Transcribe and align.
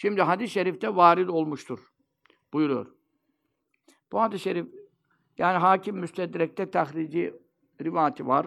Şimdi 0.00 0.22
hadis-i 0.22 0.52
şerifte 0.52 0.96
varid 0.96 1.28
olmuştur. 1.28 1.92
Buyuruyor. 2.52 2.86
Bu 4.12 4.20
hadis-i 4.20 4.42
şerif 4.42 4.66
yani 5.38 5.58
hakim 5.58 5.96
müstedrekte 5.96 6.70
tahrici 6.70 7.34
rivayeti 7.82 8.26
var. 8.26 8.46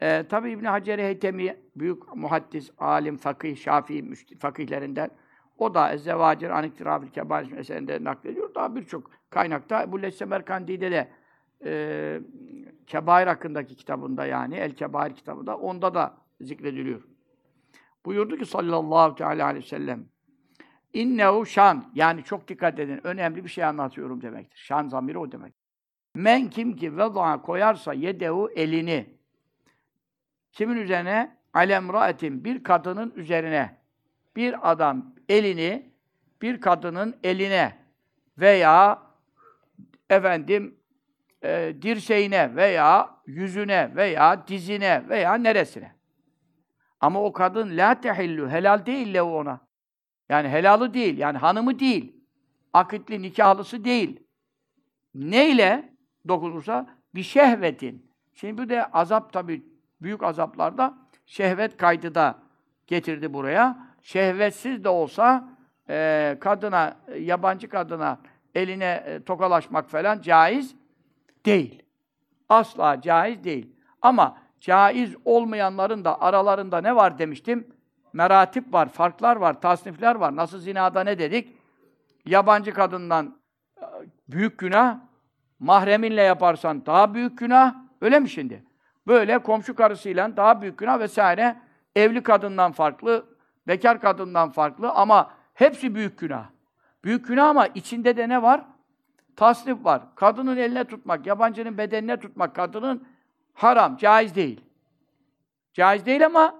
Ee, 0.00 0.26
Tabi 0.28 0.50
İbn 0.50 0.64
Hacer 0.64 0.98
Heytemi 0.98 1.56
büyük 1.76 2.16
muhaddis, 2.16 2.70
alim, 2.78 3.16
fakih, 3.16 3.56
şafii 3.56 4.14
fakihlerinden 4.38 5.10
o 5.58 5.74
da 5.74 5.92
Ezzevacir 5.92 6.50
Aniktirafil 6.50 7.08
Kebair 7.08 7.52
meselinde 7.52 8.04
naklediyor. 8.04 8.54
Daha 8.54 8.76
birçok 8.76 9.10
kaynakta 9.30 9.92
bu 9.92 10.02
Lessemerkandi'de 10.02 10.90
de 10.90 11.12
e, 11.64 12.20
Kebair 12.86 13.26
hakkındaki 13.26 13.76
kitabında 13.76 14.26
yani 14.26 14.54
El 14.54 14.72
Kebair 14.72 15.14
kitabında 15.14 15.56
onda 15.56 15.94
da 15.94 16.18
zikrediliyor. 16.40 17.02
Buyurdu 18.04 18.36
ki 18.36 18.46
sallallahu 18.46 19.14
teala 19.14 19.44
aleyhi 19.44 19.64
ve 19.64 19.68
sellem 19.68 20.08
İnnehu 20.92 21.46
şan 21.46 21.92
yani 21.94 22.24
çok 22.24 22.48
dikkat 22.48 22.78
edin 22.78 23.00
önemli 23.06 23.44
bir 23.44 23.48
şey 23.48 23.64
anlatıyorum 23.64 24.22
demektir. 24.22 24.58
Şan 24.58 24.88
zamiri 24.88 25.18
o 25.18 25.32
demek. 25.32 25.54
Men 26.14 26.50
kim 26.50 26.76
ki 26.76 26.96
veda 26.96 27.42
koyarsa 27.42 27.92
yedehu 27.92 28.50
elini 28.56 29.06
kimin 30.52 30.76
üzerine? 30.76 31.40
Alemraetin 31.54 32.44
bir 32.44 32.62
kadının 32.62 33.12
üzerine 33.16 33.76
bir 34.36 34.70
adam 34.72 35.14
elini 35.28 35.92
bir 36.42 36.60
kadının 36.60 37.16
eline 37.24 37.78
veya 38.38 39.02
efendim 40.10 40.76
e, 41.42 41.74
dirseğine 41.82 42.56
veya 42.56 43.10
yüzüne 43.26 43.96
veya 43.96 44.46
dizine 44.48 45.08
veya 45.08 45.34
neresine. 45.34 45.94
Ama 47.00 47.22
o 47.22 47.32
kadın 47.32 47.76
la 47.76 48.00
tehillu, 48.00 48.50
helal 48.50 48.86
değil 48.86 49.14
le 49.14 49.22
ona. 49.22 49.69
Yani 50.30 50.48
helalı 50.48 50.94
değil, 50.94 51.18
yani 51.18 51.38
hanımı 51.38 51.78
değil. 51.78 52.12
Akitli, 52.72 53.22
nikahlısı 53.22 53.84
değil. 53.84 54.20
Neyle 55.14 55.92
dokunursa? 56.28 56.86
Bir 57.14 57.22
şehvetin. 57.22 58.10
Şimdi 58.34 58.62
bu 58.62 58.68
da 58.68 58.90
azap 58.92 59.32
tabi 59.32 59.62
büyük 60.02 60.22
azaplarda 60.22 60.98
şehvet 61.26 61.76
kaydı 61.76 62.14
da 62.14 62.38
getirdi 62.86 63.32
buraya. 63.32 63.78
Şehvetsiz 64.02 64.84
de 64.84 64.88
olsa 64.88 65.48
e, 65.88 66.36
kadına, 66.40 66.96
yabancı 67.18 67.68
kadına 67.68 68.18
eline 68.54 69.04
e, 69.06 69.24
tokalaşmak 69.24 69.90
falan 69.90 70.20
caiz 70.20 70.74
değil. 71.46 71.82
Asla 72.48 73.00
caiz 73.00 73.44
değil. 73.44 73.72
Ama 74.02 74.36
caiz 74.60 75.16
olmayanların 75.24 76.04
da 76.04 76.20
aralarında 76.20 76.80
ne 76.80 76.96
var 76.96 77.18
demiştim? 77.18 77.66
Meratip 78.12 78.72
var, 78.72 78.88
farklar 78.88 79.36
var, 79.36 79.60
tasnifler 79.60 80.14
var. 80.14 80.36
Nasıl 80.36 80.58
zinada 80.58 81.04
ne 81.04 81.18
dedik? 81.18 81.56
Yabancı 82.26 82.74
kadından 82.74 83.36
e, 83.78 83.84
büyük 84.28 84.58
günah, 84.58 84.98
mahreminle 85.58 86.22
yaparsan 86.22 86.86
daha 86.86 87.14
büyük 87.14 87.38
günah. 87.38 87.74
Öyle 88.00 88.20
mi 88.20 88.28
şimdi? 88.28 88.64
Böyle 89.06 89.38
komşu 89.38 89.74
karısıyla 89.74 90.36
daha 90.36 90.62
büyük 90.62 90.78
günah 90.78 91.00
vesaire. 91.00 91.56
Evli 91.96 92.22
kadından 92.22 92.72
farklı, 92.72 93.26
bekar 93.66 94.00
kadından 94.00 94.50
farklı 94.50 94.90
ama 94.90 95.30
hepsi 95.54 95.94
büyük 95.94 96.18
günah. 96.18 96.44
Büyük 97.04 97.28
günah 97.28 97.48
ama 97.48 97.66
içinde 97.66 98.16
de 98.16 98.28
ne 98.28 98.42
var? 98.42 98.64
Tasnif 99.36 99.84
var. 99.84 100.02
Kadının 100.14 100.56
eline 100.56 100.84
tutmak, 100.84 101.26
yabancının 101.26 101.78
bedenine 101.78 102.20
tutmak, 102.20 102.54
kadının 102.54 103.06
haram, 103.54 103.96
caiz 103.96 104.34
değil. 104.34 104.60
Caiz 105.72 106.06
değil 106.06 106.26
ama 106.26 106.59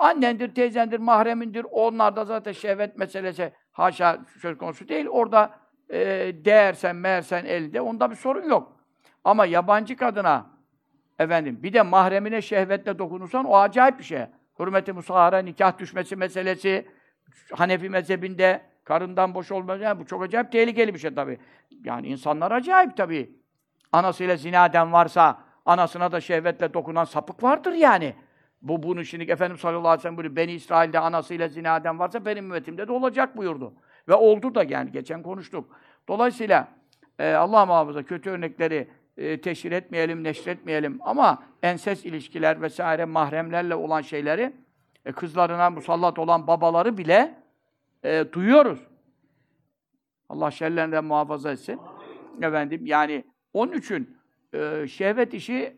annendir, 0.00 0.54
teyzendir, 0.54 0.98
mahremindir. 0.98 1.66
Onlar 1.70 2.16
da 2.16 2.24
zaten 2.24 2.52
şehvet 2.52 2.98
meselesi 2.98 3.52
haşa 3.72 4.18
söz 4.40 4.58
konusu 4.58 4.88
değil. 4.88 5.06
Orada 5.06 5.50
e, 5.90 5.98
değersen, 6.44 6.96
meğersen 6.96 7.44
elde, 7.44 7.80
onda 7.80 8.10
bir 8.10 8.16
sorun 8.16 8.48
yok. 8.48 8.76
Ama 9.24 9.46
yabancı 9.46 9.96
kadına, 9.96 10.46
efendim, 11.18 11.62
bir 11.62 11.72
de 11.72 11.82
mahremine 11.82 12.42
şehvetle 12.42 12.98
dokunursan 12.98 13.44
o 13.44 13.56
acayip 13.56 13.98
bir 13.98 14.04
şey. 14.04 14.20
Hürmeti 14.58 14.92
musahara, 14.92 15.38
nikah 15.38 15.78
düşmesi 15.78 16.16
meselesi, 16.16 16.88
Hanefi 17.52 17.88
mezhebinde 17.88 18.62
karından 18.84 19.34
boş 19.34 19.52
olmaz. 19.52 19.80
Yani 19.80 20.00
bu 20.00 20.06
çok 20.06 20.22
acayip 20.22 20.52
tehlikeli 20.52 20.94
bir 20.94 20.98
şey 20.98 21.14
tabii. 21.14 21.38
Yani 21.84 22.06
insanlar 22.06 22.52
acayip 22.52 22.96
tabii. 22.96 23.30
Anasıyla 23.92 24.36
zinaden 24.36 24.92
varsa, 24.92 25.38
anasına 25.66 26.12
da 26.12 26.20
şehvetle 26.20 26.74
dokunan 26.74 27.04
sapık 27.04 27.42
vardır 27.42 27.72
yani. 27.72 28.14
Bu 28.68 28.82
bunu 28.82 29.04
şimdi 29.04 29.30
Efendimiz 29.30 29.60
sallallahu 29.60 29.88
aleyhi 29.88 29.98
ve 29.98 30.02
sellem 30.02 30.16
buyuruyor. 30.16 30.36
Beni 30.36 30.52
İsrail'de 30.52 30.98
anasıyla 30.98 31.48
zinaden 31.48 31.98
varsa 31.98 32.24
benim 32.24 32.44
ümmetimde 32.44 32.88
de 32.88 32.92
olacak 32.92 33.36
buyurdu. 33.36 33.72
Ve 34.08 34.14
oldu 34.14 34.54
da 34.54 34.64
yani 34.64 34.92
geçen 34.92 35.22
konuştuk. 35.22 35.80
Dolayısıyla 36.08 36.68
e, 37.18 37.32
Allah 37.32 37.66
muhafaza 37.66 38.02
kötü 38.02 38.30
örnekleri 38.30 38.88
e, 39.16 39.40
teşhir 39.40 39.72
etmeyelim, 39.72 40.24
neşretmeyelim 40.24 40.98
ama 41.00 41.42
enses 41.62 42.04
ilişkiler 42.04 42.62
vesaire 42.62 43.04
mahremlerle 43.04 43.74
olan 43.74 44.00
şeyleri 44.00 44.52
e, 45.04 45.12
kızlarına 45.12 45.70
musallat 45.70 46.18
olan 46.18 46.46
babaları 46.46 46.98
bile 46.98 47.34
e, 48.04 48.24
duyuyoruz. 48.32 48.86
Allah 50.28 50.50
şerlerinden 50.50 51.04
muhafaza 51.04 51.52
etsin. 51.52 51.80
Efendim 52.42 52.86
yani 52.86 53.24
onun 53.52 53.72
için 53.72 54.16
e, 54.54 54.86
şehvet 54.88 55.34
işi 55.34 55.76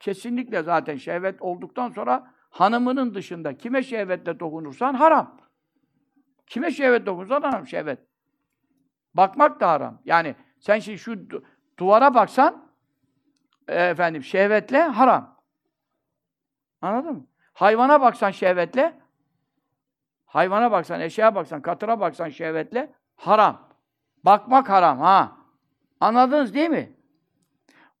kesinlikle 0.00 0.62
zaten 0.62 0.96
şehvet 0.96 1.42
olduktan 1.42 1.90
sonra 1.90 2.34
hanımının 2.50 3.14
dışında 3.14 3.56
kime 3.56 3.82
şehvetle 3.82 4.40
dokunursan 4.40 4.94
haram. 4.94 5.36
Kime 6.46 6.70
şehvet 6.70 7.06
dokunursan 7.06 7.42
haram 7.42 7.66
şehvet. 7.66 7.98
Bakmak 9.14 9.60
da 9.60 9.70
haram. 9.70 10.02
Yani 10.04 10.34
sen 10.60 10.78
şimdi 10.78 10.98
şu 10.98 11.28
duvara 11.78 12.14
baksan 12.14 12.70
e, 13.68 13.84
efendim 13.84 14.22
şehvetle 14.22 14.82
haram. 14.82 15.38
Anladın 16.80 17.12
mı? 17.12 17.26
Hayvana 17.52 18.00
baksan 18.00 18.30
şehvetle 18.30 19.00
hayvana 20.28 20.70
baksan, 20.70 21.00
eşeğe 21.00 21.34
baksan, 21.34 21.62
katıra 21.62 22.00
baksan 22.00 22.28
şehvetle 22.28 22.94
haram. 23.16 23.68
Bakmak 24.24 24.68
haram 24.68 24.98
ha. 24.98 25.36
Anladınız 26.00 26.54
değil 26.54 26.70
mi? 26.70 26.96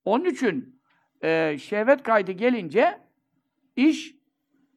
Onun 0.04 0.24
için 0.24 0.77
e, 1.22 1.58
şehvet 1.58 2.02
kaydı 2.02 2.32
gelince 2.32 3.00
iş 3.76 4.14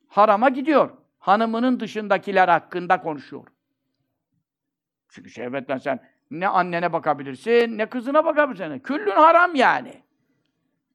harama 0.08 0.50
gidiyor. 0.50 0.90
Hanımının 1.20 1.80
dışındakiler 1.80 2.48
hakkında 2.48 3.02
konuşuyor. 3.02 3.48
Çünkü 5.10 5.30
şehvetle 5.30 5.80
sen 5.80 6.00
ne 6.32 6.48
annene 6.48 6.94
bakabilirsin, 6.94 7.78
ne 7.78 7.86
kızına 7.86 8.26
bakabilirsin. 8.26 8.80
Küllün 8.80 9.12
haram 9.12 9.56
yani. 9.56 10.04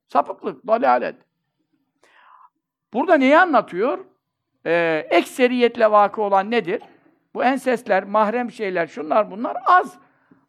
Sapıklık, 0.09 0.67
dalalet. 0.67 1.17
Burada 2.93 3.15
neyi 3.15 3.39
anlatıyor? 3.39 4.05
Ee, 4.67 5.07
ekseriyetle 5.11 5.91
vakı 5.91 6.23
olan 6.23 6.51
nedir? 6.51 6.83
Bu 7.35 7.45
ensesler, 7.45 8.05
mahrem 8.05 8.51
şeyler, 8.51 8.87
şunlar 8.87 9.31
bunlar 9.31 9.57
az. 9.65 9.99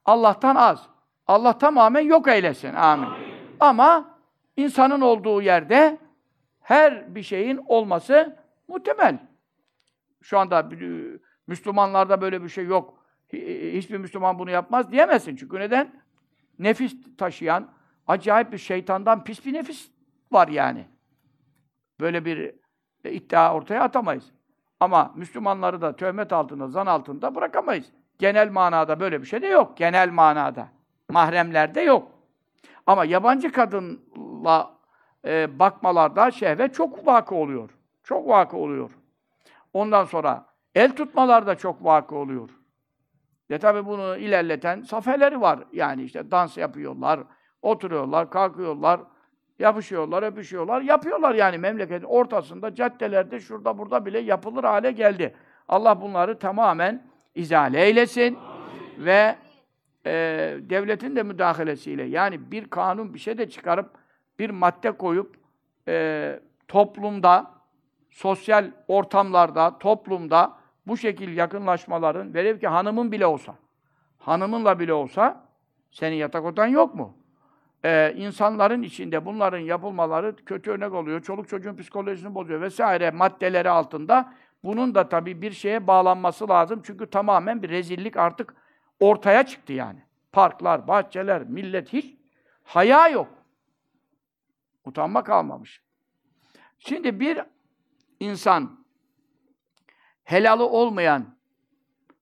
Allah'tan 0.05 0.55
az. 0.55 0.89
Allah 1.27 1.57
tamamen 1.57 2.01
yok 2.01 2.27
eylesin. 2.27 2.73
Amin. 2.73 3.05
Amin. 3.05 3.17
Ama 3.59 4.16
insanın 4.57 5.01
olduğu 5.01 5.41
yerde 5.41 5.97
her 6.61 7.15
bir 7.15 7.23
şeyin 7.23 7.57
olması 7.65 8.35
muhtemel. 8.67 9.19
Şu 10.21 10.39
anda 10.39 10.69
Müslümanlarda 11.47 12.21
böyle 12.21 12.43
bir 12.43 12.49
şey 12.49 12.65
yok. 12.65 13.03
Hiçbir 13.73 13.97
Müslüman 13.97 14.39
bunu 14.39 14.51
yapmaz 14.51 14.91
diyemezsin. 14.91 15.35
Çünkü 15.35 15.59
neden? 15.59 16.01
Nefis 16.59 16.95
taşıyan, 17.17 17.71
acayip 18.07 18.51
bir 18.51 18.57
şeytandan 18.57 19.23
pis 19.23 19.45
bir 19.45 19.53
nefis 19.53 19.91
var 20.31 20.47
yani. 20.47 20.85
Böyle 21.99 22.25
bir 22.25 22.55
e, 23.03 23.11
iddia 23.11 23.55
ortaya 23.55 23.83
atamayız. 23.83 24.31
Ama 24.79 25.13
Müslümanları 25.15 25.81
da 25.81 25.95
töhmet 25.95 26.33
altında, 26.33 26.67
zan 26.67 26.85
altında 26.85 27.35
bırakamayız. 27.35 27.85
Genel 28.19 28.51
manada 28.51 28.99
böyle 28.99 29.21
bir 29.21 29.27
şey 29.27 29.41
de 29.41 29.47
yok. 29.47 29.77
Genel 29.77 30.09
manada. 30.09 30.67
Mahremlerde 31.09 31.81
yok. 31.81 32.11
Ama 32.87 33.05
yabancı 33.05 33.51
kadınla 33.51 34.77
e, 35.25 35.59
bakmalarda 35.59 36.31
şehvet 36.31 36.73
çok 36.73 37.07
vakı 37.07 37.35
oluyor. 37.35 37.69
Çok 38.03 38.27
vakı 38.27 38.57
oluyor. 38.57 38.91
Ondan 39.73 40.03
sonra 40.03 40.45
el 40.75 40.95
tutmalarda 40.95 41.55
çok 41.55 41.83
vakı 41.83 42.15
oluyor. 42.15 42.49
Ya 43.49 43.59
tabi 43.59 43.85
bunu 43.85 44.17
ilerleten 44.17 44.81
safeleri 44.81 45.41
var. 45.41 45.59
Yani 45.71 46.03
işte 46.03 46.31
dans 46.31 46.57
yapıyorlar, 46.57 47.19
oturuyorlar, 47.61 48.29
kalkıyorlar, 48.29 48.99
yapışıyorlar, 49.59 50.23
öpüşüyorlar, 50.23 50.81
yapıyorlar 50.81 51.35
yani 51.35 51.57
memleketin 51.57 52.05
ortasında, 52.05 52.75
caddelerde, 52.75 53.39
şurada 53.39 53.77
burada 53.77 54.05
bile 54.05 54.19
yapılır 54.19 54.63
hale 54.63 54.91
geldi. 54.91 55.35
Allah 55.67 56.01
bunları 56.01 56.39
tamamen 56.39 57.07
izale 57.35 57.81
eylesin 57.81 58.35
Amin. 58.35 59.05
ve 59.05 59.35
e, 60.05 60.11
devletin 60.61 61.15
de 61.15 61.23
müdahalesiyle 61.23 62.03
yani 62.03 62.51
bir 62.51 62.67
kanun 62.69 63.13
bir 63.13 63.19
şey 63.19 63.37
de 63.37 63.49
çıkarıp 63.49 63.89
bir 64.39 64.49
madde 64.49 64.91
koyup 64.91 65.35
e, 65.87 66.39
toplumda, 66.67 67.51
sosyal 68.09 68.71
ortamlarda, 68.87 69.77
toplumda 69.77 70.57
bu 70.87 70.97
şekil 70.97 71.37
yakınlaşmaların, 71.37 72.33
velev 72.33 72.59
ki 72.59 72.67
hanımın 72.67 73.11
bile 73.11 73.25
olsa, 73.25 73.55
hanımınla 74.17 74.79
bile 74.79 74.93
olsa, 74.93 75.47
senin 75.91 76.15
yatak 76.15 76.45
odan 76.45 76.67
yok 76.67 76.95
mu? 76.95 77.17
Ee, 77.85 78.13
insanların 78.17 78.81
içinde 78.81 79.25
bunların 79.25 79.59
yapılmaları 79.59 80.35
kötü 80.35 80.71
örnek 80.71 80.93
oluyor. 80.93 81.21
Çoluk 81.21 81.49
çocuğun 81.49 81.75
psikolojisini 81.75 82.35
bozuyor 82.35 82.61
vesaire 82.61 83.11
maddeleri 83.11 83.69
altında. 83.69 84.33
Bunun 84.63 84.95
da 84.95 85.09
tabii 85.09 85.41
bir 85.41 85.51
şeye 85.51 85.87
bağlanması 85.87 86.49
lazım. 86.49 86.81
Çünkü 86.85 87.09
tamamen 87.09 87.63
bir 87.63 87.69
rezillik 87.69 88.17
artık 88.17 88.55
ortaya 88.99 89.45
çıktı 89.45 89.73
yani. 89.73 89.99
Parklar, 90.31 90.87
bahçeler, 90.87 91.43
millet 91.43 91.93
hiç 91.93 92.15
haya 92.63 93.07
yok. 93.07 93.27
Utanma 94.85 95.23
kalmamış. 95.23 95.81
Şimdi 96.79 97.19
bir 97.19 97.41
insan 98.19 98.85
helalı 100.23 100.69
olmayan, 100.69 101.35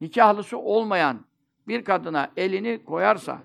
nikahlısı 0.01 0.57
olmayan 0.57 1.25
bir 1.67 1.85
kadına 1.85 2.31
elini 2.37 2.85
koyarsa 2.85 3.39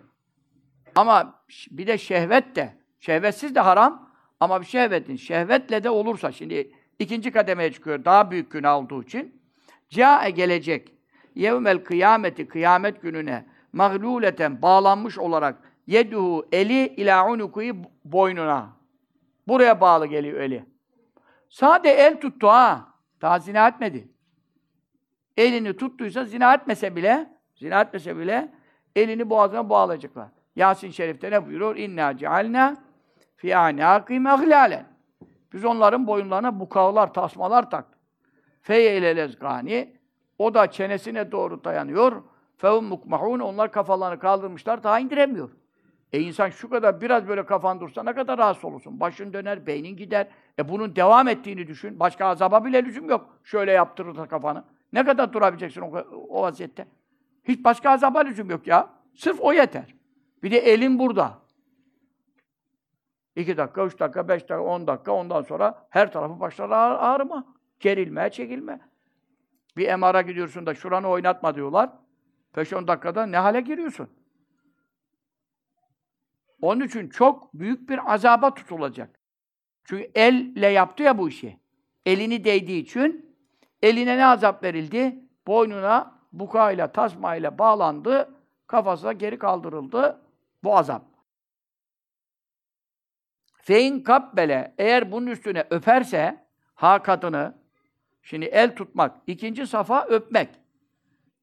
ama 0.94 1.44
bir 1.70 1.86
de 1.86 1.98
şehvet 1.98 2.56
de, 2.56 2.76
şehvetsiz 3.00 3.54
de 3.54 3.60
haram 3.60 4.10
ama 4.40 4.60
bir 4.60 4.66
şehvetin, 4.66 5.16
şehvetle 5.16 5.84
de 5.84 5.90
olursa, 5.90 6.32
şimdi 6.32 6.74
ikinci 6.98 7.32
kademeye 7.32 7.72
çıkıyor, 7.72 8.04
daha 8.04 8.30
büyük 8.30 8.52
günah 8.52 8.76
olduğu 8.76 9.02
için, 9.02 9.42
Câe 9.88 10.30
gelecek, 10.30 10.94
yevmel 11.34 11.84
kıyameti, 11.84 12.48
kıyamet 12.48 13.02
gününe, 13.02 13.46
mağluleten, 13.72 14.62
bağlanmış 14.62 15.18
olarak, 15.18 15.56
yeduhu, 15.86 16.48
eli 16.52 16.86
ila 16.86 17.30
unukuyu 17.30 17.74
boynuna. 18.04 18.68
Buraya 19.48 19.80
bağlı 19.80 20.06
geliyor 20.06 20.40
eli. 20.40 20.64
Sade 21.48 21.90
el 21.90 22.20
tuttu 22.20 22.48
ha, 22.48 22.88
daha 23.22 23.38
zina 23.38 23.68
etmedi. 23.68 24.08
Elini 25.36 25.76
tuttuysa 25.76 26.24
zina 26.24 26.54
etmese 26.54 26.96
bile, 26.96 27.30
zina 27.54 27.80
etmese 27.80 28.16
bile, 28.16 28.52
elini 28.96 29.30
boğazına 29.30 29.70
bağlayacaklar. 29.70 30.28
Yasin 30.56 30.90
Şerif'te 30.90 31.30
ne 31.30 31.46
buyuruyor? 31.46 31.76
İnna 31.76 32.16
cealna 32.16 32.76
fi 33.36 33.56
anaqim 33.56 34.26
ahlalen. 34.26 34.86
Biz 35.52 35.64
onların 35.64 36.06
boyunlarına 36.06 36.60
bukavlar, 36.60 37.14
tasmalar 37.14 37.70
taktık. 37.70 38.00
Feye 38.62 39.16
lezgani. 39.16 39.99
O 40.40 40.54
da 40.54 40.70
çenesine 40.70 41.32
doğru 41.32 41.64
dayanıyor. 41.64 42.22
Fehum 42.56 42.84
mukmahun. 42.84 43.40
Onlar 43.40 43.72
kafalarını 43.72 44.18
kaldırmışlar, 44.18 44.82
daha 44.82 45.00
indiremiyor. 45.00 45.50
E 46.12 46.20
insan 46.20 46.50
şu 46.50 46.70
kadar 46.70 47.00
biraz 47.00 47.28
böyle 47.28 47.46
kafan 47.46 47.80
dursa 47.80 48.02
ne 48.02 48.14
kadar 48.14 48.38
rahatsız 48.38 48.64
olursun. 48.64 49.00
Başın 49.00 49.32
döner, 49.32 49.66
beynin 49.66 49.96
gider. 49.96 50.28
E 50.58 50.68
bunun 50.68 50.96
devam 50.96 51.28
ettiğini 51.28 51.66
düşün. 51.66 52.00
Başka 52.00 52.26
azaba 52.26 52.64
bile 52.64 52.84
lüzum 52.84 53.10
yok. 53.10 53.28
Şöyle 53.44 53.72
yaptırırsa 53.72 54.28
kafanı. 54.28 54.64
Ne 54.92 55.04
kadar 55.04 55.32
durabileceksin 55.32 55.80
o, 55.80 55.98
o 56.28 56.42
vaziyette? 56.42 56.86
Hiç 57.44 57.64
başka 57.64 57.90
azaba 57.90 58.18
lüzum 58.18 58.50
yok 58.50 58.66
ya. 58.66 58.88
Sırf 59.14 59.40
o 59.40 59.52
yeter. 59.52 59.94
Bir 60.42 60.50
de 60.50 60.58
elin 60.58 60.98
burada. 60.98 61.38
İki 63.36 63.56
dakika, 63.56 63.84
üç 63.84 64.00
dakika, 64.00 64.28
beş 64.28 64.42
dakika, 64.42 64.62
on 64.62 64.86
dakika, 64.86 65.12
ondan 65.12 65.42
sonra 65.42 65.86
her 65.90 66.12
tarafı 66.12 66.40
başlar 66.40 66.70
ağrıma. 66.90 67.44
Gerilme, 67.80 68.30
çekilme. 68.30 68.89
Bir 69.76 69.94
MR'a 69.94 70.22
gidiyorsun 70.22 70.66
da 70.66 70.74
şuranı 70.74 71.08
oynatma 71.08 71.54
diyorlar. 71.54 71.90
Beş 72.56 72.72
on 72.72 72.88
dakikada 72.88 73.26
ne 73.26 73.36
hale 73.36 73.60
giriyorsun? 73.60 74.10
Onun 76.62 76.80
için 76.80 77.08
çok 77.08 77.54
büyük 77.54 77.88
bir 77.88 78.14
azaba 78.14 78.54
tutulacak. 78.54 79.20
Çünkü 79.84 80.10
elle 80.14 80.68
yaptı 80.68 81.02
ya 81.02 81.18
bu 81.18 81.28
işi. 81.28 81.60
Elini 82.06 82.44
değdiği 82.44 82.82
için 82.82 83.36
eline 83.82 84.18
ne 84.18 84.26
azap 84.26 84.64
verildi? 84.64 85.24
Boynuna 85.46 86.20
bukayla, 86.32 86.92
tasmayla 86.92 87.58
bağlandı, 87.58 88.34
kafasına 88.66 89.12
geri 89.12 89.38
kaldırıldı. 89.38 90.22
Bu 90.64 90.76
azap. 90.76 91.04
Fein 93.62 94.02
kabbele 94.02 94.74
eğer 94.78 95.12
bunun 95.12 95.26
üstüne 95.26 95.66
öperse 95.70 96.46
ha 96.74 97.02
kadını 97.02 97.59
şimdi 98.22 98.44
el 98.44 98.76
tutmak, 98.76 99.16
ikinci 99.26 99.66
safa 99.66 100.04
öpmek. 100.04 100.48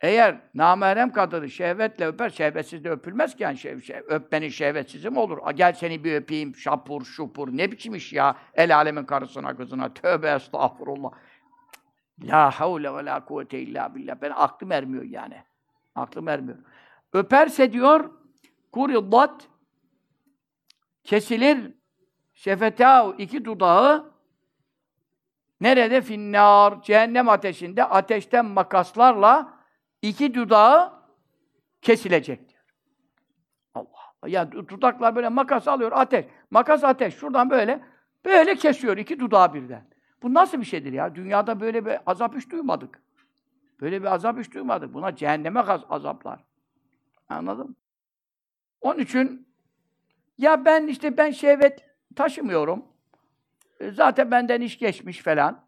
Eğer 0.01 0.41
namerem 0.53 1.12
kadını 1.12 1.50
şehvetle 1.50 2.06
öper, 2.07 2.29
şehvetsiz 2.29 2.83
de 2.83 2.89
öpülmez 2.89 3.35
ki 3.35 3.44
yani 3.44 3.57
şev, 3.57 3.81
şev, 3.81 4.01
öpmenin 4.07 4.50
şehvetsizi 4.50 5.09
olur? 5.09 5.38
A, 5.44 5.51
gel 5.51 5.74
seni 5.74 6.03
bir 6.03 6.15
öpeyim, 6.15 6.56
şapur 6.56 7.06
şupur, 7.06 7.47
ne 7.51 7.71
biçim 7.71 7.95
iş 7.95 8.13
ya? 8.13 8.38
El 8.53 8.75
alemin 8.75 9.06
karısına, 9.06 9.57
kızına, 9.57 9.94
tövbe 9.94 10.29
estağfurullah. 10.29 11.12
La 12.24 12.51
havle 12.51 12.94
ve 12.94 13.06
la 13.06 13.25
kuvvete 13.25 13.59
illa 13.59 13.95
billah. 13.95 14.15
Ben 14.21 14.31
aklım 14.35 14.71
ermiyor 14.71 15.03
yani. 15.03 15.44
Aklım 15.95 16.27
ermiyor. 16.27 16.57
Öperse 17.13 17.73
diyor, 17.73 18.12
kuridat 18.71 19.47
kesilir 21.03 21.73
şefetâhu 22.33 23.15
iki 23.18 23.45
dudağı 23.45 24.16
nerede 25.62 26.01
finnar 26.01 26.81
cehennem 26.81 27.30
ateşinde 27.30 27.83
ateşten 27.83 28.45
makaslarla 28.45 29.54
iki 30.01 30.33
dudağı 30.33 30.94
kesilecek 31.81 32.50
diyor. 32.50 32.63
Allah. 33.74 34.27
Ya 34.27 34.51
dudaklar 34.51 35.15
böyle 35.15 35.30
makas 35.30 35.68
alıyor 35.68 35.92
ateş. 35.95 36.25
Makas 36.51 36.83
ateş. 36.83 37.15
Şuradan 37.15 37.50
böyle 37.50 37.83
böyle 38.25 38.56
kesiyor 38.56 38.98
iki 38.98 39.19
dudağı 39.19 39.54
birden. 39.54 39.89
Bu 40.24 40.33
nasıl 40.33 40.59
bir 40.59 40.65
şeydir 40.65 40.94
ya? 40.94 41.15
Dünyada 41.15 41.59
böyle 41.59 41.86
bir 41.86 41.98
azap 42.06 42.36
hiç 42.36 42.51
duymadık. 42.51 43.01
Böyle 43.81 44.01
bir 44.01 44.13
azap 44.13 44.39
hiç 44.39 44.54
duymadık. 44.54 44.94
Buna 44.94 45.15
cehenneme 45.15 45.59
azaplar. 45.89 46.44
Anladın 47.30 47.68
mı? 47.68 47.75
Onun 48.81 49.00
için 49.00 49.48
ya 50.38 50.65
ben 50.65 50.88
işte 50.88 51.18
ben 51.18 51.31
şehvet 51.31 51.86
taşımıyorum. 52.15 52.86
E, 53.79 53.91
zaten 53.91 54.31
benden 54.31 54.62
iş 54.62 54.79
geçmiş 54.79 55.21
falan. 55.21 55.63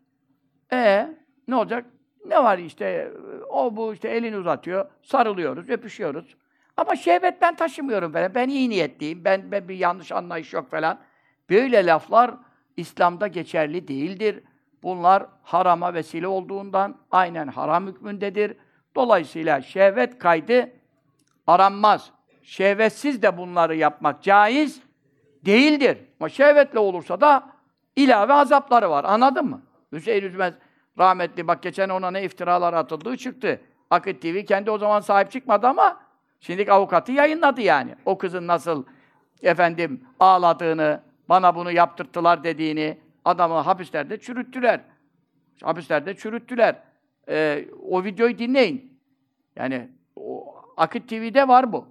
E 0.71 1.09
ne 1.47 1.55
olacak? 1.55 1.85
Ne 2.25 2.43
var 2.43 2.57
işte 2.57 3.11
o 3.49 3.75
bu 3.75 3.93
işte 3.93 4.09
elini 4.09 4.37
uzatıyor, 4.37 4.89
sarılıyoruz, 5.01 5.69
öpüşüyoruz. 5.69 6.35
Ama 6.77 6.95
şehvet 6.95 7.41
ben 7.41 7.55
taşımıyorum 7.55 8.11
falan. 8.11 8.35
Ben 8.35 8.49
iyi 8.49 8.69
niyetliyim. 8.69 9.25
Ben, 9.25 9.51
ben 9.51 9.67
bir 9.67 9.75
yanlış 9.75 10.11
anlayış 10.11 10.53
yok 10.53 10.71
falan. 10.71 10.99
Böyle 11.49 11.85
laflar 11.85 12.31
İslam'da 12.77 13.27
geçerli 13.27 13.87
değildir. 13.87 14.43
Bunlar 14.83 15.25
harama 15.43 15.93
vesile 15.93 16.27
olduğundan 16.27 16.97
aynen 17.11 17.47
haram 17.47 17.87
hükmündedir. 17.87 18.57
Dolayısıyla 18.95 19.61
şehvet 19.61 20.19
kaydı 20.19 20.69
aranmaz. 21.47 22.11
Şehvetsiz 22.43 23.21
de 23.21 23.37
bunları 23.37 23.75
yapmak 23.75 24.23
caiz 24.23 24.81
değildir. 25.45 25.97
Ama 26.19 26.29
şehvetle 26.29 26.79
olursa 26.79 27.21
da 27.21 27.49
ilave 28.03 28.33
azapları 28.33 28.89
var. 28.89 29.03
Anladın 29.03 29.45
mı? 29.45 29.61
Hüseyin 29.91 30.23
Üzmez 30.23 30.53
rahmetli 30.99 31.47
bak 31.47 31.63
geçen 31.63 31.89
ona 31.89 32.11
ne 32.11 32.23
iftiralar 32.23 32.73
atıldığı 32.73 33.17
çıktı. 33.17 33.61
Akit 33.89 34.21
TV 34.21 34.45
kendi 34.45 34.71
o 34.71 34.77
zaman 34.77 34.99
sahip 34.99 35.31
çıkmadı 35.31 35.67
ama 35.67 36.01
şimdi 36.39 36.71
avukatı 36.71 37.11
yayınladı 37.11 37.61
yani. 37.61 37.95
O 38.05 38.17
kızın 38.17 38.47
nasıl 38.47 38.85
efendim 39.41 40.03
ağladığını, 40.19 41.01
bana 41.29 41.55
bunu 41.55 41.71
yaptırttılar 41.71 42.43
dediğini 42.43 42.97
adamı 43.25 43.55
hapislerde 43.55 44.19
çürüttüler. 44.19 44.81
Hapislerde 45.63 46.15
çürüttüler. 46.15 46.75
Ee, 47.29 47.65
o 47.89 48.03
videoyu 48.03 48.37
dinleyin. 48.37 48.99
Yani 49.55 49.89
o, 50.15 50.55
Akit 50.77 51.09
TV'de 51.09 51.47
var 51.47 51.73
bu. 51.73 51.85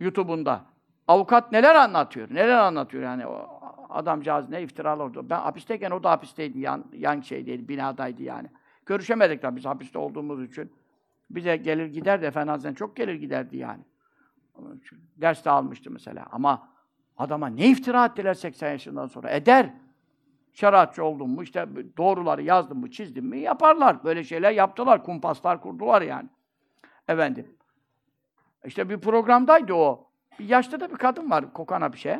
YouTube'unda. 0.00 0.60
Avukat 1.08 1.52
neler 1.52 1.74
anlatıyor? 1.74 2.28
Neler 2.30 2.58
anlatıyor 2.58 3.02
yani 3.02 3.26
o 3.26 3.53
adamcağız 3.94 4.48
ne 4.48 4.62
iftiralar 4.62 5.04
oldu. 5.04 5.26
Ben 5.30 5.38
hapisteyken 5.38 5.90
o 5.90 6.02
da 6.02 6.10
hapisteydi. 6.10 6.58
Yan, 6.58 6.84
yan 6.92 7.20
şeydeydi, 7.20 7.68
binadaydı 7.68 8.22
yani. 8.22 8.48
Görüşemedik 8.86 9.42
tabii 9.42 9.56
biz 9.56 9.64
hapiste 9.64 9.98
olduğumuz 9.98 10.42
için. 10.42 10.72
Bize 11.30 11.56
gelir 11.56 11.86
giderdi 11.86 12.24
Efendi 12.24 12.50
Hazretleri 12.50 12.76
çok 12.76 12.96
gelir 12.96 13.14
giderdi 13.14 13.56
yani. 13.56 13.82
Ders 15.16 15.44
de 15.44 15.50
almıştı 15.50 15.90
mesela. 15.90 16.26
Ama 16.32 16.68
adama 17.16 17.46
ne 17.46 17.66
iftira 17.66 18.06
ettiler 18.06 18.34
80 18.34 18.70
yaşından 18.70 19.06
sonra? 19.06 19.30
Eder. 19.30 19.70
Şeriatçı 20.52 21.04
oldun 21.04 21.30
mu, 21.30 21.42
işte 21.42 21.68
doğruları 21.96 22.42
yazdın 22.42 22.78
mı, 22.78 22.90
çizdin 22.90 23.24
mi 23.24 23.38
yaparlar. 23.38 24.04
Böyle 24.04 24.24
şeyler 24.24 24.52
yaptılar, 24.52 25.04
kumpaslar 25.04 25.60
kurdular 25.60 26.02
yani. 26.02 26.28
Efendim. 27.08 27.56
İşte 28.64 28.88
bir 28.88 29.00
programdaydı 29.00 29.74
o. 29.74 30.08
Bir 30.38 30.48
yaşta 30.48 30.80
da 30.80 30.90
bir 30.90 30.96
kadın 30.96 31.30
var, 31.30 31.52
kokana 31.52 31.92
bir 31.92 31.98
şey. 31.98 32.16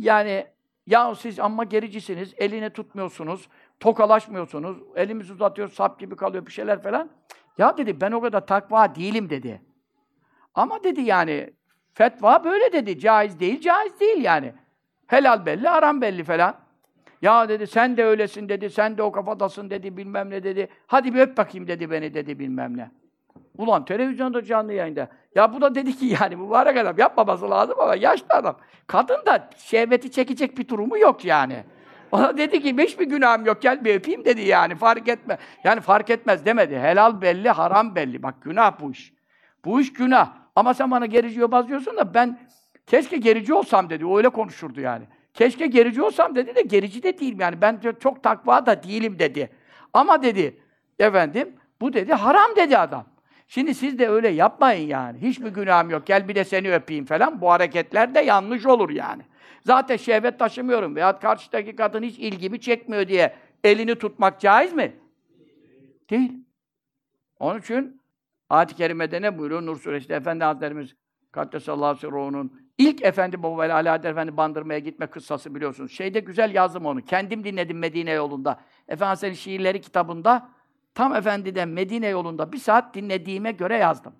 Yani 0.00 0.46
ya 0.86 1.14
siz 1.14 1.40
amma 1.40 1.64
gericisiniz, 1.64 2.34
elini 2.36 2.70
tutmuyorsunuz, 2.70 3.48
tokalaşmıyorsunuz, 3.80 4.78
elimizi 4.96 5.32
uzatıyor, 5.32 5.68
sap 5.68 6.00
gibi 6.00 6.16
kalıyor 6.16 6.46
bir 6.46 6.52
şeyler 6.52 6.82
falan. 6.82 7.10
Ya 7.58 7.76
dedi 7.76 8.00
ben 8.00 8.12
o 8.12 8.20
kadar 8.20 8.46
takva 8.46 8.94
değilim 8.94 9.30
dedi. 9.30 9.62
Ama 10.54 10.84
dedi 10.84 11.00
yani 11.00 11.50
fetva 11.94 12.44
böyle 12.44 12.72
dedi. 12.72 12.98
Caiz 12.98 13.40
değil, 13.40 13.60
caiz 13.60 14.00
değil 14.00 14.24
yani. 14.24 14.54
Helal 15.06 15.46
belli, 15.46 15.68
haram 15.68 16.00
belli 16.00 16.24
falan. 16.24 16.54
Ya 17.22 17.48
dedi 17.48 17.66
sen 17.66 17.96
de 17.96 18.04
öylesin 18.04 18.48
dedi, 18.48 18.70
sen 18.70 18.98
de 18.98 19.02
o 19.02 19.12
kafadasın 19.12 19.70
dedi, 19.70 19.96
bilmem 19.96 20.30
ne 20.30 20.42
dedi. 20.42 20.68
Hadi 20.86 21.14
bir 21.14 21.20
öp 21.20 21.36
bakayım 21.36 21.68
dedi 21.68 21.90
beni 21.90 22.14
dedi 22.14 22.38
bilmem 22.38 22.76
ne. 22.76 22.90
Ulan 23.60 23.84
televizyonda 23.84 24.44
canlı 24.44 24.72
yayında. 24.72 25.08
Ya 25.34 25.54
bu 25.54 25.60
da 25.60 25.74
dedi 25.74 25.96
ki 25.96 26.06
yani 26.20 26.36
mübarek 26.36 26.76
adam 26.76 26.98
yapmaması 26.98 27.50
lazım 27.50 27.76
ama 27.80 27.94
yaşlı 27.94 28.26
adam. 28.28 28.56
Kadın 28.86 29.26
da 29.26 29.50
şehveti 29.56 30.10
çekecek 30.10 30.58
bir 30.58 30.68
durumu 30.68 30.98
yok 30.98 31.24
yani. 31.24 31.64
Ona 32.12 32.36
dedi 32.36 32.62
ki 32.62 32.76
hiçbir 32.78 33.06
günahım 33.06 33.46
yok 33.46 33.62
gel 33.62 33.84
bir 33.84 33.94
öpeyim 33.94 34.24
dedi 34.24 34.40
yani 34.40 34.74
fark 34.74 35.08
etme. 35.08 35.38
Yani 35.64 35.80
fark 35.80 36.10
etmez 36.10 36.44
demedi. 36.44 36.78
Helal 36.78 37.20
belli, 37.20 37.50
haram 37.50 37.94
belli. 37.94 38.22
Bak 38.22 38.34
günah 38.42 38.80
bu 38.80 38.90
iş. 38.90 39.12
Bu 39.64 39.80
iş 39.80 39.92
günah. 39.92 40.32
Ama 40.56 40.74
sen 40.74 40.90
bana 40.90 41.06
gerici 41.06 41.40
yobaz 41.40 41.70
da 41.70 42.14
ben 42.14 42.38
keşke 42.86 43.16
gerici 43.16 43.54
olsam 43.54 43.90
dedi. 43.90 44.06
O 44.06 44.16
öyle 44.16 44.28
konuşurdu 44.28 44.80
yani. 44.80 45.04
Keşke 45.34 45.66
gerici 45.66 46.02
olsam 46.02 46.34
dedi 46.34 46.54
de 46.54 46.62
gerici 46.62 47.02
de 47.02 47.18
değilim 47.18 47.40
yani. 47.40 47.60
Ben 47.60 47.80
çok 48.00 48.22
takva 48.22 48.66
da 48.66 48.82
değilim 48.82 49.18
dedi. 49.18 49.50
Ama 49.92 50.22
dedi 50.22 50.60
efendim 50.98 51.56
bu 51.80 51.92
dedi 51.92 52.12
haram 52.12 52.56
dedi 52.56 52.78
adam. 52.78 53.04
Şimdi 53.50 53.74
siz 53.74 53.98
de 53.98 54.08
öyle 54.08 54.28
yapmayın 54.28 54.88
yani. 54.88 55.18
Hiçbir 55.18 55.48
günahım 55.48 55.90
yok. 55.90 56.06
Gel 56.06 56.28
bir 56.28 56.34
de 56.34 56.44
seni 56.44 56.74
öpeyim 56.74 57.04
falan. 57.04 57.40
Bu 57.40 57.50
hareketler 57.50 58.14
de 58.14 58.20
yanlış 58.20 58.66
olur 58.66 58.90
yani. 58.90 59.22
Zaten 59.66 59.96
şehvet 59.96 60.38
taşımıyorum 60.38 60.96
veya 60.96 61.18
karşıdaki 61.18 61.76
kadın 61.76 62.02
hiç 62.02 62.18
ilgimi 62.18 62.60
çekmiyor 62.60 63.08
diye 63.08 63.34
elini 63.64 63.94
tutmak 63.94 64.40
caiz 64.40 64.72
mi? 64.72 64.96
Değil. 66.10 66.32
Onun 67.38 67.60
için 67.60 68.02
ayet-i 68.50 68.76
kerimede 68.76 69.22
ne 69.22 69.38
buyuruyor? 69.38 69.66
Nur 69.66 69.80
suresinde 69.80 70.14
Efendi 70.14 70.44
Hazretlerimiz 70.44 70.94
Kaddesallahu 71.32 71.96
sirruhunun 71.96 72.60
ilk 72.78 73.04
Efendi 73.04 73.42
Baba 73.42 73.66
ile 73.66 73.72
Ali 73.72 74.06
Efendi 74.06 74.36
bandırmaya 74.36 74.78
gitme 74.78 75.06
kıssası 75.06 75.54
biliyorsunuz. 75.54 75.92
Şeyde 75.92 76.20
güzel 76.20 76.54
yazdım 76.54 76.86
onu. 76.86 77.04
Kendim 77.04 77.44
dinledim 77.44 77.78
Medine 77.78 78.10
yolunda. 78.10 78.60
Efendi 78.88 79.16
senin 79.16 79.34
şiirleri 79.34 79.80
kitabında 79.80 80.48
tam 80.94 81.14
Efendi'den 81.14 81.68
Medine 81.68 82.06
yolunda 82.08 82.52
bir 82.52 82.58
saat 82.58 82.94
dinlediğime 82.94 83.52
göre 83.52 83.76
yazdım. 83.76 84.12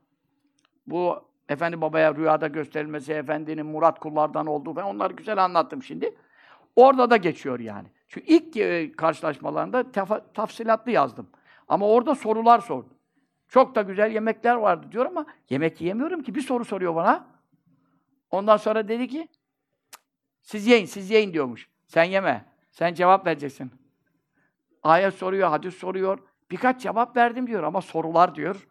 Bu 0.87 1.25
Efendi 1.49 1.81
Baba'ya 1.81 2.15
rüyada 2.15 2.47
gösterilmesi, 2.47 3.13
Efendinin 3.13 3.67
Murat 3.67 3.99
kullardan 4.01 4.47
olduğu 4.47 4.75
falan 4.75 4.87
onları 4.87 5.13
güzel 5.13 5.45
anlattım 5.45 5.83
şimdi. 5.83 6.15
Orada 6.77 7.11
da 7.11 7.17
geçiyor 7.17 7.61
yani. 7.61 7.89
Çünkü 8.09 8.27
ilk 8.27 8.57
e, 8.57 8.93
karşılaşmalarında 8.93 9.81
tefa- 9.81 10.33
tafsilatlı 10.35 10.91
yazdım. 10.91 11.31
Ama 11.69 11.89
orada 11.89 12.15
sorular 12.15 12.59
sordum. 12.61 12.95
Çok 13.49 13.75
da 13.75 13.83
güzel 13.83 14.13
yemekler 14.13 14.55
vardı 14.55 14.87
diyor 14.93 15.07
ama 15.07 15.27
yemek 15.51 15.81
yiyemiyorum 15.81 16.23
ki. 16.23 16.35
Bir 16.35 16.41
soru 16.41 16.65
soruyor 16.65 16.95
bana. 16.95 17.27
Ondan 18.31 18.57
sonra 18.57 18.89
dedi 18.89 19.09
ki 19.09 19.29
"Cık, 19.31 20.01
siz 20.43 20.67
yiyin, 20.67 20.85
siz 20.85 21.11
yiyin 21.11 21.33
diyormuş. 21.33 21.69
Sen 21.87 22.05
yeme. 22.05 22.45
Sen 22.71 22.95
cevap 22.95 23.27
vereceksin. 23.27 23.71
Ayet 24.83 25.15
soruyor, 25.15 25.49
hadis 25.49 25.75
soruyor. 25.75 26.19
Birkaç 26.51 26.83
cevap 26.83 27.17
verdim 27.17 27.47
diyor 27.47 27.63
ama 27.63 27.81
sorular 27.81 28.35
diyor 28.35 28.69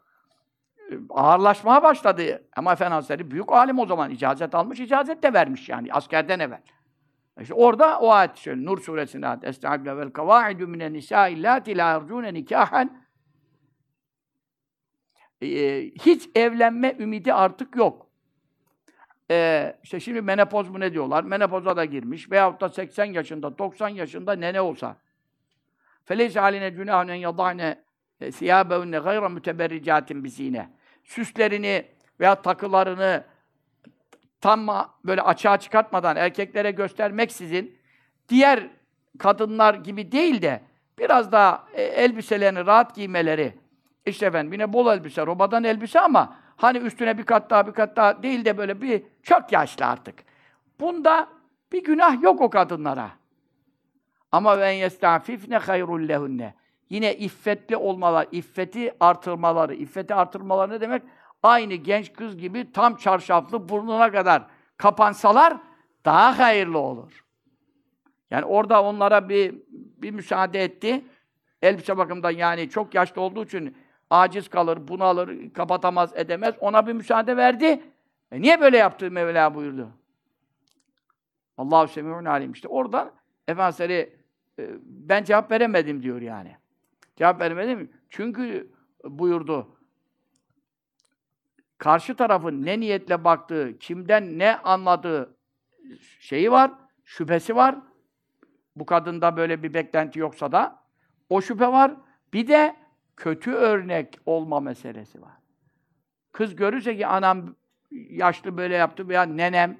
e, 0.91 0.95
ağırlaşmaya 1.09 1.83
başladı. 1.83 2.48
Ama 2.55 2.74
Efendi 2.74 2.93
Hazretleri 2.93 3.31
büyük 3.31 3.51
alim 3.51 3.79
o 3.79 3.86
zaman. 3.86 4.12
icazet 4.12 4.55
almış, 4.55 4.79
icazet 4.79 5.24
de 5.24 5.33
vermiş 5.33 5.69
yani 5.69 5.93
askerden 5.93 6.39
evvel. 6.39 6.62
İşte 7.41 7.53
orada 7.53 8.00
o 8.00 8.09
ayet 8.12 8.36
şöyle 8.36 8.65
Nur 8.65 8.81
suresinde 8.81 9.27
ayet. 9.27 9.43
Estaizu 9.43 9.98
vel 9.98 10.09
kavaidu 10.09 10.67
minen 10.67 10.93
nisâ 10.93 11.27
illâti 11.27 11.77
lâ 11.77 11.95
ercûne 11.95 12.33
nikâhen 12.33 13.09
Ee, 15.41 15.91
hiç 16.05 16.29
evlenme 16.36 16.95
ümidi 17.00 17.33
artık 17.33 17.75
yok. 17.75 18.09
Ee, 19.31 19.77
işte 19.83 20.00
şimdi 20.00 20.21
menopoz 20.21 20.69
mu 20.69 20.79
ne 20.79 20.93
diyorlar? 20.93 21.24
Menopoza 21.24 21.77
da 21.77 21.86
girmiş. 21.86 22.31
Veyahut 22.31 22.62
da 22.62 22.69
80 22.69 23.05
yaşında, 23.05 23.57
90 23.57 23.89
yaşında 23.89 24.33
nene 24.33 24.62
olsa. 24.62 24.98
Feleyse 26.09 26.39
haline 26.39 26.69
günahun 26.69 27.07
en 27.07 27.15
yadane 27.15 27.75
siyâbevne 28.31 28.99
gayra 28.99 29.29
müteberricatin 29.29 30.23
bizine. 30.23 30.69
Süslerini 31.03 31.85
veya 32.19 32.41
takılarını 32.41 33.23
tam 34.41 34.67
böyle 35.05 35.21
açığa 35.21 35.59
çıkartmadan 35.59 36.15
erkeklere 36.15 36.71
göstermek 36.71 37.31
sizin 37.31 37.77
diğer 38.29 38.67
kadınlar 39.19 39.73
gibi 39.73 40.11
değil 40.11 40.41
de 40.41 40.61
biraz 40.99 41.31
daha 41.31 41.67
e, 41.73 41.83
elbiselerini 41.83 42.65
rahat 42.65 42.95
giymeleri 42.95 43.53
işte 44.05 44.25
efendim 44.25 44.53
yine 44.53 44.73
bol 44.73 44.93
elbise, 44.93 45.25
robadan 45.25 45.63
elbise 45.63 45.99
ama 45.99 46.37
hani 46.57 46.77
üstüne 46.77 47.17
bir 47.17 47.23
kat 47.23 47.49
daha 47.49 47.67
bir 47.67 47.73
kat 47.73 47.95
daha 47.95 48.23
değil 48.23 48.45
de 48.45 48.57
böyle 48.57 48.81
bir 48.81 49.03
çok 49.23 49.51
yaşlı 49.51 49.85
artık. 49.85 50.15
Bunda 50.79 51.27
bir 51.71 51.83
günah 51.83 52.21
yok 52.21 52.41
o 52.41 52.49
kadınlara. 52.49 53.18
Ama 54.31 54.59
ben 54.59 54.71
yestafifne 54.71 55.57
hayrul 55.57 56.07
lehunne. 56.07 56.53
Yine 56.89 57.15
iffetli 57.15 57.77
olmalar, 57.77 58.27
iffeti 58.31 58.93
artırmaları. 59.00 59.75
İffeti 59.75 60.15
artırmaları 60.15 60.71
ne 60.71 60.81
demek? 60.81 61.03
Aynı 61.43 61.74
genç 61.74 62.13
kız 62.13 62.38
gibi 62.38 62.71
tam 62.71 62.95
çarşaflı 62.95 63.69
burnuna 63.69 64.12
kadar 64.12 64.43
kapansalar 64.77 65.57
daha 66.05 66.39
hayırlı 66.39 66.77
olur. 66.77 67.25
Yani 68.31 68.45
orada 68.45 68.83
onlara 68.83 69.29
bir 69.29 69.55
bir 69.71 70.12
müsaade 70.12 70.63
etti. 70.63 71.05
Elbise 71.62 71.98
bakımından 71.98 72.31
yani 72.31 72.69
çok 72.69 72.95
yaşlı 72.95 73.21
olduğu 73.21 73.43
için 73.43 73.77
aciz 74.09 74.50
kalır, 74.50 74.88
bunalır, 74.88 75.53
kapatamaz, 75.53 76.12
edemez. 76.15 76.55
Ona 76.59 76.88
bir 76.88 76.93
müsaade 76.93 77.38
verdi. 77.38 77.83
E 78.31 78.41
niye 78.41 78.62
böyle 78.62 78.77
yaptı 78.77 79.12
Mevla 79.12 79.55
buyurdu. 79.55 79.89
Allahu 81.57 81.88
semi'un 81.88 82.25
alim. 82.25 82.51
İşte 82.51 82.67
oradan 82.67 83.12
Efendimiz 83.48 84.09
ben 84.83 85.23
cevap 85.23 85.51
veremedim 85.51 86.03
diyor 86.03 86.21
yani. 86.21 86.57
Cevap 87.15 87.41
veremedim. 87.41 87.91
Çünkü 88.09 88.71
buyurdu. 89.03 89.75
Karşı 91.77 92.15
tarafın 92.15 92.65
ne 92.65 92.79
niyetle 92.79 93.23
baktığı, 93.23 93.79
kimden 93.79 94.39
ne 94.39 94.57
anladığı 94.57 95.37
şeyi 96.19 96.51
var, 96.51 96.71
şüphesi 97.03 97.55
var. 97.55 97.75
Bu 98.75 98.85
kadında 98.85 99.37
böyle 99.37 99.63
bir 99.63 99.73
beklenti 99.73 100.19
yoksa 100.19 100.51
da 100.51 100.83
o 101.29 101.41
şüphe 101.41 101.67
var. 101.67 101.95
Bir 102.33 102.47
de 102.47 102.75
kötü 103.17 103.51
örnek 103.51 104.19
olma 104.25 104.59
meselesi 104.59 105.21
var. 105.21 105.33
Kız 106.31 106.55
görürse 106.55 106.97
ki 106.97 107.07
anam 107.07 107.55
yaşlı 107.91 108.57
böyle 108.57 108.75
yaptı 108.75 109.09
veya 109.09 109.23
nenem 109.23 109.79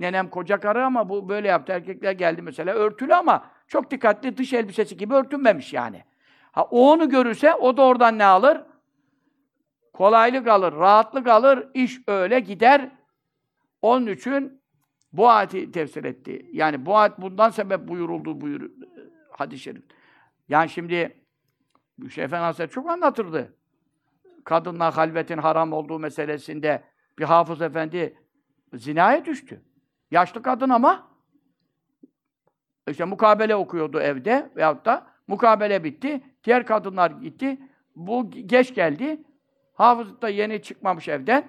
nenem 0.00 0.30
koca 0.30 0.60
karı 0.60 0.84
ama 0.86 1.08
bu 1.08 1.28
böyle 1.28 1.48
yaptı. 1.48 1.72
Erkekler 1.72 2.12
geldi 2.12 2.42
mesela 2.42 2.74
örtülü 2.74 3.14
ama 3.14 3.44
çok 3.68 3.90
dikkatli 3.90 4.36
dış 4.36 4.52
elbisesi 4.52 4.96
gibi 4.96 5.14
örtünmemiş 5.14 5.72
yani. 5.72 6.04
Ha 6.52 6.64
o 6.64 6.92
onu 6.92 7.08
görürse 7.08 7.54
o 7.54 7.76
da 7.76 7.82
oradan 7.82 8.18
ne 8.18 8.24
alır? 8.24 8.60
Kolaylık 9.92 10.48
alır, 10.48 10.72
rahatlık 10.72 11.26
alır, 11.26 11.68
iş 11.74 12.00
öyle 12.06 12.40
gider. 12.40 12.90
Onun 13.82 14.06
için 14.06 14.62
bu 15.12 15.28
ayeti 15.28 15.72
tefsir 15.72 16.04
etti. 16.04 16.46
Yani 16.52 16.86
bu 16.86 16.96
ayet 16.96 17.18
bundan 17.18 17.50
sebep 17.50 17.88
buyuruldu 17.88 18.40
buyur 18.40 18.70
şerif. 19.56 19.82
Yani 20.48 20.68
şimdi 20.68 21.24
Şeyh 22.10 22.24
Efendi 22.24 22.68
çok 22.68 22.90
anlatırdı. 22.90 23.56
Kadınla 24.44 24.96
halvetin 24.96 25.38
haram 25.38 25.72
olduğu 25.72 25.98
meselesinde 25.98 26.82
bir 27.18 27.24
hafız 27.24 27.62
efendi 27.62 28.18
zinaya 28.74 29.24
düştü. 29.24 29.62
Yaşlı 30.10 30.42
kadın 30.42 30.68
ama 30.68 31.06
işte 32.90 33.04
mukabele 33.04 33.56
okuyordu 33.56 34.00
evde 34.00 34.50
veyahut 34.56 34.84
da 34.84 35.06
mukabele 35.26 35.84
bitti. 35.84 36.20
Diğer 36.44 36.66
kadınlar 36.66 37.10
gitti. 37.10 37.60
Bu 37.96 38.30
geç 38.30 38.74
geldi. 38.74 39.22
Hafız 39.74 40.22
da 40.22 40.28
yeni 40.28 40.62
çıkmamış 40.62 41.08
evden. 41.08 41.48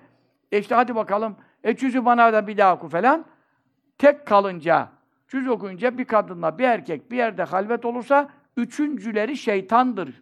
E 0.51 0.59
işte 0.59 0.75
hadi 0.75 0.95
bakalım. 0.95 1.35
E 1.63 1.75
cüzü 1.75 2.05
bana 2.05 2.33
da 2.33 2.47
bir 2.47 2.57
daha 2.57 2.75
oku 2.75 2.89
falan. 2.89 3.25
Tek 3.97 4.27
kalınca, 4.27 4.89
cüz 5.27 5.47
okuyunca 5.47 5.97
bir 5.97 6.05
kadınla 6.05 6.57
bir 6.57 6.63
erkek 6.63 7.11
bir 7.11 7.17
yerde 7.17 7.43
halvet 7.43 7.85
olursa 7.85 8.29
üçüncüleri 8.57 9.37
şeytandır. 9.37 10.21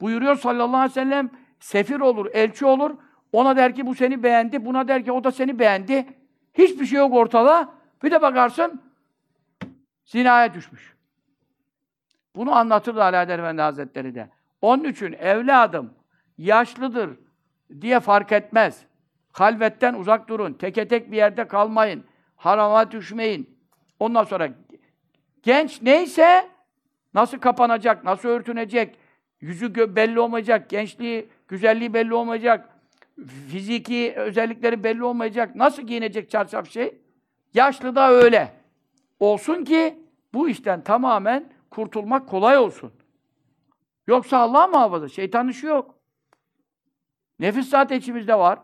Buyuruyor 0.00 0.36
sallallahu 0.36 0.76
aleyhi 0.76 0.90
ve 0.90 0.94
sellem 0.94 1.30
sefir 1.60 2.00
olur, 2.00 2.26
elçi 2.32 2.66
olur. 2.66 2.90
Ona 3.32 3.56
der 3.56 3.74
ki 3.74 3.86
bu 3.86 3.94
seni 3.94 4.22
beğendi, 4.22 4.64
buna 4.64 4.88
der 4.88 5.04
ki 5.04 5.12
o 5.12 5.24
da 5.24 5.32
seni 5.32 5.58
beğendi. 5.58 6.06
Hiçbir 6.54 6.86
şey 6.86 6.98
yok 6.98 7.14
ortada. 7.14 7.75
Bir 8.02 8.10
de 8.10 8.22
bakarsın 8.22 8.82
zinaya 10.04 10.54
düşmüş. 10.54 10.96
Bunu 12.36 12.54
anlatırdı 12.54 13.02
Alaeddin 13.02 13.32
Efendi 13.32 13.62
Hazretleri 13.62 14.14
de. 14.14 14.30
Onun 14.62 14.84
için 14.84 15.12
evladım 15.12 15.94
yaşlıdır 16.38 17.10
diye 17.80 18.00
fark 18.00 18.32
etmez. 18.32 18.84
Halvetten 19.32 19.94
uzak 19.94 20.28
durun. 20.28 20.52
Teke 20.52 20.88
tek 20.88 21.10
bir 21.10 21.16
yerde 21.16 21.48
kalmayın. 21.48 22.04
Harama 22.36 22.90
düşmeyin. 22.90 23.58
Ondan 24.00 24.24
sonra 24.24 24.48
genç 25.42 25.82
neyse 25.82 26.48
nasıl 27.14 27.38
kapanacak, 27.38 28.04
nasıl 28.04 28.28
örtünecek, 28.28 28.96
yüzü 29.40 29.96
belli 29.96 30.20
olmayacak, 30.20 30.70
gençliği, 30.70 31.28
güzelliği 31.48 31.94
belli 31.94 32.14
olmayacak, 32.14 32.68
fiziki 33.48 34.14
özellikleri 34.16 34.84
belli 34.84 35.04
olmayacak, 35.04 35.56
nasıl 35.56 35.82
giyinecek 35.82 36.30
çarşaf 36.30 36.70
şey? 36.70 36.98
Yaşlı 37.54 37.94
da 37.94 38.10
öyle. 38.10 38.60
Olsun 39.20 39.64
ki 39.64 40.06
bu 40.34 40.48
işten 40.48 40.84
tamamen 40.84 41.52
kurtulmak 41.70 42.28
kolay 42.28 42.58
olsun. 42.58 42.92
Yoksa 44.06 44.38
Allah 44.38 44.66
muhafaza, 44.66 45.08
şeytan 45.08 45.48
işi 45.48 45.66
yok. 45.66 45.94
Nefis 47.38 47.68
zaten 47.68 47.98
içimizde 47.98 48.34
var. 48.38 48.58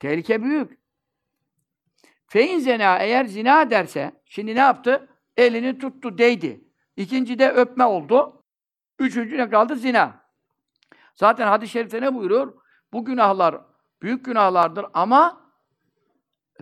Tehlike 0.00 0.42
büyük. 0.42 0.78
Fein 2.26 2.58
zina 2.58 2.98
eğer 2.98 3.24
zina 3.24 3.70
derse, 3.70 4.12
şimdi 4.24 4.54
ne 4.54 4.58
yaptı? 4.58 5.08
Elini 5.36 5.78
tuttu, 5.78 6.18
değdi. 6.18 6.64
İkinci 6.96 7.38
de 7.38 7.50
öpme 7.50 7.84
oldu. 7.84 8.42
Üçüncü 8.98 9.38
ne 9.38 9.50
kaldı? 9.50 9.76
Zina. 9.76 10.24
Zaten 11.14 11.46
hadis-i 11.46 11.72
şerifte 11.72 12.00
ne 12.00 12.14
buyuruyor? 12.14 12.54
Bu 12.92 13.04
günahlar 13.04 13.60
büyük 14.02 14.24
günahlardır 14.24 14.86
ama 14.94 15.43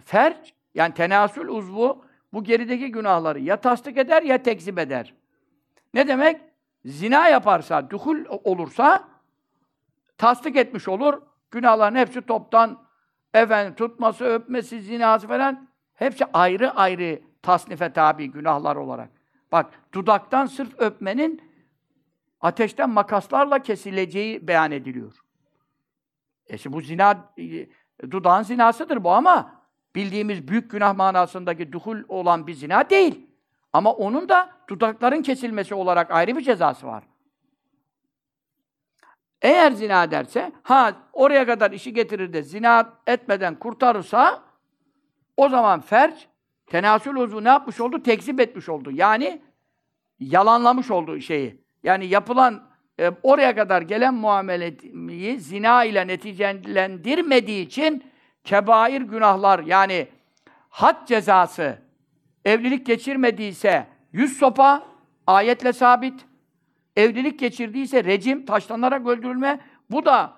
ferç, 0.05 0.55
yani 0.75 0.95
tenasül 0.95 1.49
uzvu 1.49 2.05
bu 2.33 2.45
gerideki 2.45 2.93
günahları 2.93 3.41
ya 3.41 3.57
tasdik 3.57 3.97
eder 3.97 4.23
ya 4.23 4.43
tekzip 4.43 4.79
eder. 4.79 5.15
Ne 5.95 6.09
demek? 6.09 6.41
Zina 6.85 7.29
yaparsa, 7.29 7.91
duhul 7.91 8.25
olursa 8.29 9.09
tasdik 10.19 10.57
etmiş 10.57 10.89
olur. 10.89 11.23
Günahların 11.51 11.97
hepsi 11.97 12.23
toptan 12.23 12.83
efendim 13.35 13.75
tutması, 13.75 14.25
öpmesi, 14.25 14.81
zinası 14.81 15.29
falan 15.29 15.69
hepsi 15.95 16.25
ayrı 16.33 16.71
ayrı 16.71 17.23
tasnife 17.43 17.93
tabi 17.93 18.31
günahlar 18.31 18.77
olarak. 18.77 19.11
Bak 19.53 19.71
dudaktan 19.95 20.47
sırf 20.47 20.81
öpmenin 20.81 21.53
ateşten 22.41 22.91
makaslarla 22.91 23.59
kesileceği 23.59 24.49
beyan 24.49 24.71
ediliyor. 24.71 25.19
E 26.47 26.59
şimdi 26.59 26.77
bu 26.77 26.81
zina 26.81 27.33
e, 27.39 27.67
dudağın 28.11 28.43
zinasıdır 28.43 29.05
bu 29.05 29.11
ama 29.11 29.62
bildiğimiz 29.95 30.49
büyük 30.49 30.71
günah 30.71 30.97
manasındaki 30.97 31.73
duhul 31.73 31.99
olan 32.09 32.47
bir 32.47 32.55
zina 32.55 32.91
değil. 32.91 33.27
Ama 33.73 33.93
onun 33.93 34.29
da 34.29 34.51
dudakların 34.69 35.23
kesilmesi 35.23 35.75
olarak 35.75 36.11
ayrı 36.11 36.37
bir 36.37 36.43
cezası 36.43 36.87
var. 36.87 37.05
Eğer 39.43 39.71
zina 39.71 40.11
derse, 40.11 40.53
ha 40.63 40.93
oraya 41.13 41.47
kadar 41.47 41.71
işi 41.71 41.93
getirir 41.93 42.33
de 42.33 42.43
zina 42.43 42.93
etmeden 43.07 43.59
kurtarırsa 43.59 44.43
o 45.37 45.49
zaman 45.49 45.81
ferç 45.81 46.29
tenasül 46.67 47.17
uzvu 47.17 47.45
ne 47.45 47.49
yapmış 47.49 47.81
oldu? 47.81 48.03
Tekzip 48.03 48.41
etmiş 48.41 48.69
oldu. 48.69 48.91
Yani 48.91 49.43
yalanlamış 50.21 50.91
oldu 50.91 51.21
şeyi. 51.21 51.61
Yani 51.83 52.07
yapılan 52.07 52.63
e, 53.01 53.11
oraya 53.23 53.55
kadar 53.55 53.83
gelen 53.83 54.15
muameleyi 54.15 55.41
zina 55.41 55.85
ile 55.85 56.07
neticelendirmediği 56.07 57.67
için 57.67 58.05
kebair 58.45 59.01
günahlar 59.01 59.59
yani 59.59 60.09
had 60.69 61.07
cezası 61.07 61.79
evlilik 62.45 62.87
geçirmediyse 62.87 63.87
yüz 64.13 64.39
sopa 64.39 64.83
ayetle 65.27 65.73
sabit. 65.73 66.25
Evlilik 66.97 67.39
geçirdiyse 67.39 68.05
rejim, 68.05 68.47
taşlanarak 68.47 69.07
öldürülme. 69.07 69.61
Bu 69.91 70.05
da 70.05 70.33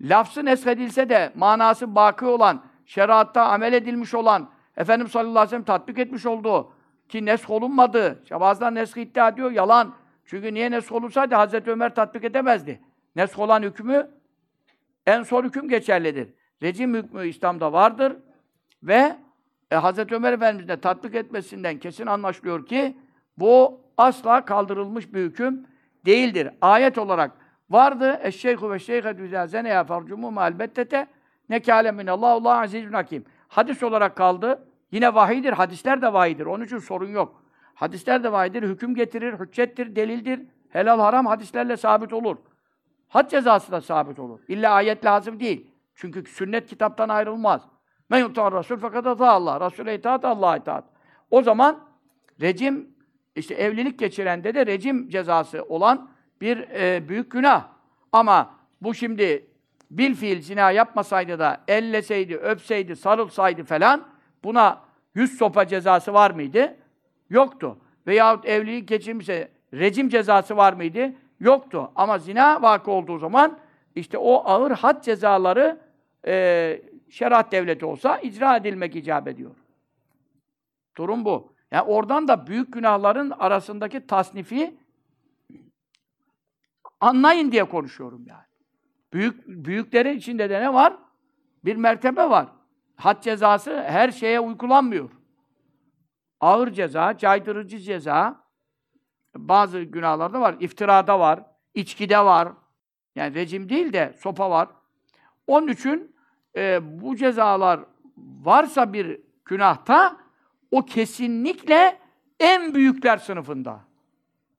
lafzı 0.00 0.44
neshedilse 0.44 1.08
de 1.08 1.32
manası 1.34 1.94
baki 1.94 2.24
olan, 2.24 2.64
şeriatta 2.86 3.44
amel 3.44 3.72
edilmiş 3.72 4.14
olan, 4.14 4.50
Efendimiz 4.76 5.12
sallallahu 5.12 5.30
aleyhi 5.30 5.46
ve 5.46 5.50
sellem 5.50 5.64
tatbik 5.64 5.98
etmiş 5.98 6.26
olduğu 6.26 6.72
ki 7.08 7.24
nesk 7.24 7.50
olunmadı. 7.50 8.22
Bazılar 8.30 8.74
nesk 8.74 8.96
iddia 8.96 9.28
ediyor, 9.28 9.50
yalan. 9.50 9.94
Çünkü 10.24 10.54
niye 10.54 10.70
nesk 10.70 10.92
olursaydı 10.92 11.34
Hazreti 11.34 11.70
Ömer 11.70 11.94
tatbik 11.94 12.24
edemezdi. 12.24 12.80
Nesk 13.16 13.38
olan 13.38 13.62
hükmü 13.62 14.10
en 15.06 15.22
son 15.22 15.44
hüküm 15.44 15.68
geçerlidir. 15.68 16.28
Rejim 16.62 16.94
hükmü 16.94 17.28
İslam'da 17.28 17.72
vardır 17.72 18.16
ve 18.82 19.16
e, 19.70 19.76
Hazreti 19.76 20.14
Ömer 20.14 20.32
Efendimiz 20.32 20.68
de 20.68 20.80
tatbik 20.80 21.14
etmesinden 21.14 21.78
kesin 21.78 22.06
anlaşılıyor 22.06 22.66
ki 22.66 22.96
bu 23.38 23.80
asla 23.96 24.44
kaldırılmış 24.44 25.14
bir 25.14 25.20
hüküm 25.20 25.66
değildir. 26.06 26.50
Ayet 26.60 26.98
olarak 26.98 27.32
vardı. 27.70 28.20
Eşşeyhu 28.22 28.70
ve 28.70 28.78
şeyhetü 28.78 29.26
izâ 29.26 29.46
zeneya 29.46 29.82
farcumû 29.82 30.48
elbettete 30.48 31.06
nekâle 31.48 31.92
minallâhu 31.92 32.26
Allah 32.26 32.60
azizun 32.60 32.92
hakim. 32.92 33.24
Hadis 33.48 33.82
olarak 33.82 34.16
kaldı. 34.16 34.68
Yine 34.92 35.14
vahidir. 35.14 35.52
Hadisler 35.52 36.02
de 36.02 36.12
vahidir. 36.12 36.46
Onun 36.46 36.64
için 36.64 36.78
sorun 36.78 37.08
yok. 37.08 37.42
Hadisler 37.74 38.24
de 38.24 38.32
vahidir. 38.32 38.62
Hüküm 38.62 38.94
getirir, 38.94 39.40
hüccettir, 39.40 39.96
delildir. 39.96 40.40
Helal 40.68 41.00
haram 41.00 41.26
hadislerle 41.26 41.76
sabit 41.76 42.12
olur. 42.12 42.36
Had 43.08 43.30
cezası 43.30 43.72
da 43.72 43.80
sabit 43.80 44.18
olur. 44.18 44.40
İlla 44.48 44.70
ayet 44.70 45.04
lazım 45.04 45.40
değil. 45.40 45.70
Çünkü 45.96 46.24
sünnet 46.24 46.66
kitaptan 46.66 47.08
ayrılmaz. 47.08 47.62
Men 48.10 48.18
yutar 48.18 48.52
Rasul 48.52 48.78
fakat 48.78 49.06
ata 49.06 49.28
Allah. 49.28 49.60
Resul'e 49.60 49.94
itaat 49.94 50.24
Allah'a 50.24 50.56
itaat. 50.56 50.84
O 51.30 51.42
zaman 51.42 51.80
rejim 52.40 52.88
işte 53.36 53.54
evlilik 53.54 53.98
geçirende 53.98 54.54
de 54.54 54.66
rejim 54.66 55.08
cezası 55.08 55.62
olan 55.62 56.10
bir 56.40 56.58
e, 56.58 57.08
büyük 57.08 57.30
günah. 57.30 57.64
Ama 58.12 58.54
bu 58.80 58.94
şimdi 58.94 59.46
bil 59.90 60.14
fiil 60.14 60.42
zina 60.42 60.70
yapmasaydı 60.70 61.38
da 61.38 61.60
elleseydi, 61.68 62.36
öpseydi, 62.36 62.96
sarılsaydı 62.96 63.64
falan 63.64 64.04
buna 64.44 64.80
yüz 65.14 65.38
sopa 65.38 65.66
cezası 65.66 66.12
var 66.12 66.30
mıydı? 66.30 66.76
Yoktu. 67.30 67.78
Veyahut 68.06 68.46
evlilik 68.46 68.88
geçirmişse 68.88 69.48
rejim 69.74 70.08
cezası 70.08 70.56
var 70.56 70.72
mıydı? 70.72 71.12
Yoktu. 71.40 71.90
Ama 71.94 72.18
zina 72.18 72.62
vakı 72.62 72.90
olduğu 72.90 73.18
zaman 73.18 73.58
işte 73.94 74.18
o 74.18 74.42
ağır 74.44 74.70
had 74.70 75.02
cezaları 75.02 75.85
e, 76.26 76.82
şeriat 77.10 77.52
devleti 77.52 77.86
olsa 77.86 78.18
icra 78.18 78.56
edilmek 78.56 78.96
icap 78.96 79.28
ediyor. 79.28 79.54
Durum 80.96 81.24
bu. 81.24 81.52
Yani 81.70 81.82
oradan 81.82 82.28
da 82.28 82.46
büyük 82.46 82.72
günahların 82.72 83.30
arasındaki 83.30 84.06
tasnifi 84.06 84.76
anlayın 87.00 87.52
diye 87.52 87.64
konuşuyorum 87.64 88.26
yani. 88.26 88.46
Büyük 89.12 89.46
büyüklerin 89.46 90.16
içinde 90.16 90.50
de 90.50 90.60
ne 90.60 90.74
var? 90.74 90.96
Bir 91.64 91.76
mertebe 91.76 92.30
var. 92.30 92.48
Had 92.96 93.22
cezası 93.22 93.82
her 93.82 94.10
şeye 94.10 94.40
uygulanmıyor. 94.40 95.10
Ağır 96.40 96.70
ceza, 96.70 97.18
caydırıcı 97.18 97.78
ceza 97.78 98.44
bazı 99.36 99.80
günahlarda 99.80 100.40
var. 100.40 100.56
İftirada 100.60 101.20
var, 101.20 101.44
içkide 101.74 102.18
var. 102.18 102.48
Yani 103.14 103.34
rejim 103.34 103.68
değil 103.68 103.92
de 103.92 104.14
sopa 104.18 104.50
var. 104.50 104.68
Onun 105.46 105.68
için 105.68 106.15
e, 106.56 106.80
bu 107.02 107.16
cezalar 107.16 107.80
varsa 108.16 108.92
bir 108.92 109.20
günahta 109.44 110.16
o 110.70 110.84
kesinlikle 110.84 111.98
en 112.40 112.74
büyükler 112.74 113.18
sınıfında. 113.18 113.80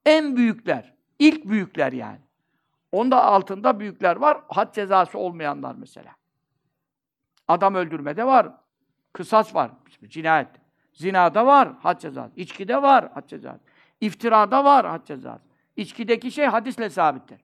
En 0.05 0.36
büyükler. 0.36 0.93
ilk 1.19 1.45
büyükler 1.45 1.91
yani. 1.91 2.19
Onda 2.91 3.23
altında 3.23 3.79
büyükler 3.79 4.15
var. 4.15 4.41
Had 4.47 4.73
cezası 4.73 5.17
olmayanlar 5.17 5.75
mesela. 5.75 6.12
Adam 7.47 7.75
öldürmede 7.75 8.25
var. 8.25 8.47
Kısas 9.13 9.55
var. 9.55 9.71
Cinayet. 10.07 10.47
Zinada 10.93 11.45
var 11.45 11.69
had 11.81 11.99
cezası. 11.99 12.31
İçkide 12.36 12.81
var 12.81 13.12
had 13.13 13.27
cezası. 13.27 13.60
İftirada 14.01 14.65
var 14.65 14.86
had 14.86 15.05
cezası. 15.05 15.43
İçkideki 15.75 16.31
şey 16.31 16.45
hadisle 16.45 16.89
sabittir. 16.89 17.41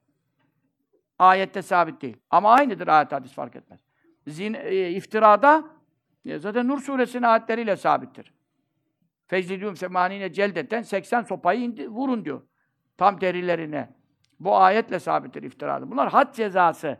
Ayette 1.19 1.61
sabit 1.61 2.01
değil. 2.01 2.17
Ama 2.29 2.51
aynıdır 2.51 2.87
ayet 2.87 3.11
hadis 3.11 3.33
fark 3.33 3.55
etmez. 3.55 3.79
Zin, 4.27 4.53
e, 4.53 4.89
iftirada 4.89 5.63
e, 6.25 6.39
zaten 6.39 6.67
Nur 6.67 6.79
suresinin 6.79 7.23
ayetleriyle 7.23 7.75
sabittir. 7.75 8.33
Feclidûm 9.27 9.75
semanine 9.75 10.33
celdetten 10.33 10.81
80 10.81 11.21
sopayı 11.21 11.61
indi, 11.61 11.89
vurun 11.89 12.25
diyor. 12.25 12.41
Tam 12.97 13.21
derilerine. 13.21 13.95
Bu 14.39 14.57
ayetle 14.57 14.99
sabittir 14.99 15.43
iftirada. 15.43 15.91
Bunlar 15.91 16.09
had 16.09 16.33
cezası 16.33 16.97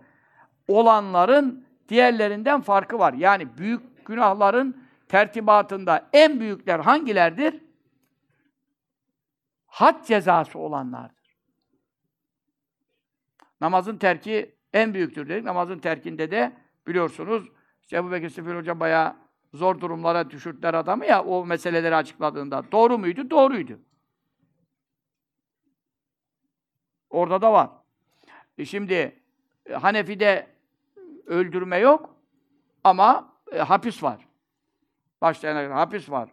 olanların 0.68 1.68
diğerlerinden 1.90 2.62
farkı 2.62 3.00
var. 3.00 3.14
Yani 3.14 3.58
büyük 3.58 4.06
günahların 4.06 4.84
tertibatında 5.08 6.10
en 6.14 6.40
büyükler 6.40 6.80
hangilerdir? 6.80 7.64
Had 9.66 10.06
cezası 10.06 10.60
olanlardır. 10.60 11.38
Namazın 13.62 13.98
terki 13.98 14.56
en 14.74 14.94
büyüktür 14.94 15.30
dedik. 15.30 15.44
Namazın 15.44 15.80
terkinde 15.80 16.32
de 16.32 16.63
biliyorsunuz 16.88 17.50
işte 17.82 17.98
Ebu 17.98 18.12
Bekir 18.12 18.30
Sıfır 18.30 18.56
Hoca 18.56 18.80
bayağı 18.80 19.16
zor 19.54 19.82
durumlara 19.82 20.30
düşürtler 20.30 20.74
adamı 20.74 21.06
ya 21.06 21.24
o 21.24 21.46
meseleleri 21.46 21.96
açıkladığında. 21.96 22.72
Doğru 22.72 22.98
muydu? 22.98 23.30
Doğruydu. 23.30 23.80
Orada 27.10 27.42
da 27.42 27.54
var. 27.54 27.70
E 28.58 28.66
şimdi 28.66 29.22
e, 29.66 29.74
Hanefi'de 29.74 30.48
öldürme 31.26 31.78
yok 31.78 32.16
ama 32.84 33.34
e, 33.52 33.60
hapis 33.60 34.04
var. 34.04 34.28
Başlayana 35.22 35.64
kadar 35.64 35.78
hapis 35.78 36.10
var. 36.10 36.30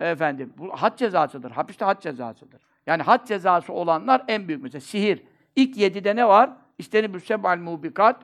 Efendim, 0.00 0.54
bu 0.58 0.68
had 0.68 0.98
cezasıdır. 0.98 1.50
Hapis 1.50 1.80
de 1.80 1.84
had 1.84 2.02
cezasıdır. 2.02 2.62
Yani 2.86 3.02
had 3.02 3.26
cezası 3.26 3.72
olanlar 3.72 4.24
en 4.28 4.48
büyük 4.48 4.62
mesela 4.62 4.80
sihir. 4.80 5.22
İlk 5.56 5.76
yedide 5.76 6.16
ne 6.16 6.28
var? 6.28 6.50
İsteni 6.78 7.14
büsebal 7.14 7.58
mubikat. 7.58 8.22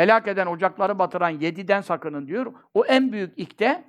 Helak 0.00 0.28
eden, 0.28 0.46
ocakları 0.46 0.98
batıran 0.98 1.28
yediden 1.28 1.80
sakının 1.80 2.26
diyor. 2.26 2.52
O 2.74 2.84
en 2.84 3.12
büyük 3.12 3.38
ilkte 3.38 3.84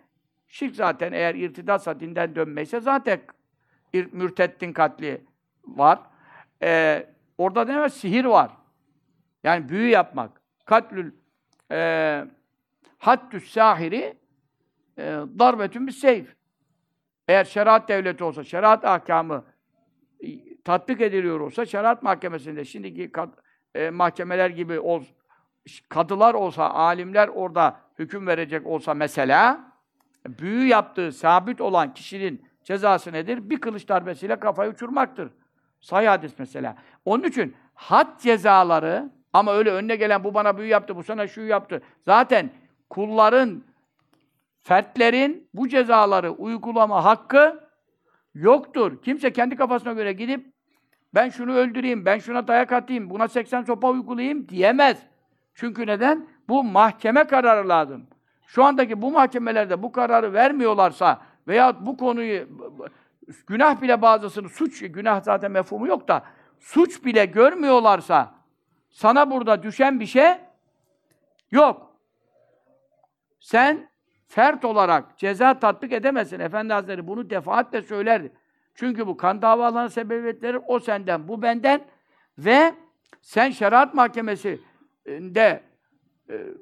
Şirk 0.51 0.75
zaten 0.75 1.11
eğer 1.11 1.35
irtidatsa, 1.35 1.99
dinden 1.99 2.35
dönmeyse 2.35 2.79
zaten 2.79 3.21
mürtettin 3.93 4.73
katli 4.73 5.21
var. 5.65 5.99
Ee, 6.63 7.07
orada 7.37 7.65
ne 7.65 7.79
var? 7.79 7.89
Sihir 7.89 8.25
var. 8.25 8.51
Yani 9.43 9.69
büyü 9.69 9.89
yapmak. 9.89 10.41
Katlül 10.65 11.11
e, 11.71 12.23
hattüs 12.97 13.51
sahiri 13.51 14.17
e, 14.97 15.03
darbetün 15.39 15.87
bir 15.87 15.91
seyf. 15.91 16.35
Eğer 17.27 17.43
şeriat 17.43 17.89
devleti 17.89 18.23
olsa, 18.23 18.43
şeriat 18.43 18.85
ahkamı 18.85 19.45
tatbik 20.63 21.01
ediliyor 21.01 21.39
olsa, 21.39 21.65
şeriat 21.65 22.03
mahkemesinde 22.03 22.65
şimdiki 22.65 23.11
kad, 23.11 23.33
e, 23.75 23.89
mahkemeler 23.89 24.49
gibi 24.49 24.79
ol, 24.79 25.03
kadılar 25.89 26.33
olsa, 26.33 26.69
alimler 26.69 27.27
orada 27.27 27.79
hüküm 27.99 28.27
verecek 28.27 28.67
olsa 28.67 28.93
mesela, 28.93 29.59
büyü 30.27 30.67
yaptığı 30.67 31.11
sabit 31.11 31.61
olan 31.61 31.93
kişinin 31.93 32.45
cezası 32.63 33.13
nedir? 33.13 33.49
Bir 33.49 33.61
kılıç 33.61 33.89
darbesiyle 33.89 34.39
kafayı 34.39 34.71
uçurmaktır. 34.71 35.31
Sahih 35.81 36.09
hadis 36.09 36.31
mesela. 36.37 36.75
Onun 37.05 37.23
için 37.23 37.55
had 37.73 38.19
cezaları 38.19 39.09
ama 39.33 39.53
öyle 39.53 39.71
önüne 39.71 39.95
gelen 39.95 40.23
bu 40.23 40.33
bana 40.33 40.57
büyü 40.57 40.67
yaptı, 40.67 40.95
bu 40.95 41.03
sana 41.03 41.27
şu 41.27 41.41
yaptı. 41.41 41.81
Zaten 42.05 42.49
kulların, 42.89 43.63
fertlerin 44.59 45.49
bu 45.53 45.69
cezaları 45.69 46.31
uygulama 46.31 47.05
hakkı 47.05 47.69
yoktur. 48.33 49.01
Kimse 49.01 49.33
kendi 49.33 49.55
kafasına 49.55 49.93
göre 49.93 50.13
gidip 50.13 50.45
ben 51.13 51.29
şunu 51.29 51.53
öldüreyim, 51.53 52.05
ben 52.05 52.19
şuna 52.19 52.47
dayak 52.47 52.71
atayım, 52.71 53.09
buna 53.09 53.27
80 53.27 53.63
sopa 53.63 53.89
uygulayayım 53.89 54.49
diyemez. 54.49 55.10
Çünkü 55.55 55.87
neden? 55.87 56.27
Bu 56.49 56.63
mahkeme 56.63 57.23
kararı 57.23 57.69
lazım. 57.69 58.07
Şu 58.47 58.63
andaki 58.63 59.01
bu 59.01 59.11
mahkemelerde 59.11 59.83
bu 59.83 59.91
kararı 59.91 60.33
vermiyorlarsa 60.33 61.21
veya 61.47 61.85
bu 61.85 61.97
konuyu 61.97 62.47
günah 63.47 63.81
bile 63.81 64.01
bazısını 64.01 64.49
suç, 64.49 64.81
günah 64.81 65.21
zaten 65.21 65.51
mefhumu 65.51 65.87
yok 65.87 66.07
da 66.07 66.23
suç 66.59 67.05
bile 67.05 67.25
görmüyorlarsa 67.25 68.33
sana 68.89 69.31
burada 69.31 69.63
düşen 69.63 69.99
bir 69.99 70.05
şey 70.05 70.31
yok. 71.51 71.95
Sen 73.39 73.89
fert 74.27 74.65
olarak 74.65 75.17
ceza 75.17 75.59
tatbik 75.59 75.91
edemezsin. 75.91 76.39
Efendi 76.39 76.73
Hazretleri 76.73 77.07
bunu 77.07 77.29
defaatle 77.29 77.81
söylerdi. 77.81 78.31
Çünkü 78.75 79.07
bu 79.07 79.17
kan 79.17 79.41
davalarının 79.41 79.89
sebebiyetleri 79.89 80.57
o 80.57 80.79
senden, 80.79 81.27
bu 81.27 81.41
benden 81.41 81.81
ve 82.37 82.73
sen 83.21 83.49
şeriat 83.49 83.93
mahkemesinde 83.93 84.70
e, 85.07 85.61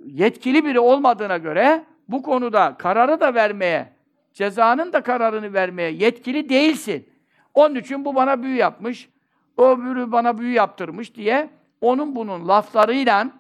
yetkili 0.06 0.66
biri 0.66 0.80
olmadığına 0.80 1.38
göre 1.38 1.86
bu 2.08 2.22
konuda 2.22 2.76
kararı 2.78 3.20
da 3.20 3.34
vermeye, 3.34 3.94
cezanın 4.34 4.94
da 4.94 5.04
kararını 5.04 5.54
vermeye 5.54 5.92
yetkili 5.92 6.50
değilsin. 6.50 7.10
Onun 7.54 7.76
için 7.76 8.06
bu 8.06 8.16
bana 8.16 8.44
büyü 8.44 8.56
yapmış, 8.56 9.10
öbürü 9.58 10.12
bana 10.12 10.38
büyü 10.38 10.54
yaptırmış 10.54 11.16
diye 11.16 11.50
onun 11.82 12.16
bunun 12.16 12.48
laflarıyla, 12.48 13.32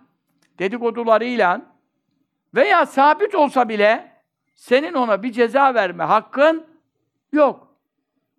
dedikodularıyla 0.59 1.61
veya 2.55 2.85
sabit 2.85 3.35
olsa 3.35 3.69
bile 3.69 4.11
senin 4.55 4.93
ona 4.93 5.23
bir 5.23 5.31
ceza 5.31 5.73
verme 5.73 6.03
hakkın 6.03 6.65
yok. 7.31 7.75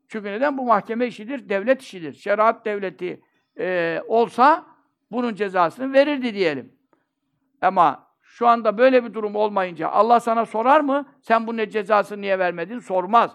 Çünkü 0.08 0.28
neden? 0.30 0.58
Bu 0.58 0.64
mahkeme 0.64 1.06
işidir, 1.06 1.48
devlet 1.48 1.82
işidir. 1.82 2.12
Şeriat 2.12 2.64
devleti 2.64 3.20
e, 3.58 4.00
olsa 4.06 4.66
bunun 5.10 5.34
cezasını 5.34 5.92
verirdi 5.92 6.34
diyelim. 6.34 6.72
Ama 7.62 8.06
şu 8.22 8.48
anda 8.48 8.78
böyle 8.78 9.04
bir 9.04 9.14
durum 9.14 9.36
olmayınca 9.36 9.88
Allah 9.88 10.20
sana 10.20 10.46
sorar 10.46 10.80
mı? 10.80 11.06
Sen 11.22 11.46
bunun 11.46 11.68
cezasını 11.68 12.20
niye 12.20 12.38
vermedin? 12.38 12.78
Sormaz. 12.78 13.30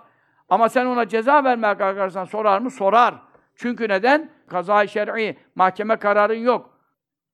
Ama 0.50 0.70
sen 0.70 0.86
ona 0.86 1.08
ceza 1.08 1.44
vermeye 1.44 1.78
kalkarsan 1.78 2.26
sorar 2.26 2.60
mı? 2.60 2.72
Sorar. 2.72 3.16
Çünkü 3.56 3.90
neden? 3.90 4.30
Kaza-i 4.48 4.88
şer'i, 4.88 5.38
mahkeme 5.56 5.96
kararın 5.96 6.40
yok. 6.40 6.80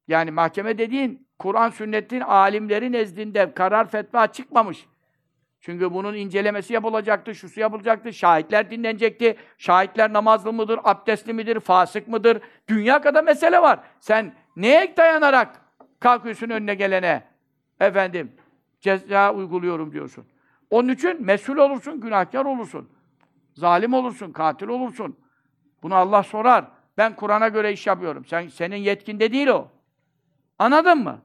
Yani 0.07 0.31
mahkeme 0.31 0.77
dediğin, 0.77 1.27
Kur'an, 1.39 1.69
sünnetin 1.69 2.21
alimleri 2.21 2.91
nezdinde 2.91 3.53
karar 3.53 3.87
fetva 3.87 4.27
çıkmamış. 4.27 4.87
Çünkü 5.61 5.93
bunun 5.93 6.13
incelemesi 6.13 6.73
yapılacaktı, 6.73 7.35
şusu 7.35 7.59
yapılacaktı, 7.59 8.13
şahitler 8.13 8.71
dinlenecekti. 8.71 9.35
Şahitler 9.57 10.13
namazlı 10.13 10.53
mıdır, 10.53 10.79
abdestli 10.83 11.33
midir, 11.33 11.59
fasık 11.59 12.07
mıdır? 12.07 12.41
Dünya 12.67 13.01
kadar 13.01 13.23
mesele 13.23 13.61
var. 13.61 13.79
Sen 13.99 14.33
neye 14.55 14.97
dayanarak 14.97 15.61
kalkıyorsun 15.99 16.49
önüne 16.49 16.75
gelene? 16.75 17.23
Efendim, 17.79 18.31
ceza 18.79 19.33
uyguluyorum 19.33 19.91
diyorsun. 19.91 20.25
Onun 20.69 20.89
için 20.89 21.25
mesul 21.25 21.57
olursun, 21.57 22.01
günahkar 22.01 22.45
olursun. 22.45 22.89
Zalim 23.53 23.93
olursun, 23.93 24.31
katil 24.31 24.67
olursun. 24.67 25.17
Bunu 25.83 25.95
Allah 25.95 26.23
sorar. 26.23 26.65
Ben 26.97 27.15
Kur'an'a 27.15 27.47
göre 27.47 27.73
iş 27.73 27.87
yapıyorum. 27.87 28.25
Sen 28.25 28.47
senin 28.47 28.75
yetkinde 28.75 29.31
değil 29.31 29.47
o. 29.47 29.67
Anladın 30.59 30.97
mı? 30.97 31.21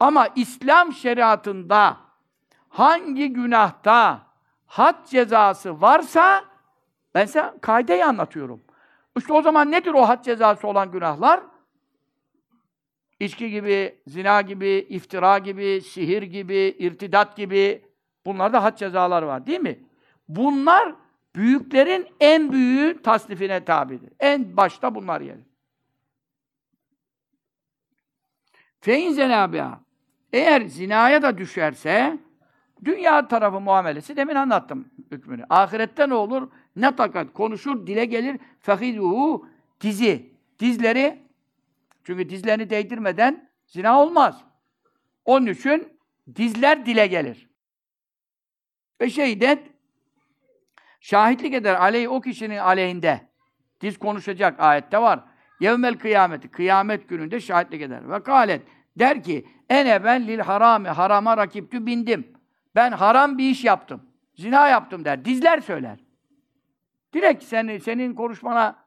Ama 0.00 0.28
İslam 0.36 0.92
şeriatında 0.92 2.05
hangi 2.78 3.32
günahta 3.32 4.26
had 4.66 5.06
cezası 5.06 5.80
varsa 5.80 6.44
ben 7.14 7.26
size 7.26 7.54
kaideyi 7.60 8.04
anlatıyorum. 8.04 8.60
İşte 9.18 9.32
o 9.32 9.42
zaman 9.42 9.70
nedir 9.70 9.94
o 9.94 10.08
had 10.08 10.24
cezası 10.24 10.68
olan 10.68 10.90
günahlar? 10.90 11.40
İçki 13.20 13.50
gibi, 13.50 13.98
zina 14.06 14.40
gibi, 14.40 14.86
iftira 14.88 15.38
gibi, 15.38 15.80
sihir 15.80 16.22
gibi, 16.22 16.76
irtidat 16.78 17.36
gibi 17.36 17.84
bunlarda 18.26 18.64
had 18.64 18.78
cezalar 18.78 19.22
var 19.22 19.46
değil 19.46 19.60
mi? 19.60 19.80
Bunlar 20.28 20.94
büyüklerin 21.34 22.06
en 22.20 22.52
büyüğü 22.52 23.02
tasnifine 23.02 23.64
tabidir. 23.64 24.12
En 24.20 24.56
başta 24.56 24.94
bunlar 24.94 25.20
gelir. 25.20 25.44
Fein 28.80 29.12
zenabiha. 29.12 29.80
Eğer 30.32 30.60
zinaya 30.60 31.22
da 31.22 31.38
düşerse 31.38 32.25
dünya 32.84 33.28
tarafı 33.28 33.60
muamelesi 33.60 34.16
demin 34.16 34.34
anlattım 34.34 34.88
hükmünü. 35.10 35.44
Ahirette 35.50 36.08
ne 36.08 36.14
olur? 36.14 36.50
Ne 36.76 36.96
takat 36.96 37.32
konuşur, 37.32 37.86
dile 37.86 38.04
gelir. 38.04 38.40
Fehiduhu 38.60 39.48
dizi. 39.80 40.36
Dizleri 40.58 41.22
çünkü 42.04 42.28
dizlerini 42.28 42.70
değdirmeden 42.70 43.50
zina 43.66 44.02
olmaz. 44.02 44.44
Onun 45.24 45.46
için 45.46 45.98
dizler 46.36 46.86
dile 46.86 47.06
gelir. 47.06 47.48
Ve 49.00 49.10
şehidet 49.10 49.58
şahitlik 51.00 51.54
eder 51.54 51.74
aleyhi 51.74 52.08
o 52.08 52.20
kişinin 52.20 52.58
aleyhinde. 52.58 53.20
Diz 53.80 53.98
konuşacak 53.98 54.60
ayette 54.60 54.98
var. 54.98 55.20
Yevmel 55.60 55.98
kıyameti. 55.98 56.48
Kıyamet 56.48 57.08
gününde 57.08 57.40
şahitlik 57.40 57.82
eder. 57.82 58.10
Ve 58.10 58.22
kalet. 58.22 58.62
Der 58.98 59.22
ki 59.22 59.46
ene 59.68 60.04
ben 60.04 60.26
lil 60.26 60.38
harami. 60.38 60.88
Harama 60.88 61.36
rakiptü 61.36 61.86
bindim. 61.86 62.35
Ben 62.76 62.92
haram 62.92 63.38
bir 63.38 63.50
iş 63.50 63.64
yaptım. 63.64 64.02
Zina 64.34 64.68
yaptım 64.68 65.04
der. 65.04 65.24
Dizler 65.24 65.60
söyler. 65.60 65.98
Direkt 67.14 67.44
senin, 67.44 67.78
senin 67.78 68.14
konuşmana 68.14 68.86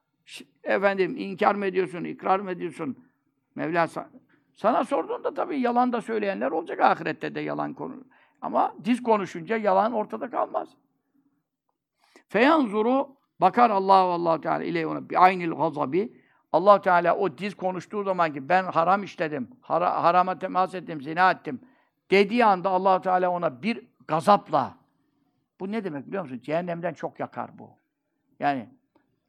efendim 0.64 1.16
inkar 1.18 1.56
mı 1.56 1.66
ediyorsun, 1.66 2.04
ikrar 2.04 2.40
mı 2.40 2.52
ediyorsun? 2.52 3.06
Mevla 3.56 3.88
sana 4.56 4.84
sorduğunda 4.84 5.34
tabii 5.34 5.60
yalan 5.60 5.94
da 5.94 6.02
söyleyenler 6.02 6.52
olacak 6.52 6.80
ahirette 6.80 7.36
de 7.36 7.40
yalan 7.40 7.74
konu. 7.74 7.96
Ama 8.42 8.76
diz 8.84 9.04
konuşunca 9.04 9.58
yalan 9.58 9.94
ortada 9.94 10.30
kalmaz. 10.30 10.70
Feyanzuru 12.28 13.16
bakar 13.42 13.70
Allah 13.70 13.94
Allah 13.94 14.42
Teala 14.42 14.64
ile 14.64 14.88
ona 14.88 15.10
bir 15.10 15.24
aynil 15.24 15.52
gazabi 15.52 16.14
Allah 16.52 16.82
Teala 16.82 17.16
o 17.16 17.38
diz 17.38 17.56
konuştuğu 17.56 18.04
zaman 18.04 18.34
ki 18.34 18.50
ben 18.50 18.64
haram 18.64 19.04
işledim, 19.04 19.50
hara, 19.62 20.04
harama 20.04 20.40
temas 20.40 20.76
ettim, 20.76 21.02
zina 21.02 21.32
ettim 21.32 21.62
dediği 22.12 22.46
anda 22.46 22.70
Allah 22.70 23.02
Teala 23.02 23.30
ona 23.30 23.64
bir 23.64 23.88
gazapla 24.08 24.78
bu 25.60 25.72
ne 25.72 25.84
demek 25.84 26.08
biliyor 26.08 26.24
musun? 26.24 26.40
Cehennemden 26.44 26.94
çok 26.94 27.20
yakar 27.20 27.60
bu. 27.60 27.70
Yani 28.40 28.70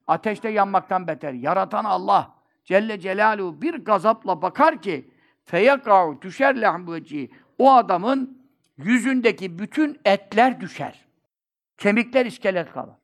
ateşte 0.06 0.48
yanmaktan 0.48 1.06
beter. 1.06 1.32
Yaratan 1.32 1.84
Allah 1.84 2.34
Celle 2.64 3.00
Celaluhu 3.00 3.62
bir 3.62 3.74
gazapla 3.74 4.42
bakar 4.42 4.82
ki 4.82 5.10
feyakâhu 5.44 6.22
düşer 6.22 6.54
lahmûci 6.54 7.30
o 7.58 7.72
adamın 7.72 8.42
yüzündeki 8.76 9.58
bütün 9.58 10.00
etler 10.04 10.60
düşer. 10.60 11.06
Kemikler 11.78 12.26
iskelet 12.26 12.72
kalır. 12.72 12.94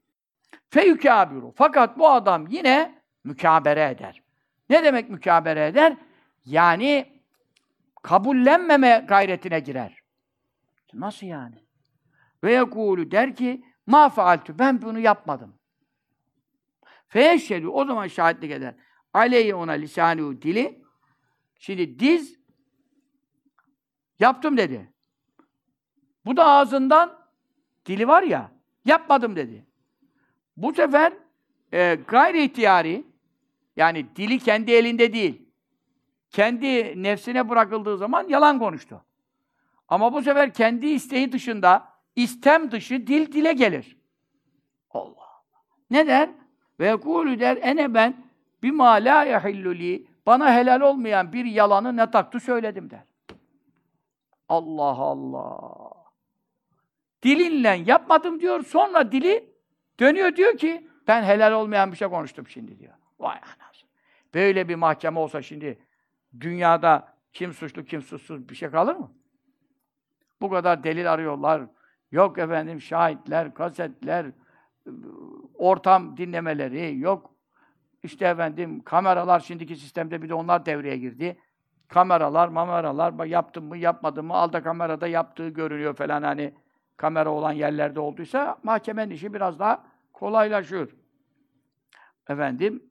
Feyükâbiru. 0.70 1.52
Fakat 1.56 1.98
bu 1.98 2.08
adam 2.10 2.46
yine 2.46 3.02
mükabere 3.24 3.90
eder. 3.90 4.22
Ne 4.70 4.84
demek 4.84 5.10
mükabere 5.10 5.66
eder? 5.66 5.96
Yani 6.44 7.15
kabullenmeme 8.06 9.04
gayretine 9.08 9.60
girer. 9.60 9.98
Nasıl 10.94 11.26
yani? 11.26 11.66
Ve 12.44 12.52
yekûlü 12.52 13.10
der 13.10 13.36
ki 13.36 13.64
ma 13.86 14.08
faaltü 14.08 14.58
ben 14.58 14.82
bunu 14.82 14.98
yapmadım. 14.98 15.58
Feyeşşedü 17.08 17.66
o 17.66 17.84
zaman 17.84 18.06
şahitlik 18.06 18.50
eder. 18.50 18.74
Aleyhi 19.12 19.54
ona 19.54 19.72
lisanü 19.72 20.42
dili. 20.42 20.82
Şimdi 21.58 21.98
diz 21.98 22.38
yaptım 24.20 24.56
dedi. 24.56 24.92
Bu 26.24 26.36
da 26.36 26.46
ağzından 26.46 27.26
dili 27.86 28.08
var 28.08 28.22
ya, 28.22 28.52
yapmadım 28.84 29.36
dedi. 29.36 29.66
Bu 30.56 30.72
sefer 30.72 31.12
e, 31.72 31.94
gayri 32.08 32.44
ihtiyari, 32.44 33.04
yani 33.76 34.16
dili 34.16 34.38
kendi 34.38 34.72
elinde 34.72 35.12
değil, 35.12 35.45
kendi 36.30 37.02
nefsine 37.02 37.48
bırakıldığı 37.48 37.98
zaman 37.98 38.28
yalan 38.28 38.58
konuştu. 38.58 39.04
Ama 39.88 40.12
bu 40.12 40.22
sefer 40.22 40.54
kendi 40.54 40.86
isteği 40.86 41.32
dışında, 41.32 41.88
istem 42.16 42.70
dışı 42.70 43.06
dil 43.06 43.32
dile 43.32 43.52
gelir. 43.52 43.96
Allah 44.90 45.10
Allah. 45.10 45.62
Ne? 45.90 46.34
Ve 46.80 46.86
yekulü 46.86 47.40
der, 47.40 47.56
ene 47.56 47.94
ben 47.94 48.24
bima 48.62 48.90
la 48.90 49.24
yahillu 49.24 50.06
bana 50.26 50.54
helal 50.54 50.80
olmayan 50.80 51.32
bir 51.32 51.44
yalanı 51.44 51.96
ne 51.96 52.10
taktı 52.10 52.40
söyledim 52.40 52.90
der. 52.90 53.04
Allah 54.48 54.98
Allah. 54.98 55.90
Dilinle 57.22 57.82
yapmadım 57.86 58.40
diyor, 58.40 58.64
sonra 58.64 59.12
dili 59.12 59.50
dönüyor 60.00 60.36
diyor 60.36 60.56
ki, 60.56 60.88
ben 61.08 61.22
helal 61.22 61.52
olmayan 61.52 61.92
bir 61.92 61.96
şey 61.96 62.08
konuştum 62.08 62.48
şimdi 62.48 62.78
diyor. 62.78 62.92
Vay 63.18 63.36
anasını. 63.36 63.90
Böyle 64.34 64.68
bir 64.68 64.74
mahkeme 64.74 65.20
olsa 65.20 65.42
şimdi 65.42 65.85
dünyada 66.40 67.16
kim 67.32 67.52
suçlu 67.52 67.84
kim 67.84 68.02
suçsuz 68.02 68.48
bir 68.48 68.54
şey 68.54 68.70
kalır 68.70 68.96
mı? 68.96 69.12
Bu 70.40 70.50
kadar 70.50 70.84
delil 70.84 71.12
arıyorlar. 71.12 71.62
Yok 72.10 72.38
efendim 72.38 72.80
şahitler, 72.80 73.54
kasetler, 73.54 74.26
ortam 75.54 76.16
dinlemeleri, 76.16 76.98
yok 76.98 77.30
işte 78.02 78.26
efendim 78.26 78.80
kameralar 78.80 79.40
şimdiki 79.40 79.76
sistemde 79.76 80.22
bir 80.22 80.28
de 80.28 80.34
onlar 80.34 80.66
devreye 80.66 80.96
girdi. 80.96 81.40
Kameralar, 81.88 82.48
mameralar, 82.48 83.24
yaptım 83.24 83.64
mı 83.64 83.76
yapmadım 83.76 84.26
mı, 84.26 84.34
alda 84.34 84.62
kamerada 84.62 85.06
yaptığı 85.06 85.48
görünüyor 85.48 85.94
falan 85.94 86.22
hani 86.22 86.54
kamera 86.96 87.30
olan 87.30 87.52
yerlerde 87.52 88.00
olduysa 88.00 88.58
mahkemenin 88.62 89.14
işi 89.14 89.34
biraz 89.34 89.58
daha 89.58 89.84
kolaylaşıyor. 90.12 90.96
Efendim 92.28 92.82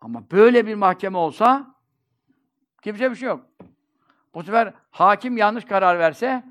ama 0.00 0.30
böyle 0.30 0.66
bir 0.66 0.74
mahkeme 0.74 1.18
olsa 1.18 1.74
kimse 2.82 3.10
bir 3.10 3.16
şey 3.16 3.28
yok. 3.28 3.46
Bu 4.34 4.42
sefer 4.42 4.74
hakim 4.90 5.36
yanlış 5.36 5.64
karar 5.64 5.98
verse 5.98 6.44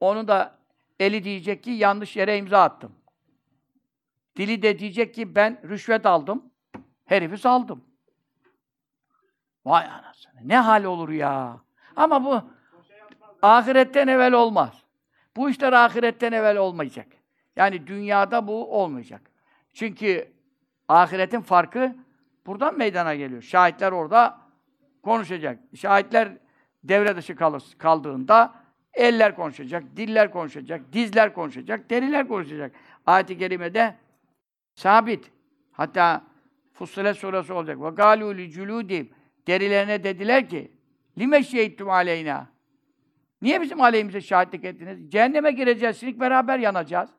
onun 0.00 0.28
da 0.28 0.58
eli 1.00 1.24
diyecek 1.24 1.64
ki 1.64 1.70
yanlış 1.70 2.16
yere 2.16 2.38
imza 2.38 2.62
attım. 2.62 2.92
Dili 4.36 4.62
de 4.62 4.78
diyecek 4.78 5.14
ki 5.14 5.34
ben 5.34 5.60
rüşvet 5.68 6.06
aldım. 6.06 6.44
Herifi 7.04 7.38
saldım. 7.38 7.84
Vay 9.64 9.86
anasını. 9.86 10.32
Ne 10.44 10.58
hal 10.58 10.84
olur 10.84 11.08
ya. 11.08 11.60
Ama 11.96 12.24
bu 12.24 12.42
ahiretten 13.42 14.08
evvel 14.08 14.32
olmaz. 14.32 14.82
Bu 15.36 15.50
işler 15.50 15.72
ahiretten 15.72 16.32
evvel 16.32 16.56
olmayacak. 16.56 17.06
Yani 17.56 17.86
dünyada 17.86 18.46
bu 18.46 18.80
olmayacak. 18.82 19.30
Çünkü 19.72 20.32
ahiretin 20.88 21.40
farkı 21.40 21.96
buradan 22.46 22.78
meydana 22.78 23.14
geliyor. 23.14 23.42
Şahitler 23.42 23.92
orada 23.92 24.38
konuşacak. 25.02 25.58
Şahitler 25.74 26.38
devre 26.84 27.16
dışı 27.16 27.36
kalır, 27.36 27.62
kaldığında 27.78 28.54
eller 28.94 29.36
konuşacak, 29.36 29.84
diller 29.96 30.30
konuşacak, 30.30 30.92
dizler 30.92 31.34
konuşacak, 31.34 31.90
deriler 31.90 32.28
konuşacak. 32.28 32.72
Ayet-i 33.06 33.38
kerimede 33.38 33.96
sabit. 34.74 35.30
Hatta 35.72 36.24
Fussilet 36.72 37.16
suresi 37.16 37.52
olacak. 37.52 37.80
Ve 37.80 37.86
galû 37.86 38.36
li 38.36 38.50
culûdîm 38.50 39.06
Derilerine 39.46 40.04
dediler 40.04 40.48
ki 40.48 40.72
lime 41.18 41.42
şehittum 41.42 41.90
aleyna 41.90 42.52
Niye 43.42 43.60
bizim 43.60 43.80
aleyhimize 43.80 44.20
şahitlik 44.20 44.64
ettiniz? 44.64 45.10
Cehenneme 45.10 45.52
gireceğiz, 45.52 46.00
şimdi 46.00 46.20
beraber 46.20 46.58
yanacağız. 46.58 47.10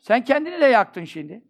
Sen 0.00 0.24
kendini 0.24 0.60
de 0.60 0.66
yaktın 0.66 1.04
şimdi. 1.04 1.42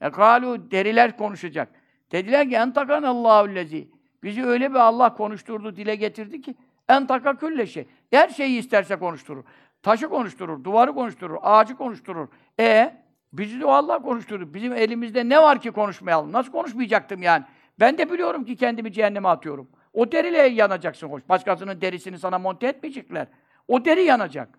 E 0.00 0.10
kalu 0.10 0.70
deriler 0.70 1.16
konuşacak. 1.16 1.68
Dediler 2.12 2.48
ki 2.48 2.54
entakan 2.54 3.02
Allahu 3.02 3.54
lezi. 3.54 3.88
Bizi 4.22 4.44
öyle 4.44 4.70
bir 4.70 4.78
Allah 4.78 5.14
konuşturdu, 5.14 5.76
dile 5.76 5.94
getirdi 5.94 6.40
ki 6.40 6.54
entaka 6.88 7.36
külle 7.36 7.66
şey. 7.66 7.86
Her 8.10 8.28
şeyi 8.28 8.58
isterse 8.58 8.96
konuşturur. 8.96 9.44
Taşı 9.82 10.08
konuşturur, 10.08 10.64
duvarı 10.64 10.94
konuşturur, 10.94 11.36
ağacı 11.42 11.76
konuşturur. 11.76 12.28
E 12.60 12.96
bizi 13.32 13.60
de 13.60 13.66
o 13.66 13.70
Allah 13.70 14.02
konuşturur. 14.02 14.54
Bizim 14.54 14.72
elimizde 14.72 15.28
ne 15.28 15.42
var 15.42 15.60
ki 15.60 15.70
konuşmayalım? 15.70 16.32
Nasıl 16.32 16.52
konuşmayacaktım 16.52 17.22
yani? 17.22 17.44
Ben 17.80 17.98
de 17.98 18.12
biliyorum 18.12 18.44
ki 18.44 18.56
kendimi 18.56 18.92
cehenneme 18.92 19.28
atıyorum. 19.28 19.68
O 19.92 20.12
deriyle 20.12 20.38
yanacaksın 20.42 21.08
hoş. 21.08 21.28
Başkasının 21.28 21.80
derisini 21.80 22.18
sana 22.18 22.38
monte 22.38 22.66
etmeyecekler. 22.66 23.26
O 23.68 23.84
deri 23.84 24.04
yanacak. 24.04 24.58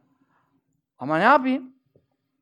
Ama 1.00 1.18
ne 1.18 1.24
yapayım? 1.24 1.74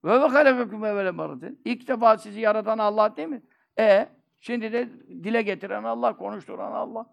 Ve 0.05 0.21
ve 0.21 0.25
halakakum 0.25 0.85
evvele 0.85 1.11
maradın. 1.11 1.59
İlk 1.65 1.87
defa 1.87 2.17
sizi 2.17 2.39
yaratan 2.39 2.77
Allah 2.77 3.17
değil 3.17 3.27
mi? 3.27 3.41
E 3.79 4.07
şimdi 4.39 4.73
de 4.73 4.89
dile 5.09 5.41
getiren 5.41 5.83
Allah, 5.83 6.17
konuşturan 6.17 6.71
Allah. 6.71 7.05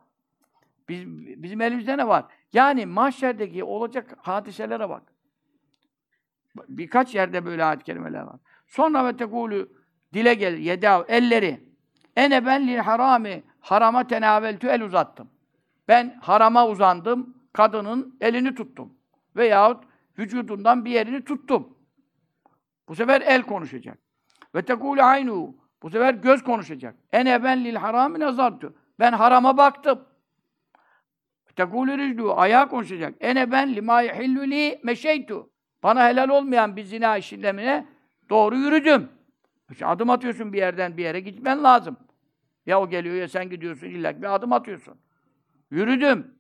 Biz, 0.89 1.07
bizim 1.43 1.61
elimizde 1.61 1.99
ne 1.99 2.09
var? 2.09 2.25
Yani 2.53 2.87
mahşerdeki 2.87 3.65
olacak 3.65 4.17
hadiselere 4.19 4.89
bak. 4.89 5.03
Birkaç 6.69 7.15
yerde 7.15 7.45
böyle 7.45 7.65
ayet 7.65 7.83
kelimeler 7.83 8.23
var. 8.23 8.37
Sonra 8.67 9.05
ve 9.05 9.17
tekulü 9.17 9.69
dile 10.15 10.35
gelir, 10.35 10.59
yedav, 10.59 11.05
elleri. 11.09 11.73
Ene 12.17 12.47
ben 12.47 12.67
lil 12.69 12.77
harami, 12.77 13.43
harama 13.61 14.07
tenaveltü 14.07 14.67
el 14.67 14.83
uzattım. 14.83 15.31
Ben 15.89 16.19
harama 16.23 16.69
uzandım, 16.69 17.37
kadının 17.53 18.17
elini 18.21 18.55
tuttum. 18.55 18.95
Veyahut 19.37 19.85
vücudundan 20.19 20.85
bir 20.85 20.91
yerini 20.91 21.25
tuttum. 21.25 21.79
Bu 22.89 22.95
sefer 22.95 23.21
el 23.21 23.43
konuşacak. 23.43 23.99
Ve 24.55 24.59
tekûle 24.59 25.03
aynu. 25.03 25.55
Bu 25.83 25.91
sefer 25.91 26.15
göz 26.15 26.43
konuşacak. 26.43 26.95
Ene 27.13 27.45
ben 27.45 27.65
lil 27.65 27.75
harami 27.75 28.21
nazartu. 28.21 28.75
Ben 28.99 29.13
harama 29.13 29.57
baktım. 29.57 30.05
Tekûle 31.57 31.99
ricdu. 31.99 32.35
Ayağı 32.35 32.69
konuşacak. 32.69 33.15
Ene 33.21 33.53
ben 33.53 33.75
lima 33.75 34.01
yehillu 34.03 34.43
li 34.43 34.81
meşeytu. 34.83 35.51
Bana 35.83 36.09
helal 36.09 36.29
olmayan 36.29 36.77
bir 36.77 36.85
zina 36.85 37.17
işlemine 37.17 37.87
doğru 38.31 38.57
yürüdüm. 38.57 39.09
İşte 39.71 39.87
adım 39.87 40.11
atıyorsun 40.11 40.53
bir 40.53 40.59
yerden 40.59 40.97
bir 40.97 41.03
yere 41.03 41.21
gitmen 41.21 41.65
lazım. 41.65 41.97
Ya 42.67 42.81
o 42.81 42.89
geliyor 42.91 43.15
ya 43.15 43.29
sen 43.29 43.51
gidiyorsun 43.51 43.87
illa 43.87 44.23
bir 44.23 44.35
adım 44.35 44.53
atıyorsun. 44.53 44.95
Yürüdüm. 45.71 46.35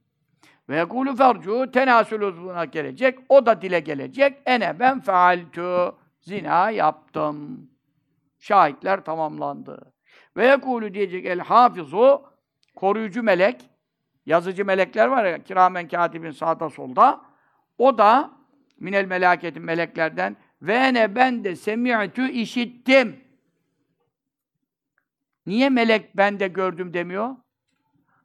Ve 0.68 0.76
yekulü 0.76 1.16
fercu 1.16 1.70
tenasül 1.72 2.20
uzvuna 2.20 2.64
gelecek. 2.64 3.18
O 3.28 3.46
da 3.46 3.62
dile 3.62 3.80
gelecek. 3.80 4.38
Ene 4.46 4.78
ben 4.78 5.00
fealtu. 5.00 5.98
Zina 6.20 6.70
yaptım. 6.70 7.68
Şahitler 8.42 9.04
tamamlandı. 9.04 9.92
Ve 10.36 10.46
yekulü 10.46 10.94
diyecek 10.94 11.26
el 11.26 11.40
hafizu 11.40 12.22
koruyucu 12.76 13.22
melek. 13.22 13.70
Yazıcı 14.26 14.64
melekler 14.64 15.06
var 15.06 15.24
ya 15.24 15.42
kiramen 15.42 15.88
katibin 15.88 16.30
sağda 16.30 16.70
solda. 16.70 17.20
O 17.78 17.98
da 17.98 18.30
minel 18.80 19.04
melaketin 19.04 19.62
meleklerden 19.62 20.36
ve 20.62 20.94
ne 20.94 21.14
ben 21.14 21.44
de 21.44 21.56
semi'tü 21.56 22.30
işittim. 22.30 23.24
Niye 25.46 25.68
melek 25.68 26.16
ben 26.16 26.40
de 26.40 26.48
gördüm 26.48 26.94
demiyor? 26.94 27.36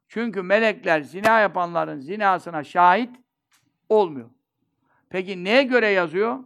Çünkü 0.07 0.41
melekler 0.41 1.01
zina 1.01 1.39
yapanların 1.39 1.99
zinasına 1.99 2.63
şahit 2.63 3.15
olmuyor. 3.89 4.29
Peki 5.09 5.43
neye 5.43 5.63
göre 5.63 5.89
yazıyor? 5.89 6.39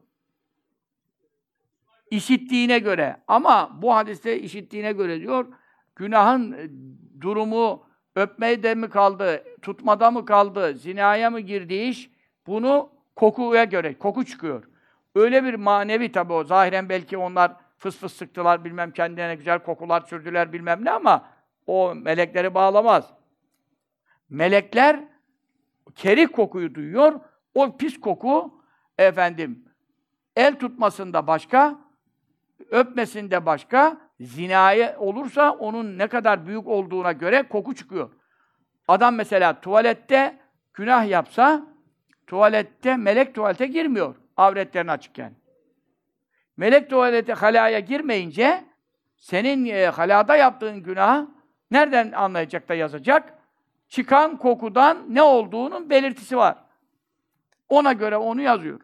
İşittiğine 2.12 2.80
göre. 2.80 3.18
Ama 3.28 3.82
bu 3.82 3.96
hadiste 3.96 4.40
işittiğine 4.40 4.92
göre 4.92 5.20
diyor, 5.20 5.48
günahın 5.96 6.52
e, 6.52 6.70
durumu 7.22 7.86
öpmeye 8.16 8.64
de 8.64 8.76
mi 8.76 8.90
kaldı, 8.90 9.44
tutmada 9.62 10.12
mı 10.12 10.26
kaldı, 10.26 10.74
zinaya 10.78 11.30
mı 11.30 11.40
girdi 11.40 11.74
iş, 11.74 12.12
bunu 12.48 12.90
kokuya 13.16 13.64
göre, 13.64 13.98
koku 13.98 14.26
çıkıyor. 14.26 14.64
Öyle 15.16 15.44
bir 15.44 15.54
manevi 15.54 16.12
tabi 16.12 16.34
o, 16.34 16.44
zahiren 16.44 16.90
belki 16.90 17.18
onlar 17.18 17.52
fıs 17.78 17.98
fıs 17.98 18.14
sıktılar, 18.14 18.66
bilmem 18.66 18.92
kendilerine 18.92 19.36
güzel 19.36 19.60
kokular 19.60 20.02
sürdüler 20.02 20.54
bilmem 20.54 20.86
ne 20.86 20.92
ama 20.92 21.30
o 21.68 21.96
melekleri 21.96 22.54
bağlamaz. 22.54 23.14
Melekler 24.30 25.00
kerih 25.96 26.28
kokuyu 26.28 26.76
duyuyor. 26.76 27.20
O 27.54 27.78
pis 27.78 28.00
koku 28.00 28.64
efendim 28.98 29.66
el 30.36 30.60
tutmasında 30.60 31.28
başka, 31.28 31.80
öpmesinde 32.72 33.46
başka, 33.46 33.98
zinaya 34.20 35.00
olursa 35.00 35.52
onun 35.52 35.98
ne 35.98 36.08
kadar 36.08 36.48
büyük 36.48 36.68
olduğuna 36.68 37.12
göre 37.12 37.44
koku 37.44 37.76
çıkıyor. 37.76 38.10
Adam 38.88 39.16
mesela 39.16 39.62
tuvalette 39.62 40.40
günah 40.74 41.10
yapsa, 41.10 41.68
tuvalette, 42.28 42.98
melek 42.98 43.36
tuvalete 43.36 43.68
girmiyor 43.68 44.16
avretlerini 44.38 44.92
açıkken. 44.92 45.34
Melek 46.58 46.90
tuvalete 46.90 47.34
halaya 47.34 47.80
girmeyince 47.80 48.66
senin 49.18 49.66
e, 49.66 49.86
halada 49.86 50.36
yaptığın 50.36 50.84
günah 50.84 51.28
nereden 51.72 52.12
anlayacak 52.12 52.70
da 52.70 52.74
yazacak? 52.74 53.34
Çıkan 53.90 54.38
kokudan 54.38 55.06
ne 55.10 55.22
olduğunun 55.22 55.90
belirtisi 55.90 56.38
var. 56.38 56.58
Ona 57.70 57.94
göre 57.94 58.18
onu 58.18 58.42
yazıyor. 58.42 58.80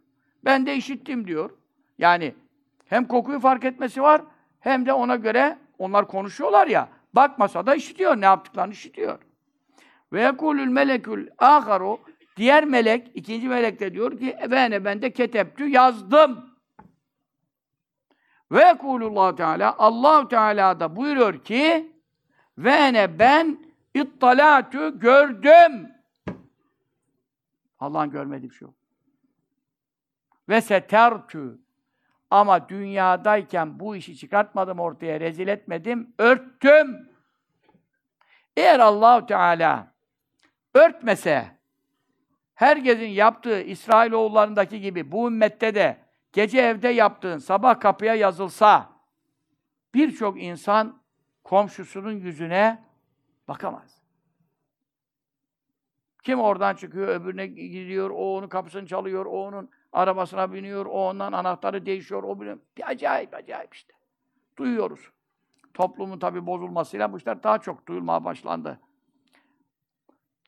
Ben 0.46 0.66
de 0.66 0.76
işittim 0.76 1.28
diyor. 1.28 1.50
Yani 1.98 2.36
hem 2.88 3.08
kokuyu 3.08 3.40
fark 3.40 3.66
etmesi 3.66 4.02
var 4.02 4.22
hem 4.60 4.86
de 4.86 4.94
ona 4.94 5.16
göre 5.16 5.58
onlar 5.78 6.08
konuşuyorlar 6.08 6.68
ya. 6.68 6.90
Bakmasa 7.14 7.66
da 7.66 7.76
işitiyor. 7.76 8.22
Ne 8.22 8.26
yaptıklarını 8.26 8.74
işitiyor. 8.74 9.20
Ve 10.14 10.22
yekulül 10.22 10.68
melekül 10.68 11.30
aharu 11.38 12.00
diğer 12.38 12.66
melek, 12.66 13.12
ikinci 13.14 13.48
melek 13.48 13.80
de 13.80 13.94
diyor 13.94 14.20
ki 14.20 14.38
ve 14.42 14.86
ben 14.86 15.02
de 15.02 15.14
keteptü 15.14 15.68
yazdım. 15.68 16.58
Ve 18.52 18.64
yekulullah 18.64 19.36
Teala 19.36 19.76
Allah 19.78 20.28
Teala 20.28 20.80
da 20.80 20.96
buyuruyor 20.96 21.44
ki 21.44 21.92
ve 22.58 22.94
ne 22.94 23.20
ben 23.20 23.60
ittalatu 23.94 25.00
gördüm. 25.00 25.92
Allah'ın 27.80 28.10
görmediği 28.10 28.50
bir 28.50 28.56
şey 28.56 28.66
yok. 28.66 28.76
Ve 30.50 30.62
setertü 30.62 31.60
ama 32.32 32.70
dünyadayken 32.70 33.80
bu 33.80 33.96
işi 33.96 34.18
çıkartmadım 34.18 34.80
ortaya, 34.80 35.20
rezil 35.20 35.48
etmedim, 35.48 36.14
örttüm. 36.18 37.10
Eğer 38.58 38.80
Allahu 38.80 39.26
Teala 39.26 39.94
örtmese, 40.74 41.58
herkesin 42.56 43.08
yaptığı 43.08 43.62
İsrailoğullarındaki 43.62 44.82
gibi 44.82 45.12
bu 45.12 45.28
ümmette 45.28 45.76
de 45.76 45.98
gece 46.34 46.62
evde 46.62 46.88
yaptığın 46.88 47.38
sabah 47.38 47.80
kapıya 47.80 48.16
yazılsa, 48.16 48.90
birçok 49.94 50.42
insan 50.44 51.02
komşusunun 51.44 52.12
yüzüne 52.12 52.84
bakamaz. 53.48 54.02
Kim 56.24 56.40
oradan 56.40 56.76
çıkıyor, 56.76 57.08
öbürüne 57.08 57.48
gidiyor, 57.48 58.10
o 58.10 58.38
onun 58.38 58.48
kapısını 58.48 58.88
çalıyor, 58.88 59.26
o 59.26 59.46
onun 59.48 59.70
arabasına 59.92 60.54
biniyor, 60.54 60.86
o 60.86 61.10
ondan 61.10 61.34
anahtarı 61.34 61.86
değişiyor, 61.86 62.24
o 62.24 62.42
bile 62.42 62.58
bir 62.78 62.90
acayip 62.90 63.34
acayip 63.34 63.74
işte. 63.74 63.94
Duyuyoruz. 64.58 65.12
Toplumun 65.74 66.20
tabi 66.20 66.46
bozulmasıyla 66.46 67.14
bu 67.14 67.18
işler 67.18 67.44
daha 67.44 67.58
çok 67.58 67.88
duyulmaya 67.88 68.24
başlandı. 68.26 68.80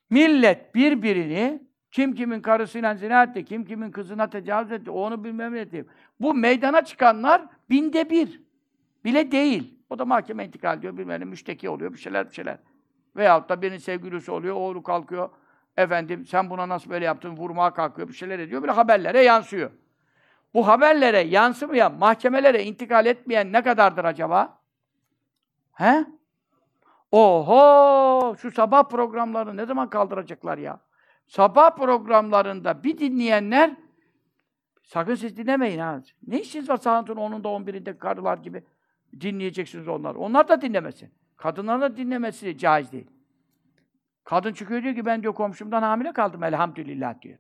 Millet 0.10 0.75
birbirini 0.75 1.63
kim 1.91 2.15
kimin 2.15 2.41
karısıyla 2.41 2.95
zina 2.95 3.23
etti, 3.23 3.45
kim 3.45 3.65
kimin 3.65 3.91
kızına 3.91 4.30
tecavüz 4.30 4.71
etti, 4.71 4.91
onu 4.91 5.23
bilmem 5.23 5.54
ne 5.54 5.60
etti. 5.60 5.86
Bu 6.19 6.34
meydana 6.34 6.86
çıkanlar 6.86 7.41
binde 7.69 8.10
bir 8.10 8.41
bile 9.06 9.32
değil. 9.32 9.80
O 9.89 9.99
da 9.99 10.06
mahkeme 10.06 10.45
intikal 10.45 10.78
ediyor, 10.78 10.97
bilmem 10.97 11.21
ne 11.21 11.25
müşteki 11.25 11.69
oluyor, 11.69 11.93
bir 11.93 11.97
şeyler 11.97 12.30
bir 12.30 12.34
şeyler. 12.34 12.58
Veyahut 13.15 13.49
da 13.49 13.62
birinin 13.62 13.78
sevgilisi 13.78 14.32
oluyor, 14.32 14.56
oğlu 14.56 14.84
kalkıyor, 14.84 15.30
efendim 15.80 16.26
sen 16.26 16.50
buna 16.50 16.70
nasıl 16.70 16.89
böyle 16.89 17.06
yaptın, 17.06 17.38
vurmaya 17.38 17.74
kalkıyor, 17.74 18.08
bir 18.08 18.13
şeyler 18.13 18.39
ediyor, 18.39 18.62
böyle 18.62 18.72
haberlere 18.72 19.24
yansıyor. 19.24 19.72
Bu 20.54 20.68
haberlere 20.68 21.20
yansımayan, 21.20 21.94
mahkemelere 21.94 22.63
intikal 22.63 23.06
etmeyen 23.06 23.54
ne 23.54 23.63
kadardır 23.63 24.06
acaba? 24.06 24.60
He? 25.74 26.06
Oho! 27.12 28.36
Şu 28.38 28.52
sabah 28.52 28.84
programlarını 28.84 29.58
ne 29.58 29.65
zaman 29.65 29.89
kaldıracaklar 29.89 30.58
ya? 30.58 30.80
Sabah 31.28 31.76
programlarında 31.76 32.84
bir 32.84 32.98
dinleyenler 32.98 33.76
sakın 34.84 35.15
siz 35.15 35.38
dinlemeyin 35.38 35.80
ha. 35.80 36.02
Ne 36.28 36.42
işiniz 36.42 36.70
var 36.70 36.78
saatın 36.78 37.15
10'unda 37.15 37.48
11'inde 37.48 37.98
karılar 37.98 38.38
gibi 38.38 38.63
dinleyeceksiniz 39.20 39.88
onlar. 39.88 40.15
Onlar 40.15 40.48
da 40.48 40.62
dinlemesin. 40.62 41.12
Kadınların 41.38 41.82
da 41.82 41.98
dinlemesi 41.98 42.58
caiz 42.58 42.92
değil. 42.92 43.08
Kadın 44.30 44.54
çıkıyor 44.54 44.84
diyor 44.84 44.96
ki 44.96 45.06
ben 45.06 45.22
diyor 45.22 45.34
komşumdan 45.34 45.82
hamile 45.82 46.13
kaldım 46.13 46.44
elhamdülillah 46.44 47.22
diyor. 47.22 47.38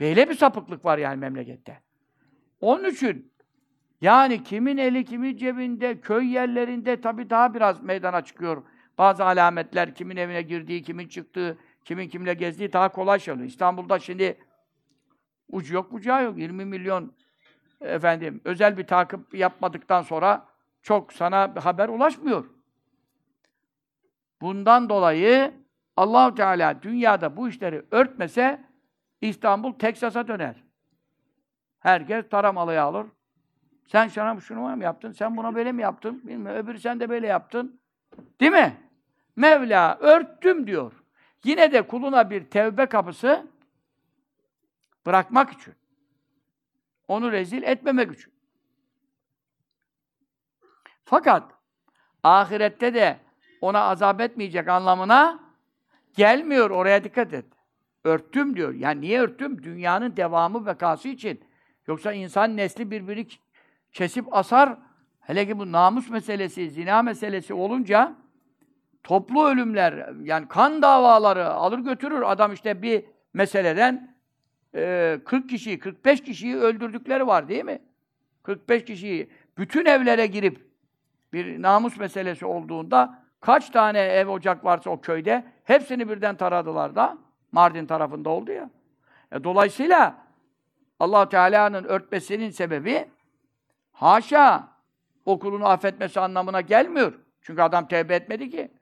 Böyle 0.00 0.28
bir 0.28 0.34
sapıklık 0.34 0.84
var 0.84 0.98
yani 0.98 1.16
memlekette. 1.16 1.80
Onun 2.60 2.84
için 2.84 3.32
yani 4.00 4.42
kimin 4.42 4.76
eli 4.76 5.04
kimin 5.04 5.36
cebinde, 5.36 6.00
köy 6.00 6.32
yerlerinde 6.32 7.00
tabii 7.00 7.30
daha 7.30 7.54
biraz 7.54 7.82
meydana 7.82 8.24
çıkıyor. 8.24 8.62
Bazı 8.98 9.24
alametler, 9.24 9.94
kimin 9.94 10.16
evine 10.16 10.42
girdiği, 10.42 10.82
kimin 10.82 11.08
çıktığı, 11.08 11.58
kimin 11.84 12.08
kimle 12.08 12.34
gezdiği 12.34 12.72
daha 12.72 12.88
kolay 12.88 13.20
şey 13.20 13.34
oluyor. 13.34 13.48
İstanbul'da 13.48 13.98
şimdi 13.98 14.38
ucu 15.48 15.74
yok 15.74 15.92
bucağı 15.92 16.24
yok. 16.24 16.38
20 16.38 16.64
milyon 16.64 17.12
efendim 17.80 18.40
özel 18.44 18.78
bir 18.78 18.86
takip 18.86 19.34
yapmadıktan 19.34 20.02
sonra 20.02 20.46
çok 20.82 21.12
sana 21.12 21.64
haber 21.64 21.88
ulaşmıyor. 21.88 22.44
Bundan 24.40 24.88
dolayı 24.88 25.61
Allahu 25.96 26.34
Teala 26.34 26.82
dünyada 26.82 27.36
bu 27.36 27.48
işleri 27.48 27.86
örtmese 27.90 28.64
İstanbul 29.20 29.72
Teksas'a 29.72 30.28
döner. 30.28 30.64
Herkes 31.78 32.28
taramalıya 32.28 32.84
alır. 32.84 33.06
Sen 33.86 34.08
şuna 34.08 34.40
şunu 34.40 34.60
mu 34.60 34.82
yaptın? 34.82 35.12
Sen 35.12 35.36
buna 35.36 35.54
böyle 35.54 35.72
mi 35.72 35.82
yaptın? 35.82 36.26
Bilmiyorum. 36.26 36.60
Öbürü 36.60 36.78
sen 36.78 37.00
de 37.00 37.08
böyle 37.08 37.26
yaptın. 37.26 37.80
Değil 38.40 38.52
mi? 38.52 38.76
Mevla 39.36 39.98
örttüm 40.00 40.66
diyor. 40.66 40.92
Yine 41.44 41.72
de 41.72 41.82
kuluna 41.86 42.30
bir 42.30 42.50
tevbe 42.50 42.86
kapısı 42.86 43.46
bırakmak 45.06 45.52
için. 45.52 45.74
Onu 47.08 47.32
rezil 47.32 47.62
etmemek 47.62 48.12
için. 48.12 48.32
Fakat 51.04 51.52
ahirette 52.22 52.94
de 52.94 53.20
ona 53.60 53.80
azap 53.80 54.20
etmeyecek 54.20 54.68
anlamına 54.68 55.41
gelmiyor. 56.14 56.70
Oraya 56.70 57.04
dikkat 57.04 57.34
et. 57.34 57.44
Örttüm 58.04 58.56
diyor. 58.56 58.74
Yani 58.74 59.00
niye 59.00 59.20
örttüm? 59.20 59.62
Dünyanın 59.62 60.16
devamı 60.16 60.66
bekası 60.66 61.08
için. 61.08 61.40
Yoksa 61.86 62.12
insan 62.12 62.56
nesli 62.56 62.90
birbirini 62.90 63.26
kesip 63.92 64.36
asar. 64.36 64.78
Hele 65.20 65.46
ki 65.46 65.58
bu 65.58 65.72
namus 65.72 66.10
meselesi, 66.10 66.70
zina 66.70 67.02
meselesi 67.02 67.54
olunca 67.54 68.16
toplu 69.02 69.46
ölümler, 69.46 70.08
yani 70.22 70.48
kan 70.48 70.82
davaları 70.82 71.48
alır 71.48 71.78
götürür. 71.78 72.22
Adam 72.26 72.52
işte 72.52 72.82
bir 72.82 73.04
meseleden 73.34 74.16
e, 74.74 75.18
40 75.24 75.48
kişiyi, 75.48 75.78
45 75.78 76.22
kişiyi 76.22 76.56
öldürdükleri 76.56 77.26
var 77.26 77.48
değil 77.48 77.64
mi? 77.64 77.82
45 78.42 78.84
kişiyi 78.84 79.30
bütün 79.58 79.86
evlere 79.86 80.26
girip 80.26 80.66
bir 81.32 81.62
namus 81.62 81.96
meselesi 81.96 82.46
olduğunda 82.46 83.21
kaç 83.42 83.70
tane 83.70 83.98
ev 83.98 84.28
ocak 84.28 84.64
varsa 84.64 84.90
o 84.90 85.00
köyde 85.00 85.44
hepsini 85.64 86.08
birden 86.08 86.36
taradılar 86.36 86.96
da 86.96 87.18
Mardin 87.52 87.86
tarafında 87.86 88.30
oldu 88.30 88.52
ya. 88.52 88.70
E, 89.32 89.44
dolayısıyla 89.44 90.16
allah 91.00 91.28
Teala'nın 91.28 91.84
örtmesinin 91.84 92.50
sebebi 92.50 93.10
haşa 93.92 94.68
okulunu 95.24 95.66
affetmesi 95.66 96.20
anlamına 96.20 96.60
gelmiyor. 96.60 97.12
Çünkü 97.40 97.62
adam 97.62 97.88
tevbe 97.88 98.14
etmedi 98.14 98.50
ki. 98.50 98.72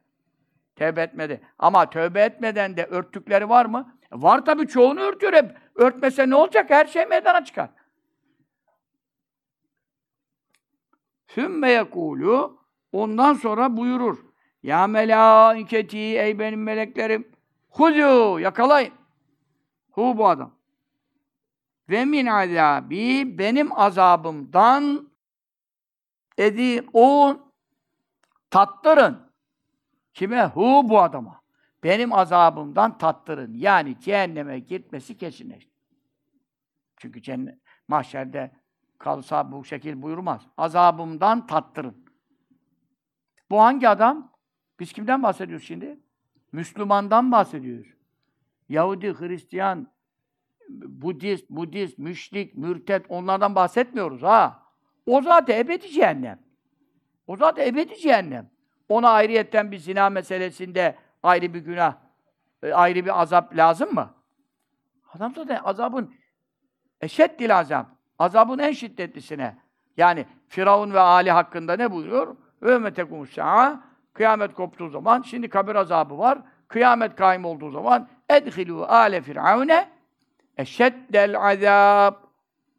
Tevbe 0.77 1.03
etmedi. 1.03 1.41
Ama 1.59 1.91
tövbe 1.91 2.21
etmeden 2.21 2.77
de 2.77 2.85
örttükleri 2.85 3.49
var 3.49 3.67
mı? 3.67 3.97
E, 4.13 4.23
var 4.23 4.45
tabii 4.45 4.67
çoğunu 4.67 5.01
örtüyor 5.01 5.33
hep. 5.33 5.57
Örtmese 5.75 6.31
ne 6.31 6.35
olacak? 6.35 6.71
Her 6.71 6.87
şey 6.87 7.07
meydana 7.07 7.45
çıkar. 7.45 7.71
Sümme 11.29 11.71
yekulu 11.71 12.59
ondan 12.93 13.35
sonra 13.35 13.77
buyurur. 13.77 14.30
Ya 14.63 14.87
melâiketi 14.87 15.99
ey 15.99 16.39
benim 16.39 16.63
meleklerim 16.63 17.33
huzu 17.71 18.39
yakalayın. 18.39 18.93
Hu 19.91 20.19
bu 20.19 20.29
adam. 20.29 20.55
Ve 21.89 22.05
min 22.05 22.27
azabi 22.27 23.39
benim 23.39 23.79
azabımdan 23.81 25.11
edi 26.39 26.87
o 26.93 27.37
tattırın. 28.51 29.31
Kime? 30.15 30.45
Hu 30.45 30.89
bu 30.89 31.01
adama. 31.01 31.41
Benim 31.83 32.13
azabımdan 32.13 32.99
tattırın. 32.99 33.55
Yani 33.55 34.01
cehenneme 34.01 34.59
gitmesi 34.59 35.17
kesinleşti. 35.17 35.71
Çünkü 36.97 37.23
cennet, 37.23 37.59
mahşerde 37.89 38.51
kalsa 38.99 39.53
bu 39.53 39.65
şekil 39.65 40.03
buyurmaz. 40.03 40.43
Azabımdan 40.57 41.47
tattırın. 41.47 42.05
Bu 43.51 43.61
hangi 43.61 43.89
adam? 43.89 44.33
Biz 44.81 44.93
kimden 44.93 45.23
bahsediyoruz 45.23 45.67
şimdi? 45.67 46.01
Müslümandan 46.53 47.33
bahsediyoruz. 47.33 47.87
Yahudi, 48.69 49.15
Hristiyan, 49.19 49.87
Budist, 50.69 51.51
Budist, 51.51 51.99
müşrik, 51.99 52.57
mürtet 52.57 53.07
onlardan 53.09 53.55
bahsetmiyoruz 53.55 54.23
ha. 54.23 54.63
O 55.07 55.23
zaten 55.23 55.59
ebedi 55.59 55.89
cehennem. 55.89 56.39
O 57.27 57.37
zaten 57.37 57.67
ebedi 57.67 57.97
cehennem. 57.97 58.51
Ona 58.89 59.11
ayrıyetten 59.11 59.73
bir 59.73 59.79
zina 59.79 60.11
meselesinde 60.11 60.97
ayrı 61.23 61.55
bir 61.55 61.61
günah, 61.61 61.95
e, 62.63 62.73
ayrı 62.73 63.05
bir 63.05 63.21
azap 63.21 63.57
lazım 63.57 63.95
mı? 63.95 64.15
Adam 65.15 65.35
zaten 65.35 65.61
azabın 65.65 66.15
eşeddil 67.01 67.59
azap. 67.59 67.87
Azabın 68.19 68.59
en 68.59 68.73
şiddetlisine. 68.73 69.57
Yani 69.97 70.27
Firavun 70.49 70.93
ve 70.93 71.01
Ali 71.01 71.31
hakkında 71.31 71.77
ne 71.77 71.93
buyuruyor? 71.93 72.37
Ve 72.63 72.95
tekumus 72.95 73.39
Kıyamet 74.21 74.55
koptuğu 74.55 74.89
zaman, 74.89 75.23
şimdi 75.23 75.49
kabir 75.49 75.75
azabı 75.75 76.19
var. 76.19 76.39
Kıyamet 76.69 77.17
kaim 77.17 77.45
olduğu 77.45 77.71
zaman 77.71 78.09
edhilû 78.29 78.87
ale 78.87 79.23
firavune 79.23 79.89
eşeddel 80.57 81.39
azab. 81.39 82.15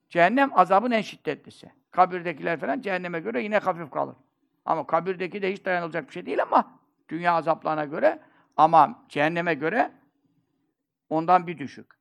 Cehennem 0.09 0.59
azabın 0.59 0.91
en 0.91 1.01
şiddetlisi. 1.01 1.71
Kabirdekiler 1.91 2.59
falan 2.59 2.81
cehenneme 2.81 3.19
göre 3.19 3.43
yine 3.43 3.57
hafif 3.57 3.91
kalır. 3.91 4.15
Ama 4.65 4.87
kabirdeki 4.87 5.41
de 5.41 5.53
hiç 5.53 5.65
dayanılacak 5.65 6.07
bir 6.07 6.13
şey 6.13 6.25
değil 6.25 6.41
ama 6.41 6.79
dünya 7.09 7.33
azaplarına 7.33 7.85
göre 7.85 8.19
ama 8.57 9.05
cehenneme 9.09 9.53
göre 9.53 9.91
ondan 11.09 11.47
bir 11.47 11.57
düşük. 11.57 11.91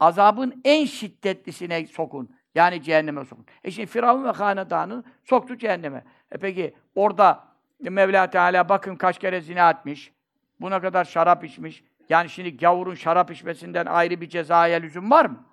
Azabın 0.00 0.60
en 0.64 0.84
şiddetlisine 0.84 1.86
sokun. 1.86 2.36
Yani 2.54 2.82
cehenneme 2.82 3.24
sokun. 3.24 3.46
E 3.64 3.70
şimdi 3.70 3.86
Firavun 3.86 4.24
ve 4.24 4.30
hanedanı 4.30 5.04
soktu 5.24 5.58
cehenneme. 5.58 6.04
E 6.32 6.38
peki 6.38 6.74
orada 6.94 7.53
Mevla 7.90 8.30
Teala 8.30 8.68
bakın 8.68 8.96
kaç 8.96 9.18
kere 9.18 9.40
zina 9.40 9.70
etmiş. 9.70 10.12
Buna 10.60 10.80
kadar 10.80 11.04
şarap 11.04 11.44
içmiş. 11.44 11.84
Yani 12.08 12.28
şimdi 12.28 12.56
gavurun 12.56 12.94
şarap 12.94 13.30
içmesinden 13.30 13.86
ayrı 13.86 14.20
bir 14.20 14.28
cezaya 14.28 14.78
lüzum 14.78 15.10
var 15.10 15.26
mı? 15.26 15.44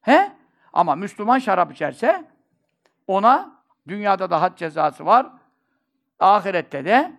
He? 0.00 0.32
Ama 0.72 0.94
Müslüman 0.94 1.38
şarap 1.38 1.72
içerse 1.72 2.24
ona 3.06 3.62
dünyada 3.88 4.30
da 4.30 4.42
had 4.42 4.56
cezası 4.56 5.06
var. 5.06 5.26
Ahirette 6.20 6.84
de 6.84 7.12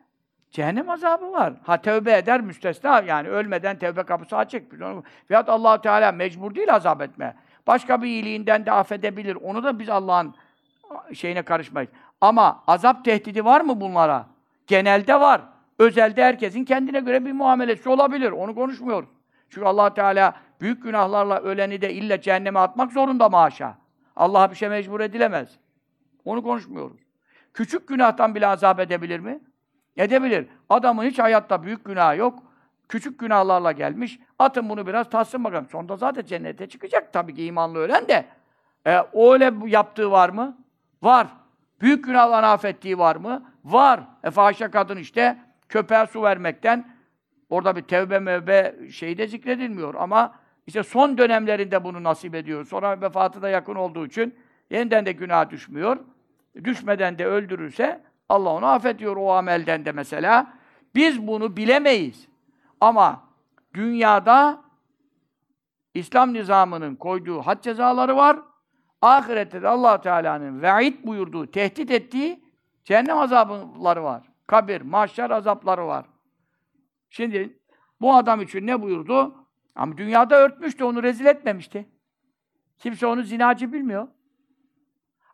cehennem 0.51 0.89
azabı 0.89 1.31
var. 1.31 1.53
Ha 1.63 1.81
tövbe 1.81 2.17
eder 2.17 2.41
müstesna 2.41 3.01
yani 3.01 3.29
ölmeden 3.29 3.79
tövbe 3.79 4.03
kapısı 4.03 4.37
açık. 4.37 4.73
Veyahut 5.29 5.49
allah 5.49 5.81
Teala 5.81 6.11
mecbur 6.11 6.55
değil 6.55 6.73
azap 6.73 7.01
etme. 7.01 7.35
Başka 7.67 8.01
bir 8.01 8.07
iyiliğinden 8.07 8.65
de 8.65 8.71
affedebilir. 8.71 9.35
Onu 9.35 9.63
da 9.63 9.79
biz 9.79 9.89
Allah'ın 9.89 10.35
şeyine 11.13 11.41
karışmayız. 11.41 11.89
Ama 12.21 12.63
azap 12.67 13.05
tehdidi 13.05 13.45
var 13.45 13.61
mı 13.61 13.81
bunlara? 13.81 14.25
Genelde 14.67 15.19
var. 15.19 15.41
Özelde 15.79 16.23
herkesin 16.23 16.65
kendine 16.65 16.99
göre 16.99 17.25
bir 17.25 17.31
muamelesi 17.31 17.89
olabilir. 17.89 18.31
Onu 18.31 18.55
konuşmuyoruz. 18.55 19.09
Çünkü 19.49 19.67
allah 19.67 19.93
Teala 19.93 20.33
büyük 20.61 20.83
günahlarla 20.83 21.39
öleni 21.39 21.81
de 21.81 21.93
illa 21.93 22.21
cehenneme 22.21 22.59
atmak 22.59 22.91
zorunda 22.91 23.29
maşa. 23.29 23.77
Allah'a 24.15 24.51
bir 24.51 24.55
şey 24.55 24.69
mecbur 24.69 24.99
edilemez. 24.99 25.49
Onu 26.25 26.43
konuşmuyoruz. 26.43 26.97
Küçük 27.53 27.87
günahtan 27.87 28.35
bile 28.35 28.47
azap 28.47 28.79
edebilir 28.79 29.19
mi? 29.19 29.39
Edebilir. 29.97 30.47
Adamın 30.69 31.03
hiç 31.03 31.19
hayatta 31.19 31.63
büyük 31.63 31.85
günah 31.85 32.17
yok. 32.17 32.43
Küçük 32.89 33.19
günahlarla 33.19 33.71
gelmiş. 33.71 34.19
Atın 34.39 34.69
bunu 34.69 34.87
biraz 34.87 35.09
tatsın 35.09 35.43
bakalım. 35.43 35.67
Sonunda 35.69 35.95
zaten 35.97 36.25
cennete 36.25 36.69
çıkacak 36.69 37.13
tabii 37.13 37.35
ki 37.35 37.45
imanlı 37.45 37.79
ölen 37.79 38.07
de. 38.07 38.25
E, 38.87 39.03
öyle 39.13 39.53
yaptığı 39.65 40.11
var 40.11 40.29
mı? 40.29 40.57
Var. 41.01 41.27
Büyük 41.81 42.05
günahlarını 42.05 42.47
affettiği 42.47 42.97
var 42.97 43.15
mı? 43.15 43.43
Var. 43.71 43.99
E 44.23 44.31
fahişe 44.31 44.71
kadın 44.71 44.97
işte 44.97 45.37
köpeğe 45.69 46.07
su 46.07 46.23
vermekten 46.23 46.89
orada 47.49 47.75
bir 47.75 47.81
tevbe 47.81 48.19
mevbe 48.19 48.75
şeyi 48.91 49.27
zikredilmiyor 49.27 49.95
ama 49.95 50.35
işte 50.67 50.83
son 50.83 51.17
dönemlerinde 51.17 51.83
bunu 51.83 52.03
nasip 52.03 52.35
ediyor. 52.35 52.65
Sonra 52.65 53.01
vefatı 53.01 53.41
da 53.41 53.49
yakın 53.49 53.75
olduğu 53.75 54.05
için 54.05 54.35
yeniden 54.69 55.05
de 55.05 55.11
günah 55.11 55.49
düşmüyor. 55.49 55.97
Düşmeden 56.63 57.17
de 57.17 57.25
öldürürse 57.25 58.01
Allah 58.29 58.49
onu 58.49 58.65
affediyor 58.65 59.17
o 59.17 59.31
amelden 59.31 59.85
de 59.85 59.91
mesela. 59.91 60.53
Biz 60.95 61.27
bunu 61.27 61.57
bilemeyiz. 61.57 62.27
Ama 62.81 63.23
dünyada 63.73 64.61
İslam 65.93 66.33
nizamının 66.33 66.95
koyduğu 66.95 67.41
had 67.41 67.63
cezaları 67.63 68.15
var. 68.15 68.37
Ahirette 69.01 69.61
de 69.61 69.67
allah 69.67 70.01
Teala'nın 70.01 70.61
ve'id 70.61 71.05
buyurduğu, 71.05 71.51
tehdit 71.51 71.91
ettiği 71.91 72.46
cehennem 72.87 73.17
azapları 73.17 74.03
var. 74.03 74.23
Kabir, 74.47 74.81
mahşer 74.81 75.29
azapları 75.29 75.87
var. 75.87 76.05
Şimdi 77.09 77.59
bu 78.01 78.15
adam 78.15 78.41
için 78.41 78.67
ne 78.67 78.81
buyurdu? 78.81 79.35
Ama 79.75 79.97
dünyada 79.97 80.35
örtmüştü, 80.35 80.83
onu 80.83 81.03
rezil 81.03 81.25
etmemişti. 81.25 81.89
Kimse 82.77 83.07
onu 83.07 83.23
zinacı 83.23 83.73
bilmiyor. 83.73 84.07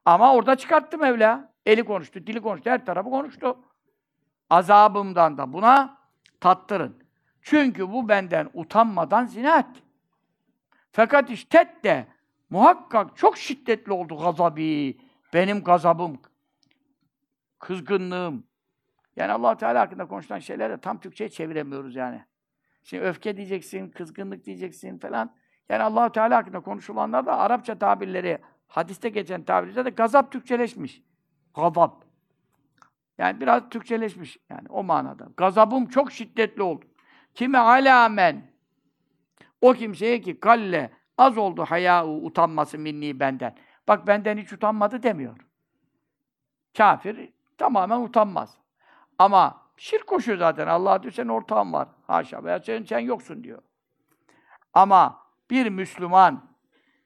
Ama 0.06 0.34
orada 0.34 0.56
çıkarttı 0.56 0.98
Mevla. 0.98 1.54
Eli 1.66 1.86
konuştu, 1.86 2.28
dili 2.28 2.42
konuştu, 2.42 2.70
her 2.70 2.86
tarafı 2.86 3.10
konuştu. 3.10 3.58
Azabımdan 4.50 5.38
da 5.38 5.54
buna 5.54 5.98
tattırın. 6.40 7.04
Çünkü 7.42 7.92
bu 7.92 8.10
benden 8.10 8.50
utanmadan 8.54 9.26
zina 9.26 9.60
etti. 9.60 9.80
Fakat 10.92 11.30
iştet 11.30 11.84
de 11.84 12.08
muhakkak 12.50 13.18
çok 13.18 13.38
şiddetli 13.38 13.92
oldu 13.92 14.18
gazabi. 14.18 14.98
Benim 15.34 15.64
gazabım, 15.64 16.20
kızgınlığım. 17.64 18.48
Yani 19.16 19.32
allah 19.32 19.58
Teala 19.58 19.80
hakkında 19.80 20.08
konuşulan 20.08 20.40
şeyler 20.40 20.72
de 20.72 20.78
tam 20.78 21.00
Türkçe'ye 21.00 21.30
çeviremiyoruz 21.30 21.96
yani. 21.96 22.26
Şimdi 22.84 23.04
öfke 23.04 23.38
diyeceksin, 23.38 23.90
kızgınlık 23.90 24.46
diyeceksin 24.46 24.98
falan. 24.98 25.36
Yani 25.70 25.84
allah 25.84 26.12
Teala 26.12 26.38
hakkında 26.38 26.60
konuşulanlar 26.60 27.26
da 27.26 27.38
Arapça 27.38 27.80
tabirleri, 27.80 28.38
hadiste 28.68 29.10
geçen 29.10 29.44
tabirlerde 29.44 29.86
de 29.86 29.90
gazap 29.90 30.32
Türkçeleşmiş. 30.32 31.02
Gazap. 31.56 32.06
Yani 33.18 33.42
biraz 33.42 33.70
Türkçeleşmiş 33.70 34.38
yani 34.50 34.68
o 34.70 34.84
manada. 34.84 35.28
Gazabım 35.38 35.86
çok 35.86 36.12
şiddetli 36.12 36.62
oldu. 36.62 36.86
Kime 37.34 37.58
alamen 37.58 38.52
o 39.62 39.74
kimseye 39.74 40.22
ki 40.22 40.40
kalle 40.40 40.92
az 41.18 41.38
oldu 41.38 41.66
haya 41.66 42.08
utanması 42.08 42.78
minni 42.78 43.20
benden. 43.20 43.56
Bak 43.88 44.08
benden 44.08 44.38
hiç 44.38 44.54
utanmadı 44.54 45.04
demiyor. 45.04 45.38
Kafir 46.78 47.34
tamamen 47.64 48.02
utanmaz. 48.02 48.58
Ama 49.20 49.62
şirk 49.78 50.08
koşuyor 50.08 50.38
zaten. 50.38 50.68
Allah 50.68 51.04
diyor 51.04 51.14
senin 51.14 51.30
ortağın 51.30 51.74
var. 51.74 51.88
Haşa 52.08 52.44
veya 52.44 52.60
sen, 52.60 52.84
sen 52.84 53.00
yoksun 53.00 53.44
diyor. 53.44 53.62
Ama 54.74 55.20
bir 55.50 55.70
Müslüman 55.70 56.44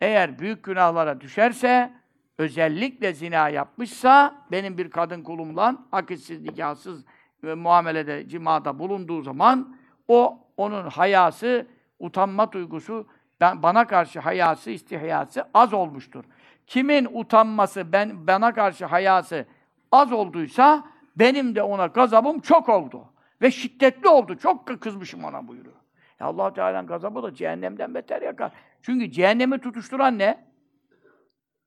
eğer 0.02 0.40
büyük 0.40 0.64
günahlara 0.64 1.22
düşerse 1.22 1.94
özellikle 2.38 3.14
zina 3.14 3.50
yapmışsa 3.50 4.46
benim 4.52 4.78
bir 4.78 4.90
kadın 4.90 5.24
kulumla 5.24 5.76
akitsiz, 5.92 6.42
nikahsız 6.42 7.06
ve 7.44 7.56
muamelede, 7.56 8.28
cimada 8.30 8.80
bulunduğu 8.80 9.22
zaman 9.22 9.78
o 10.08 10.40
onun 10.58 10.90
hayası, 10.90 11.68
utanma 12.00 12.52
duygusu, 12.52 13.08
ben, 13.42 13.64
bana 13.64 13.88
karşı 13.88 14.20
hayası, 14.20 14.72
istihyası 14.72 15.44
az 15.54 15.74
olmuştur. 15.74 16.24
Kimin 16.68 17.08
utanması, 17.12 17.92
ben 17.92 18.28
bana 18.28 18.54
karşı 18.54 18.86
hayası 18.86 19.46
az 19.92 20.12
olduysa 20.12 20.84
benim 21.16 21.56
de 21.56 21.64
ona 21.64 21.86
gazabım 21.86 22.40
çok 22.40 22.70
oldu. 22.70 23.06
Ve 23.42 23.52
şiddetli 23.52 24.10
oldu. 24.10 24.38
Çok 24.38 24.82
kızmışım 24.82 25.24
ona 25.24 25.48
buyuruyor. 25.48 25.76
Ya 26.20 26.28
Allah 26.28 26.54
Teala'nın 26.54 26.88
gazabı 26.88 27.24
da 27.24 27.36
cehennemden 27.36 27.94
beter 27.94 28.22
yakar. 28.22 28.52
Çünkü 28.82 29.12
cehennemi 29.12 29.60
tutuşturan 29.60 30.18
ne? 30.20 30.48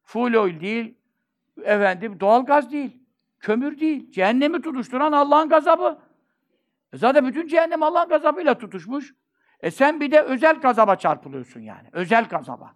Full 0.03 0.35
oil 0.35 0.61
değil, 0.61 0.95
efendim 1.63 2.21
doğal 2.21 2.47
gaz 2.47 2.73
değil, 2.73 3.03
kömür 3.41 3.81
değil. 3.81 4.11
Cehennemi 4.11 4.63
tutuşturan 4.63 5.13
Allah'ın 5.13 5.49
gazabı. 5.49 5.99
E 6.93 6.97
zaten 6.97 7.27
bütün 7.27 7.47
cehennem 7.47 7.83
Allah'ın 7.83 8.09
gazabıyla 8.09 8.59
tutuşmuş. 8.59 9.15
E 9.61 9.71
sen 9.71 10.01
bir 10.01 10.11
de 10.11 10.21
özel 10.21 10.61
gazaba 10.61 10.97
çarpılıyorsun 10.97 11.61
yani. 11.61 11.89
Özel 11.93 12.25
gazaba. 12.25 12.75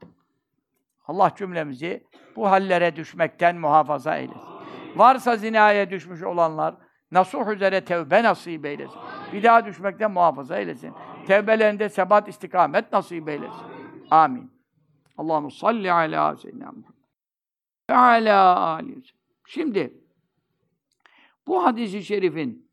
Allah 1.06 1.32
cümlemizi 1.36 2.04
bu 2.36 2.50
hallere 2.50 2.96
düşmekten 2.96 3.56
muhafaza 3.56 4.16
eylesin. 4.16 4.53
Varsa 4.96 5.36
zinaya 5.36 5.90
düşmüş 5.90 6.22
olanlar 6.22 6.74
nasuh 7.10 7.48
üzere 7.48 7.84
tevbe 7.84 8.22
nasip 8.22 8.66
eylesin. 8.66 9.00
Bir 9.32 9.42
daha 9.42 9.64
düşmekten 9.64 10.10
muhafaza 10.10 10.58
eylesin. 10.58 10.92
Tevbelerinde 11.26 11.88
sebat 11.88 12.28
istikamet 12.28 12.92
nasip 12.92 13.28
eylesin. 13.28 13.62
Amin. 14.10 14.52
Allahu 15.18 15.50
salli 15.50 15.92
ala 15.92 16.36
seyyidina 16.36 16.64
Muhammed. 16.64 16.94
Ve 17.90 17.94
ala 17.94 18.58
aleyhi 18.60 19.02
Şimdi 19.46 19.94
bu 21.46 21.64
hadisi 21.64 22.04
şerifin 22.04 22.70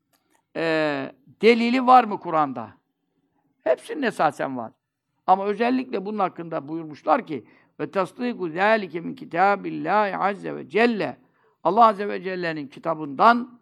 e, 0.56 1.12
delili 1.40 1.86
var 1.86 2.04
mı 2.04 2.20
Kur'an'da? 2.20 2.70
Hepsinin 3.64 4.02
esasen 4.02 4.56
var. 4.56 4.72
Ama 5.26 5.44
özellikle 5.44 6.06
bunun 6.06 6.18
hakkında 6.18 6.68
buyurmuşlar 6.68 7.26
ki 7.26 7.46
ve 7.80 7.90
tasdiku 7.90 8.48
zâlike 8.48 9.00
min 9.00 9.14
kitâbillâhi 9.14 10.16
azze 10.16 10.56
ve 10.56 10.68
celle 10.68 11.18
Allah 11.64 11.86
azze 11.86 12.08
ve 12.08 12.22
celle'nin 12.22 12.68
kitabından 12.68 13.60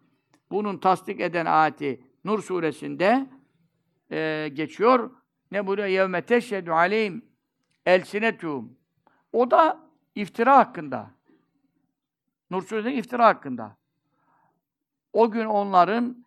bunun 0.50 0.78
tasdik 0.78 1.20
eden 1.20 1.46
ayeti 1.46 2.00
Nur 2.24 2.42
suresinde 2.42 3.26
e, 4.10 4.50
geçiyor. 4.52 5.10
Ne 5.50 5.66
buyuruyor? 5.66 5.88
Yevme 5.88 6.22
teşhedü 6.22 6.70
aleyhim 6.70 7.24
elsinetum. 7.86 8.76
O 9.32 9.50
da 9.50 9.80
iftira 10.14 10.56
hakkında. 10.56 11.10
Nur 12.50 12.62
suresinin 12.62 12.96
iftira 12.96 13.26
hakkında. 13.26 13.76
O 15.12 15.30
gün 15.30 15.44
onların 15.44 16.26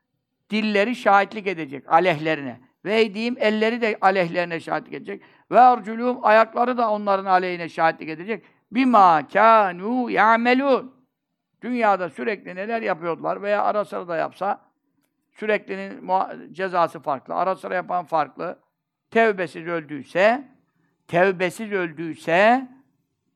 dilleri 0.49 0.95
şahitlik 0.95 1.47
edecek 1.47 1.91
aleyhlerine. 1.91 2.61
Ve 2.85 3.13
diyeyim 3.13 3.35
elleri 3.39 3.81
de 3.81 3.97
aleyhlerine 4.01 4.59
şahitlik 4.59 4.93
edecek. 4.93 5.23
Ve 5.51 5.59
arculum 5.59 6.25
ayakları 6.25 6.77
da 6.77 6.91
onların 6.91 7.25
aleyhine 7.25 7.69
şahitlik 7.69 8.09
edecek. 8.09 8.45
Bima 8.71 9.21
kânû 9.21 10.11
ya'melûn. 10.11 11.02
Dünyada 11.63 12.09
sürekli 12.09 12.55
neler 12.55 12.81
yapıyordular 12.81 13.41
veya 13.41 13.63
ara 13.63 13.85
sıra 13.85 14.07
da 14.07 14.17
yapsa 14.17 14.61
süreklinin 15.31 16.09
cezası 16.53 16.99
farklı. 16.99 17.35
Ara 17.35 17.55
sıra 17.55 17.75
yapan 17.75 18.05
farklı. 18.05 18.59
Tevbesiz 19.11 19.67
öldüyse 19.67 20.47
tevbesiz 21.07 21.71
öldüyse 21.71 22.67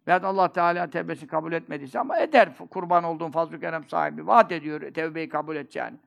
Veya 0.07 0.21
Allah 0.23 0.53
Teala 0.53 0.89
tevbesi 0.89 1.27
kabul 1.27 1.53
etmediyse 1.53 1.99
ama 1.99 2.19
eder 2.19 2.49
kurban 2.69 3.03
olduğun 3.03 3.31
fazl-ı 3.31 3.59
kerem 3.59 3.83
sahibi. 3.83 4.27
Vaat 4.27 4.51
ediyor 4.51 4.93
tevbeyi 4.93 5.29
kabul 5.29 5.55
edeceğini. 5.55 5.97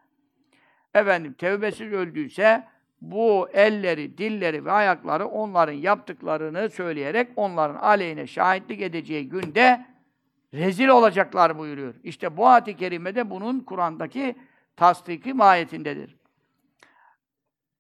Efendim 0.95 1.33
tevbesiz 1.33 1.93
öldüyse 1.93 2.69
bu 3.01 3.49
elleri, 3.53 4.19
dilleri 4.19 4.65
ve 4.65 4.73
ayakları 4.73 5.27
onların 5.27 5.73
yaptıklarını 5.73 6.71
söyleyerek 6.71 7.29
onların 7.37 7.75
aleyhine 7.75 8.27
şahitlik 8.27 8.83
edeceği 8.83 9.29
günde 9.29 9.87
rezil 10.55 10.89
olacaklar 10.89 11.59
buyuruyor. 11.59 11.95
İşte 12.03 12.37
bu 12.37 12.49
ayet-i 12.49 12.77
kerimede 12.77 13.31
bunun 13.31 13.61
Kur'an'daki 13.61 14.37
tasdiki 14.77 15.35
mahiyetindedir. 15.35 16.17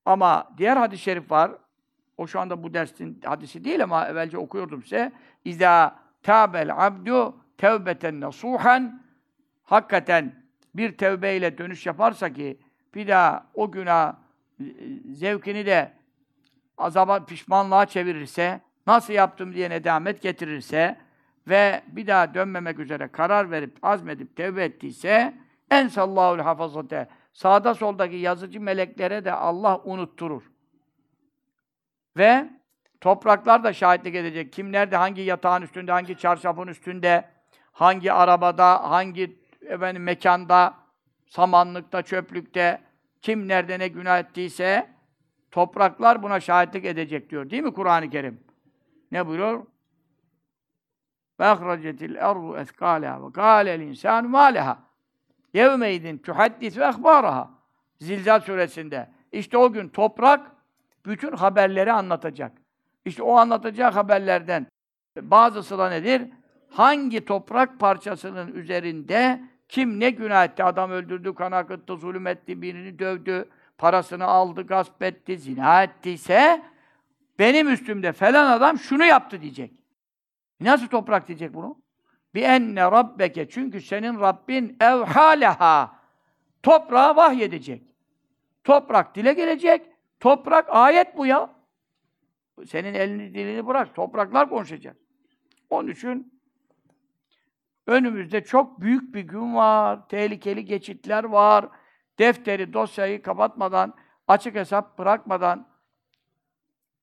Ama 0.04 0.52
diğer 0.58 0.76
hadis-i 0.76 1.02
şerif 1.02 1.30
var. 1.30 1.52
O 2.16 2.26
şu 2.26 2.40
anda 2.40 2.62
bu 2.62 2.74
dersin 2.74 3.20
hadisi 3.24 3.64
değil 3.64 3.82
ama 3.82 4.08
evvelce 4.08 4.38
okuyordum 4.38 4.82
size. 4.82 5.12
İza 5.44 5.98
tabel 6.22 6.86
abdu 6.86 7.36
tevbeten 7.58 8.20
nasuhan 8.20 9.02
hakikaten 9.64 10.44
bir 10.74 10.98
tevbeyle 10.98 11.58
dönüş 11.58 11.86
yaparsa 11.86 12.32
ki 12.32 12.60
bir 12.94 13.08
daha 13.08 13.46
o 13.54 13.70
günah 13.70 14.14
e, 14.60 14.64
zevkini 15.12 15.66
de 15.66 15.92
azaba, 16.78 17.24
pişmanlığa 17.24 17.86
çevirirse, 17.86 18.60
nasıl 18.86 19.12
yaptım 19.12 19.54
diye 19.54 19.70
nedamet 19.70 20.22
getirirse 20.22 20.96
ve 21.48 21.82
bir 21.86 22.06
daha 22.06 22.34
dönmemek 22.34 22.78
üzere 22.78 23.08
karar 23.08 23.50
verip, 23.50 23.78
azmedip 23.82 24.36
tevbe 24.36 24.64
ettiyse 24.64 25.34
en 25.70 25.88
sallahul 25.88 26.38
hafazate 26.38 27.08
sağda 27.32 27.74
soldaki 27.74 28.16
yazıcı 28.16 28.60
meleklere 28.60 29.24
de 29.24 29.32
Allah 29.32 29.80
unutturur. 29.84 30.42
Ve 32.16 32.50
topraklar 33.00 33.64
da 33.64 33.72
şahitlik 33.72 34.14
edecek. 34.14 34.52
Kim 34.52 34.72
nerede, 34.72 34.96
hangi 34.96 35.22
yatağın 35.22 35.62
üstünde, 35.62 35.92
hangi 35.92 36.18
çarşafın 36.18 36.66
üstünde, 36.66 37.28
hangi 37.72 38.12
arabada, 38.12 38.90
hangi 38.90 39.40
efendim, 39.66 40.02
mekanda, 40.02 40.74
samanlıkta, 41.26 42.02
çöplükte, 42.02 42.82
kim 43.22 43.48
nerede 43.48 43.78
ne 43.78 43.88
günah 43.88 44.18
ettiyse 44.18 44.90
topraklar 45.50 46.22
buna 46.22 46.40
şahitlik 46.40 46.84
edecek 46.84 47.30
diyor. 47.30 47.50
Değil 47.50 47.62
mi 47.62 47.72
Kur'an-ı 47.72 48.10
Kerim? 48.10 48.40
Ne 49.12 49.26
buyuruyor? 49.26 49.66
Ve 51.40 51.46
ahracetil 51.46 52.14
erdu 52.14 52.56
eskâleha 52.56 53.26
ve 53.26 53.32
kâlel 53.32 53.80
insânu 53.80 54.28
mâleha. 54.28 54.78
Yevmeydin 55.54 56.18
tuhaddis 56.18 56.76
ve 56.76 56.84
ehbâraha. 56.84 57.50
Zilzal 58.00 58.40
suresinde. 58.40 59.08
İşte 59.32 59.58
o 59.58 59.72
gün 59.72 59.88
toprak 59.88 60.50
bütün 61.06 61.32
haberleri 61.32 61.92
anlatacak. 61.92 62.52
İşte 63.04 63.22
o 63.22 63.36
anlatacak 63.36 63.96
haberlerden 63.96 64.66
bazısı 65.20 65.78
da 65.78 65.88
nedir? 65.88 66.22
Hangi 66.70 67.24
toprak 67.24 67.80
parçasının 67.80 68.52
üzerinde 68.52 69.40
kim 69.68 70.00
ne 70.00 70.10
günah 70.10 70.44
etti? 70.44 70.64
Adam 70.64 70.90
öldürdü, 70.90 71.34
kan 71.34 71.52
akıttı, 71.52 71.96
zulüm 71.96 72.26
etti, 72.26 72.62
birini 72.62 72.98
dövdü, 72.98 73.48
parasını 73.78 74.24
aldı, 74.24 74.62
gasp 74.62 75.02
etti, 75.02 75.38
zina 75.38 75.82
ettiyse 75.82 76.62
benim 77.38 77.68
üstümde 77.68 78.12
falan 78.12 78.46
adam 78.52 78.78
şunu 78.78 79.04
yaptı 79.04 79.42
diyecek. 79.42 79.79
Nasıl 80.60 80.86
toprak 80.86 81.28
diyecek 81.28 81.54
bunu? 81.54 81.82
Bi 82.34 82.40
enne 82.40 82.82
rabbeke 82.82 83.48
çünkü 83.48 83.80
senin 83.80 84.20
Rabbin 84.20 84.76
evhaleha 84.80 86.00
toprağa 86.62 87.16
vahyedecek. 87.16 87.94
Toprak 88.64 89.14
dile 89.14 89.32
gelecek. 89.32 89.86
Toprak 90.20 90.66
ayet 90.68 91.16
bu 91.16 91.26
ya. 91.26 91.50
Senin 92.66 92.94
elini 92.94 93.34
dilini 93.34 93.66
bırak. 93.66 93.94
Topraklar 93.94 94.48
konuşacak. 94.48 94.96
Onun 95.70 95.88
için 95.88 96.40
önümüzde 97.86 98.44
çok 98.44 98.80
büyük 98.80 99.14
bir 99.14 99.20
gün 99.20 99.54
var. 99.54 100.08
Tehlikeli 100.08 100.64
geçitler 100.64 101.24
var. 101.24 101.68
Defteri, 102.18 102.72
dosyayı 102.72 103.22
kapatmadan, 103.22 103.94
açık 104.28 104.54
hesap 104.54 104.98
bırakmadan 104.98 105.68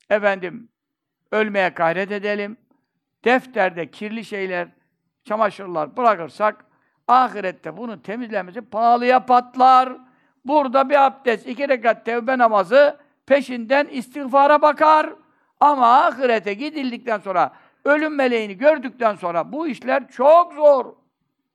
efendim 0.09 0.69
ölmeye 1.31 1.69
gayret 1.69 2.11
edelim. 2.11 2.57
Defterde 3.27 3.91
kirli 3.91 4.25
şeyler, 4.25 4.67
çamaşırlar 5.23 5.97
bırakırsak 5.97 6.65
ahirette 7.07 7.77
bunun 7.77 7.97
temizlenmesi 7.97 8.61
pahalıya 8.61 9.25
patlar. 9.25 9.97
Burada 10.45 10.89
bir 10.89 11.05
abdest, 11.05 11.47
iki 11.47 11.69
rekat 11.69 12.05
tevbe 12.05 12.37
namazı 12.37 12.99
peşinden 13.25 13.85
istiğfara 13.85 14.61
bakar. 14.61 15.13
Ama 15.59 16.05
ahirete 16.05 16.53
gidildikten 16.53 17.19
sonra, 17.19 17.53
ölüm 17.85 18.15
meleğini 18.15 18.57
gördükten 18.57 19.15
sonra 19.15 19.51
bu 19.51 19.67
işler 19.67 20.07
çok 20.07 20.53
zor. 20.53 20.95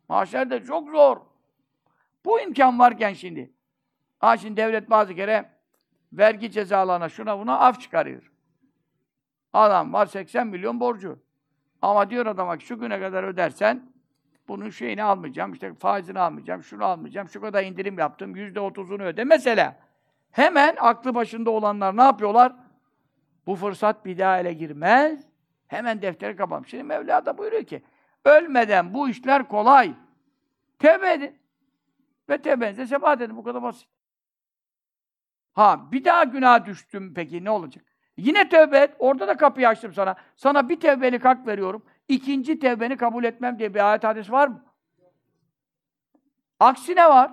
Mahşerde 0.09 0.65
çok 0.65 0.91
zor. 0.91 1.17
Bu 2.25 2.41
imkan 2.41 2.79
varken 2.79 3.13
şimdi. 3.13 3.53
Ha 4.19 4.37
şimdi 4.37 4.57
devlet 4.57 4.91
bazı 4.91 5.15
kere 5.15 5.51
vergi 6.13 6.51
cezalarına 6.51 7.09
şuna 7.09 7.39
buna 7.39 7.59
af 7.59 7.81
çıkarıyor. 7.81 8.33
Adam 9.53 9.93
var 9.93 10.07
80 10.07 10.47
milyon 10.47 10.81
borcu. 10.81 11.22
Ama 11.83 12.11
diyor 12.11 12.27
adama 12.27 12.59
şu 12.59 12.81
güne 12.81 13.01
kadar 13.01 13.25
ödersen 13.25 13.93
bunun 14.49 14.71
şeyini 14.71 15.03
almayacağım, 15.03 15.53
işte 15.53 15.75
faizini 15.75 16.19
almayacağım, 16.19 16.63
şunu 16.63 16.85
almayacağım, 16.85 17.29
şu 17.29 17.41
kadar 17.41 17.65
indirim 17.65 17.99
yaptım, 17.99 18.37
yüzde 18.37 18.61
otuzunu 18.61 19.03
öde. 19.03 19.25
Mesela 19.25 19.77
hemen 20.31 20.77
aklı 20.81 21.15
başında 21.15 21.51
olanlar 21.51 21.97
ne 21.97 22.03
yapıyorlar? 22.03 22.53
Bu 23.47 23.57
fırsat 23.57 24.05
bir 24.05 24.19
daha 24.19 24.41
ele 24.41 24.53
girmez. 24.53 25.25
Hemen 25.67 26.03
defteri 26.03 26.37
kapamış. 26.37 26.71
Şimdi 26.71 26.85
Mevla 26.85 27.27
da 27.27 27.39
buyuruyor 27.39 27.65
ki 27.65 27.83
ölmeden 28.25 28.95
bu 28.95 29.09
işler 29.09 29.49
kolay. 29.49 29.95
Tevbe 30.79 31.13
edin. 31.13 31.39
Ve 32.29 32.39
tevbenize 32.39 32.87
sebat 32.87 33.21
edin. 33.21 33.37
Bu 33.37 33.45
kadar 33.45 33.63
basit. 33.63 33.89
Ha 35.53 35.93
bir 35.93 36.05
daha 36.05 36.25
günah 36.25 36.67
düştüm 36.67 37.15
peki 37.15 37.45
ne 37.45 37.51
olacak? 37.51 37.85
Yine 38.17 38.49
tövbe 38.49 38.79
et. 38.79 38.95
Orada 38.99 39.29
da 39.29 39.37
kapıyı 39.37 39.69
açtım 39.69 39.95
sana. 39.95 40.17
Sana 40.37 40.69
bir 40.69 40.81
tevbelik 40.81 41.25
hak 41.25 41.47
veriyorum. 41.47 41.83
İkinci 42.09 42.59
tevbeni 42.59 42.97
kabul 42.97 43.25
etmem 43.25 43.59
diye 43.59 43.75
bir 43.75 43.91
ayet 43.91 44.05
hadis 44.05 44.31
var 44.31 44.49
mı? 44.49 44.65
Aksine 46.61 47.09
var. 47.09 47.33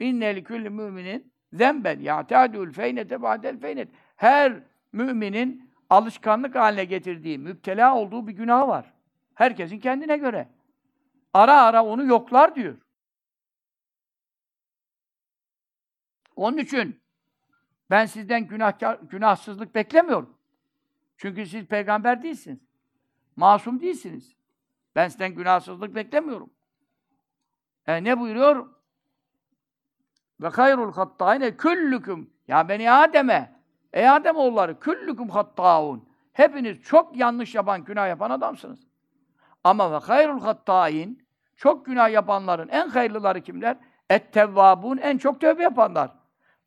İnneli 0.00 0.44
külli 0.44 0.70
müminin 0.70 1.32
zemben 1.52 2.00
ya'tadul 2.00 2.72
feynete 2.72 3.22
ba'del 3.22 3.58
feynet. 3.60 3.88
Her 4.16 4.62
müminin 4.92 5.74
alışkanlık 5.90 6.54
haline 6.54 6.84
getirdiği, 6.84 7.38
müptela 7.38 7.96
olduğu 7.96 8.26
bir 8.26 8.32
günah 8.32 8.68
var. 8.68 8.92
Herkesin 9.34 9.78
kendine 9.78 10.16
göre. 10.16 10.48
Ara 11.34 11.62
ara 11.62 11.84
onu 11.84 12.04
yoklar 12.04 12.54
diyor. 12.54 12.78
Onun 16.36 16.58
için 16.58 17.03
ben 17.90 18.06
sizden 18.06 18.46
günahkar, 18.46 18.98
günahsızlık 19.02 19.74
beklemiyorum. 19.74 20.38
Çünkü 21.16 21.46
siz 21.46 21.66
peygamber 21.66 22.22
değilsiniz. 22.22 22.60
Masum 23.36 23.80
değilsiniz. 23.80 24.36
Ben 24.96 25.08
sizden 25.08 25.34
günahsızlık 25.34 25.94
beklemiyorum. 25.94 26.50
E 27.86 28.04
ne 28.04 28.20
buyuruyor? 28.20 28.68
Ve 30.40 30.48
hayrul 30.48 30.92
hattâine 30.92 31.56
küllüküm. 31.56 32.30
Ya 32.48 32.68
beni 32.68 32.90
Adem'e, 32.90 33.60
ey 33.92 34.08
Adem 34.08 34.36
oğulları, 34.36 34.80
küllüküm 34.80 35.28
hattâun. 35.28 36.08
Hepiniz 36.32 36.82
çok 36.82 37.16
yanlış 37.16 37.54
yapan, 37.54 37.84
günah 37.84 38.08
yapan 38.08 38.30
adamsınız. 38.30 38.80
Ama 39.64 39.92
ve 39.92 39.96
hayrul 39.96 40.40
hattâin, 40.40 41.26
çok 41.56 41.86
günah 41.86 42.10
yapanların 42.10 42.68
en 42.68 42.88
hayırlıları 42.88 43.40
kimler? 43.40 43.76
Et-tevvâbûn, 44.10 44.98
en 44.98 45.18
çok 45.18 45.40
tövbe 45.40 45.62
yapanlar. 45.62 46.10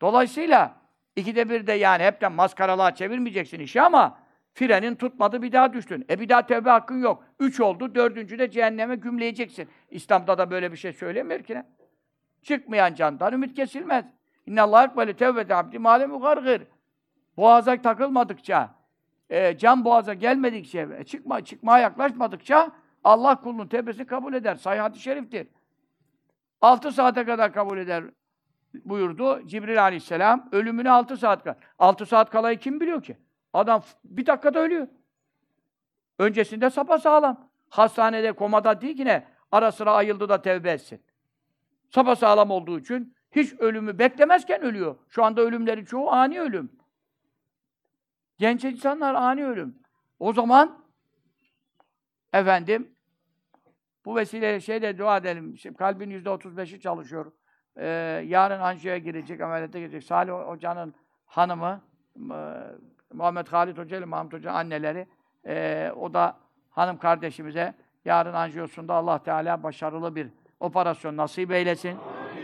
Dolayısıyla 0.01 0.75
ikide 1.17 1.49
bir 1.49 1.67
de 1.67 1.73
yani 1.73 2.03
hepten 2.03 2.31
maskaralığa 2.31 2.95
çevirmeyeceksin 2.95 3.59
işi 3.59 3.81
ama 3.81 4.19
frenin 4.53 4.95
tutmadı 4.95 5.41
bir 5.41 5.51
daha 5.51 5.73
düştün. 5.73 6.05
E 6.09 6.19
bir 6.19 6.29
daha 6.29 6.47
tövbe 6.47 6.69
hakkın 6.69 7.01
yok. 7.01 7.23
Üç 7.39 7.59
oldu, 7.59 7.95
dördüncü 7.95 8.39
de 8.39 8.51
cehenneme 8.51 8.95
gümleyeceksin. 8.95 9.69
İslam'da 9.89 10.37
da 10.37 10.51
böyle 10.51 10.71
bir 10.71 10.77
şey 10.77 10.93
söylemiyor 10.93 11.43
ki 11.43 11.55
ne? 11.55 11.65
Çıkmayan 12.41 12.93
candan 12.93 13.33
ümit 13.33 13.55
kesilmez. 13.55 14.05
İnne 14.45 14.61
Allah 14.61 14.83
ekbeli 14.83 15.13
tevbete 15.13 15.55
abdi 15.55 15.79
malemu 15.79 16.19
gargır. 16.19 16.61
Boğaza 17.37 17.81
takılmadıkça, 17.81 18.75
e, 19.29 19.57
can 19.57 19.85
boğaza 19.85 20.13
gelmedikçe, 20.13 20.87
e, 20.99 21.03
çıkma, 21.03 21.45
çıkmaya 21.45 21.83
yaklaşmadıkça 21.83 22.71
Allah 23.03 23.41
kulunun 23.41 23.67
tevbesini 23.67 24.05
kabul 24.05 24.33
eder. 24.33 24.57
Hadis 24.63 25.01
şeriftir. 25.01 25.47
Altı 26.61 26.91
saate 26.91 27.25
kadar 27.25 27.53
kabul 27.53 27.77
eder 27.77 28.03
buyurdu 28.85 29.47
Cibril 29.47 29.83
aleyhisselam. 29.83 30.49
Ölümüne 30.51 30.91
altı 30.91 31.17
saat 31.17 31.43
kal. 31.43 31.55
Altı 31.79 32.05
saat 32.05 32.29
kalayı 32.29 32.59
kim 32.59 32.79
biliyor 32.79 33.03
ki? 33.03 33.17
Adam 33.53 33.83
bir 34.03 34.25
dakikada 34.25 34.59
ölüyor. 34.59 34.87
Öncesinde 36.19 36.69
sağlam. 36.97 37.49
Hastanede 37.69 38.31
komada 38.31 38.81
değil 38.81 38.97
ki 38.97 39.05
ne? 39.05 39.27
Ara 39.51 39.71
sıra 39.71 39.93
ayıldı 39.93 40.29
da 40.29 40.41
tevbe 40.41 40.71
etsin. 40.71 41.01
sağlam 42.15 42.51
olduğu 42.51 42.79
için 42.79 43.15
hiç 43.31 43.53
ölümü 43.53 43.99
beklemezken 43.99 44.61
ölüyor. 44.61 44.95
Şu 45.09 45.23
anda 45.23 45.41
ölümlerin 45.41 45.85
çoğu 45.85 46.11
ani 46.11 46.41
ölüm. 46.41 46.71
Genç 48.37 48.63
insanlar 48.63 49.15
ani 49.15 49.45
ölüm. 49.45 49.79
O 50.19 50.33
zaman 50.33 50.85
efendim 52.33 52.95
bu 54.05 54.15
vesileyle 54.15 54.59
şey 54.59 54.81
de 54.81 54.97
dua 54.97 55.17
edelim. 55.17 55.57
Şimdi 55.57 55.77
kalbin 55.77 56.09
yüzde 56.09 56.29
otuz 56.29 56.57
beşi 56.57 56.79
çalışıyor. 56.79 57.31
Ee, 57.79 57.87
yarın 58.27 58.59
anjiyoya 58.59 58.97
girecek, 58.97 59.41
ameliyata 59.41 59.79
girecek. 59.79 60.03
Salih 60.03 60.31
Hoca'nın 60.33 60.93
hanımı, 61.25 61.81
e, 62.17 62.39
Muhammed 63.13 63.47
Halit 63.47 63.77
Hoca 63.77 63.97
ile 63.97 64.05
Mahmut 64.05 64.33
Hoca 64.33 64.51
anneleri, 64.51 65.07
e, 65.47 65.91
o 65.95 66.13
da 66.13 66.37
hanım 66.69 66.97
kardeşimize 66.97 67.73
yarın 68.05 68.33
anjiyosunda 68.33 68.93
Allah 68.93 69.23
Teala 69.23 69.63
başarılı 69.63 70.15
bir 70.15 70.27
operasyon 70.59 71.17
nasip 71.17 71.51
eylesin. 71.51 71.97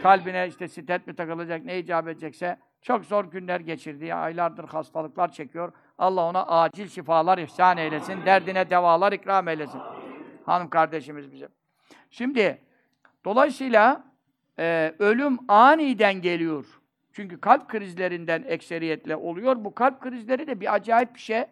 Kalbine 0.04 0.48
işte 0.48 0.68
stent 0.68 1.08
mi 1.08 1.16
takılacak, 1.16 1.66
ne 1.66 1.80
icap 1.80 2.08
edecekse 2.08 2.58
çok 2.82 3.06
zor 3.06 3.26
günler 3.26 3.60
geçirdi. 3.60 4.14
Aylardır 4.14 4.68
hastalıklar 4.68 5.32
çekiyor. 5.32 5.72
Allah 5.98 6.26
ona 6.26 6.46
acil 6.46 6.88
şifalar 6.88 7.38
ihsan 7.38 7.78
eylesin. 7.78 8.26
Derdine 8.26 8.70
devalar 8.70 9.12
ikram 9.12 9.48
eylesin. 9.48 9.82
Hanım 10.46 10.70
kardeşimiz 10.70 11.32
bize. 11.32 11.48
Şimdi 12.10 12.62
dolayısıyla 13.26 14.04
e, 14.60 14.96
ölüm 15.00 15.38
aniden 15.48 16.22
geliyor. 16.22 16.66
Çünkü 17.14 17.42
kalp 17.42 17.70
krizlerinden 17.70 18.44
ekseriyetle 18.48 19.16
oluyor. 19.16 19.66
Bu 19.66 19.76
kalp 19.76 20.02
krizleri 20.02 20.48
de 20.48 20.60
bir 20.60 20.74
acayip 20.74 21.16
bir 21.16 21.20
şey. 21.20 21.44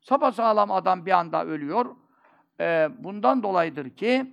Sapasağlam 0.00 0.70
adam 0.70 1.06
bir 1.06 1.10
anda 1.10 1.44
ölüyor. 1.44 1.86
E, 2.60 2.88
bundan 2.98 3.42
dolayıdır 3.42 3.90
ki 3.90 4.26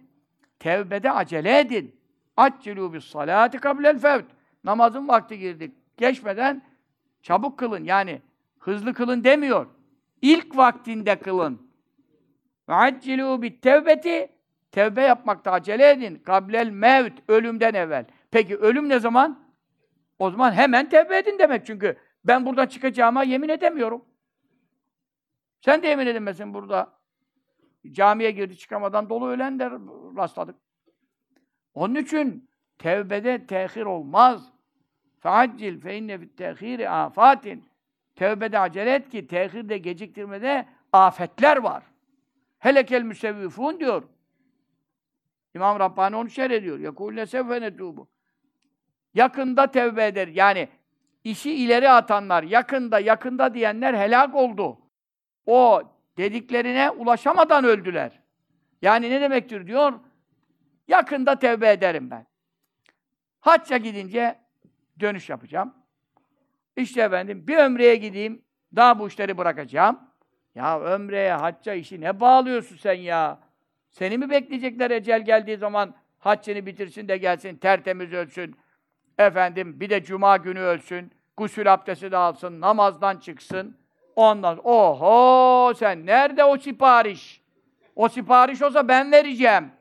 tevbede 0.60 1.12
acele 1.12 1.60
edin. 1.60 1.96
Accilu 2.38 2.94
bis 2.94 3.06
salati 3.06 3.58
kablel 3.58 4.00
fevt. 4.00 4.26
Namazın 4.64 5.08
vakti 5.08 5.40
girdik. 5.40 5.74
Geçmeden 5.98 6.62
çabuk 7.22 7.60
kılın. 7.60 7.84
Yani 7.84 8.22
hızlı 8.60 8.94
kılın 8.94 9.24
demiyor. 9.24 9.66
İlk 10.22 10.58
vaktinde 10.58 11.20
kılın. 11.20 11.72
Ve 12.70 12.74
accilu 12.74 13.42
bit 13.42 13.62
tevbeti. 13.62 14.31
Tevbe 14.72 15.02
yapmakta 15.02 15.52
acele 15.52 15.90
edin. 15.90 16.16
Kablel 16.16 16.70
mevt. 16.70 17.14
Ölümden 17.28 17.74
evvel. 17.74 18.06
Peki 18.32 18.58
ölüm 18.58 18.90
ne 18.90 19.00
zaman? 19.00 19.40
O 20.20 20.32
zaman 20.32 20.52
hemen 20.52 20.90
tevbe 20.90 21.18
edin 21.18 21.40
demek 21.40 21.66
çünkü 21.66 21.98
ben 22.26 22.46
buradan 22.46 22.66
çıkacağıma 22.66 23.24
yemin 23.24 23.50
edemiyorum. 23.50 24.06
Sen 25.62 25.84
de 25.84 25.88
yemin 25.88 26.08
edemezsin 26.08 26.54
burada. 26.54 26.94
Camiye 27.92 28.32
girdi 28.32 28.58
çıkamadan 28.58 29.10
dolu 29.10 29.28
ölen 29.28 29.60
de 29.60 29.72
rastladık. 30.18 30.56
Onun 31.74 31.96
için 31.96 32.50
tevbede 32.78 33.48
tehir 33.48 33.86
olmaz. 33.86 34.52
Feaccil 35.20 35.80
fe 35.80 35.98
inne 35.98 36.18
fit 36.18 36.38
tehiri 36.38 36.90
afatin. 36.90 37.66
Tevbede 38.16 38.60
acele 38.60 38.94
et 38.94 39.10
ki 39.10 39.28
tehirde 39.28 39.78
geciktirmede 39.78 40.66
afetler 40.94 41.58
var. 41.58 41.84
Helekel 42.60 43.02
müsevvifun 43.02 43.80
diyor. 43.80 44.04
İmam 45.56 45.80
Rabbani 45.80 46.16
onu 46.16 46.30
şerh 46.30 46.52
ediyor. 46.52 46.80
Yekûlle 46.80 47.26
sevfe 47.26 47.58
netûbu. 47.58 48.08
Yakında 49.14 49.72
tevbe 49.72 50.06
eder. 50.06 50.28
Yani 50.28 50.70
işi 51.24 51.54
ileri 51.54 51.90
atanlar, 51.90 52.44
yakında, 52.44 53.00
yakında 53.00 53.54
diyenler 53.54 53.94
helak 53.94 54.36
oldu. 54.36 54.78
O 55.46 55.82
dediklerine 56.18 56.90
ulaşamadan 56.90 57.64
öldüler. 57.64 58.20
Yani 58.82 59.10
ne 59.10 59.22
demektir 59.22 59.68
diyor? 59.68 59.94
Yakında 60.88 61.40
tevbe 61.40 61.72
ederim 61.72 62.12
ben. 62.12 62.26
Hacca 63.40 63.78
gidince 63.78 64.40
dönüş 65.00 65.30
yapacağım. 65.30 65.74
İşte 66.76 67.02
efendim 67.02 67.48
bir 67.48 67.58
ömreye 67.58 67.96
gideyim, 67.96 68.42
daha 68.76 69.00
bu 69.00 69.08
işleri 69.08 69.38
bırakacağım. 69.38 70.00
Ya 70.56 70.80
ömreye, 70.80 71.34
hacca 71.34 71.74
işi 71.74 72.02
ne 72.02 72.20
bağlıyorsun 72.20 72.78
sen 72.78 72.94
ya? 72.94 73.40
Seni 73.92 74.18
mi 74.18 74.30
bekleyecekler 74.30 74.92
ecel 74.92 75.26
geldiği 75.26 75.58
zaman 75.58 75.96
haccını 76.20 76.66
bitirsin 76.66 77.08
de 77.08 77.18
gelsin, 77.18 77.56
tertemiz 77.56 78.14
ölsün. 78.14 78.56
Efendim 79.18 79.80
bir 79.80 79.90
de 79.90 80.04
cuma 80.04 80.38
günü 80.38 80.60
ölsün, 80.60 81.12
gusül 81.38 81.74
abdesti 81.74 82.12
de 82.12 82.18
alsın, 82.18 82.62
namazdan 82.62 83.18
çıksın. 83.18 83.78
Ondan 84.16 84.60
oho 84.64 85.74
sen 85.74 86.06
nerede 86.06 86.44
o 86.44 86.58
sipariş? 86.58 87.42
O 87.96 88.10
sipariş 88.10 88.62
olsa 88.62 88.88
ben 88.88 89.12
vereceğim. 89.12 89.72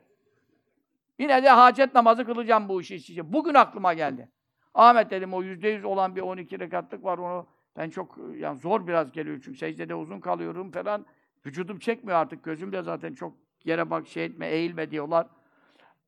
Yine 1.19 1.43
de 1.43 1.49
hacet 1.49 1.95
namazı 1.95 2.25
kılacağım 2.25 2.69
bu 2.69 2.81
işi 2.81 2.95
için. 2.95 3.33
Bugün 3.33 3.53
aklıma 3.53 3.93
geldi. 3.93 4.29
Ahmet 4.73 5.11
dedim 5.11 5.33
o 5.33 5.43
yüzde 5.43 5.69
yüz 5.69 5.85
olan 5.85 6.15
bir 6.15 6.21
12 6.21 6.59
rekatlık 6.59 7.03
var 7.03 7.17
onu 7.17 7.47
ben 7.77 7.89
çok 7.89 8.17
yani 8.35 8.59
zor 8.59 8.87
biraz 8.87 9.11
geliyor 9.11 9.41
çünkü 9.45 9.57
secdede 9.57 9.95
uzun 9.95 10.19
kalıyorum 10.19 10.71
falan. 10.71 11.05
Vücudum 11.45 11.79
çekmiyor 11.79 12.17
artık. 12.17 12.43
Gözüm 12.43 12.71
de 12.71 12.81
zaten 12.81 13.13
çok 13.13 13.33
yere 13.65 13.89
bak 13.89 14.07
şey 14.07 14.25
etme, 14.25 14.47
eğilme 14.47 14.91
diyorlar. 14.91 15.27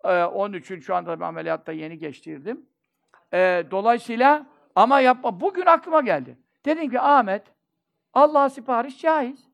Ee, 0.04 0.24
onun 0.24 0.54
için 0.54 0.80
şu 0.80 0.96
anda 0.96 1.20
bir 1.20 1.26
ameliyatta 1.26 1.72
yeni 1.72 1.98
geçtirdim. 1.98 2.66
Ee, 3.34 3.64
dolayısıyla 3.72 4.46
ama 4.76 5.00
yapma. 5.00 5.40
Bugün 5.40 5.66
aklıma 5.66 6.02
geldi. 6.02 6.38
Dedim 6.66 6.90
ki 6.90 7.00
Ahmet 7.00 7.44
Allah'a 8.14 8.50
sipariş 8.50 9.02
caiz. 9.02 9.48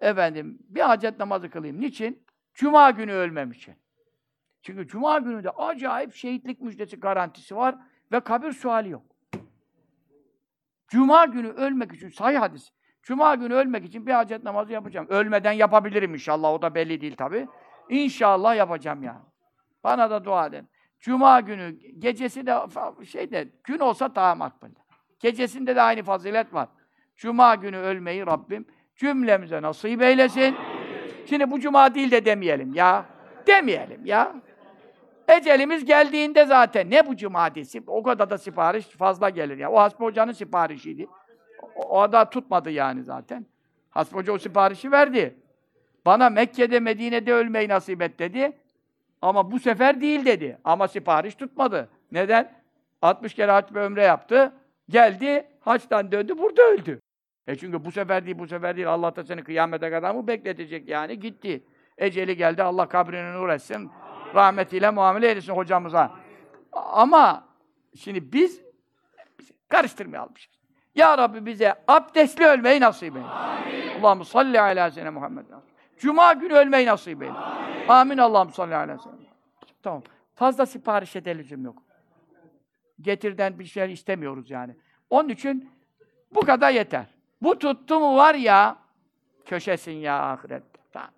Efendim 0.00 0.58
bir 0.68 0.80
hacet 0.80 1.18
namazı 1.18 1.50
kılayım. 1.50 1.80
Niçin? 1.80 2.26
Cuma 2.54 2.90
günü 2.90 3.12
ölmem 3.12 3.50
için. 3.52 3.74
Çünkü 4.62 4.86
Cuma 4.86 5.18
günü 5.18 5.44
de 5.44 5.50
acayip 5.50 6.14
şehitlik 6.14 6.60
müjdesi 6.60 7.00
garantisi 7.00 7.56
var 7.56 7.78
ve 8.12 8.20
kabir 8.20 8.52
suali 8.52 8.88
yok. 8.88 9.02
Cuma 10.88 11.24
günü 11.24 11.48
ölmek 11.48 11.92
için, 11.92 12.08
sahih 12.08 12.40
hadis. 12.40 12.72
Cuma 13.06 13.34
günü 13.34 13.54
ölmek 13.54 13.84
için 13.84 14.06
bir 14.06 14.12
hacet 14.12 14.44
namazı 14.44 14.72
yapacağım. 14.72 15.06
Ölmeden 15.08 15.52
yapabilirim 15.52 16.14
inşallah, 16.14 16.52
o 16.52 16.62
da 16.62 16.74
belli 16.74 17.00
değil 17.00 17.16
tabi. 17.16 17.48
İnşallah 17.88 18.56
yapacağım 18.56 19.02
yani. 19.02 19.20
Bana 19.84 20.10
da 20.10 20.24
dua 20.24 20.46
edin. 20.46 20.68
Cuma 21.00 21.40
günü, 21.40 21.70
gecesi 21.98 22.46
de 22.46 22.54
şeyde, 23.04 23.48
gün 23.64 23.78
olsa 23.78 24.14
daha 24.14 24.34
makbul. 24.34 24.68
Gecesinde 25.20 25.76
de 25.76 25.82
aynı 25.82 26.02
fazilet 26.02 26.54
var. 26.54 26.68
Cuma 27.16 27.54
günü 27.54 27.76
ölmeyi 27.76 28.26
Rabbim 28.26 28.66
cümlemize 28.96 29.62
nasip 29.62 30.02
eylesin. 30.02 30.56
Şimdi 31.26 31.50
bu 31.50 31.60
cuma 31.60 31.94
değil 31.94 32.10
de 32.10 32.24
demeyelim 32.24 32.74
ya. 32.74 33.04
Demeyelim 33.46 34.06
ya. 34.06 34.34
Ecelimiz 35.28 35.84
geldiğinde 35.84 36.44
zaten 36.44 36.90
ne 36.90 37.06
bu 37.06 37.16
cumadisi? 37.16 37.82
O 37.86 38.02
kadar 38.02 38.30
da 38.30 38.38
sipariş 38.38 38.86
fazla 38.86 39.30
gelir 39.30 39.58
ya. 39.58 39.70
O 39.70 39.78
Hasbi 39.78 40.04
Hoca'nın 40.04 40.32
siparişiydi. 40.32 41.06
O, 41.76 42.02
o 42.02 42.12
da 42.12 42.30
tutmadı 42.30 42.70
yani 42.70 43.02
zaten. 43.02 43.46
Hasbi 43.90 44.16
Hoca 44.16 44.32
o 44.32 44.38
siparişi 44.38 44.92
verdi. 44.92 45.36
Bana 46.06 46.30
Mekke'de, 46.30 46.80
Medine'de 46.80 47.32
ölmeyi 47.32 47.68
nasip 47.68 48.02
et 48.02 48.18
dedi. 48.18 48.52
Ama 49.22 49.50
bu 49.50 49.58
sefer 49.58 50.00
değil 50.00 50.24
dedi. 50.24 50.58
Ama 50.64 50.88
sipariş 50.88 51.34
tutmadı. 51.34 51.88
Neden? 52.12 52.52
60 53.02 53.34
kere 53.34 53.52
hac 53.52 53.74
ve 53.74 53.80
ömre 53.80 54.02
yaptı. 54.02 54.52
Geldi, 54.88 55.46
haçtan 55.60 56.12
döndü, 56.12 56.38
burada 56.38 56.62
öldü. 56.62 57.00
E 57.46 57.56
çünkü 57.56 57.84
bu 57.84 57.92
sefer 57.92 58.26
değil, 58.26 58.38
bu 58.38 58.46
sefer 58.46 58.76
değil. 58.76 58.88
Allah 58.88 59.16
da 59.16 59.24
seni 59.24 59.44
kıyamete 59.44 59.90
kadar 59.90 60.14
mı 60.14 60.26
bekletecek 60.26 60.88
yani? 60.88 61.20
Gitti. 61.20 61.64
Eceli 61.98 62.36
geldi, 62.36 62.62
Allah 62.62 62.88
kabrini 62.88 63.32
nur 63.32 63.48
etsin. 63.48 63.90
Rahmetiyle 64.34 64.90
muamele 64.90 65.28
eylesin 65.28 65.52
hocamıza. 65.52 66.14
Ama 66.72 67.48
şimdi 67.96 68.32
biz, 68.32 68.60
biz 69.38 69.50
karıştırmayalım. 69.68 70.32
Ya 70.96 71.18
Rabbi 71.18 71.46
bize 71.46 71.74
abdestli 71.88 72.46
ölmeyi 72.46 72.80
nasip 72.80 73.16
eyle. 73.16 73.26
Allah'ım 74.00 74.24
salli 74.24 74.60
ala 74.60 74.90
sene 74.90 75.10
Muhammed. 75.10 75.44
Cuma 75.98 76.32
günü 76.32 76.54
ölmeyi 76.54 76.86
nasip 76.86 77.22
eyle. 77.22 77.32
Amin, 77.32 77.88
Amin 77.88 78.18
Allah'ım 78.18 78.52
salli 78.52 78.74
ala 78.74 78.98
sene. 78.98 79.14
Tamam. 79.82 80.02
Fazla 80.34 80.66
sipariş 80.66 81.16
edelim 81.16 81.64
yok. 81.64 81.82
Getirden 83.00 83.58
bir 83.58 83.64
şey 83.64 83.92
istemiyoruz 83.92 84.50
yani. 84.50 84.76
Onun 85.10 85.28
için 85.28 85.70
bu 86.34 86.40
kadar 86.40 86.70
yeter. 86.70 87.06
Bu 87.42 87.58
tuttu 87.58 88.00
mu 88.00 88.16
var 88.16 88.34
ya, 88.34 88.78
köşesin 89.44 89.92
ya 89.92 90.22
ahirette. 90.22 90.80
Tamam. 90.92 91.10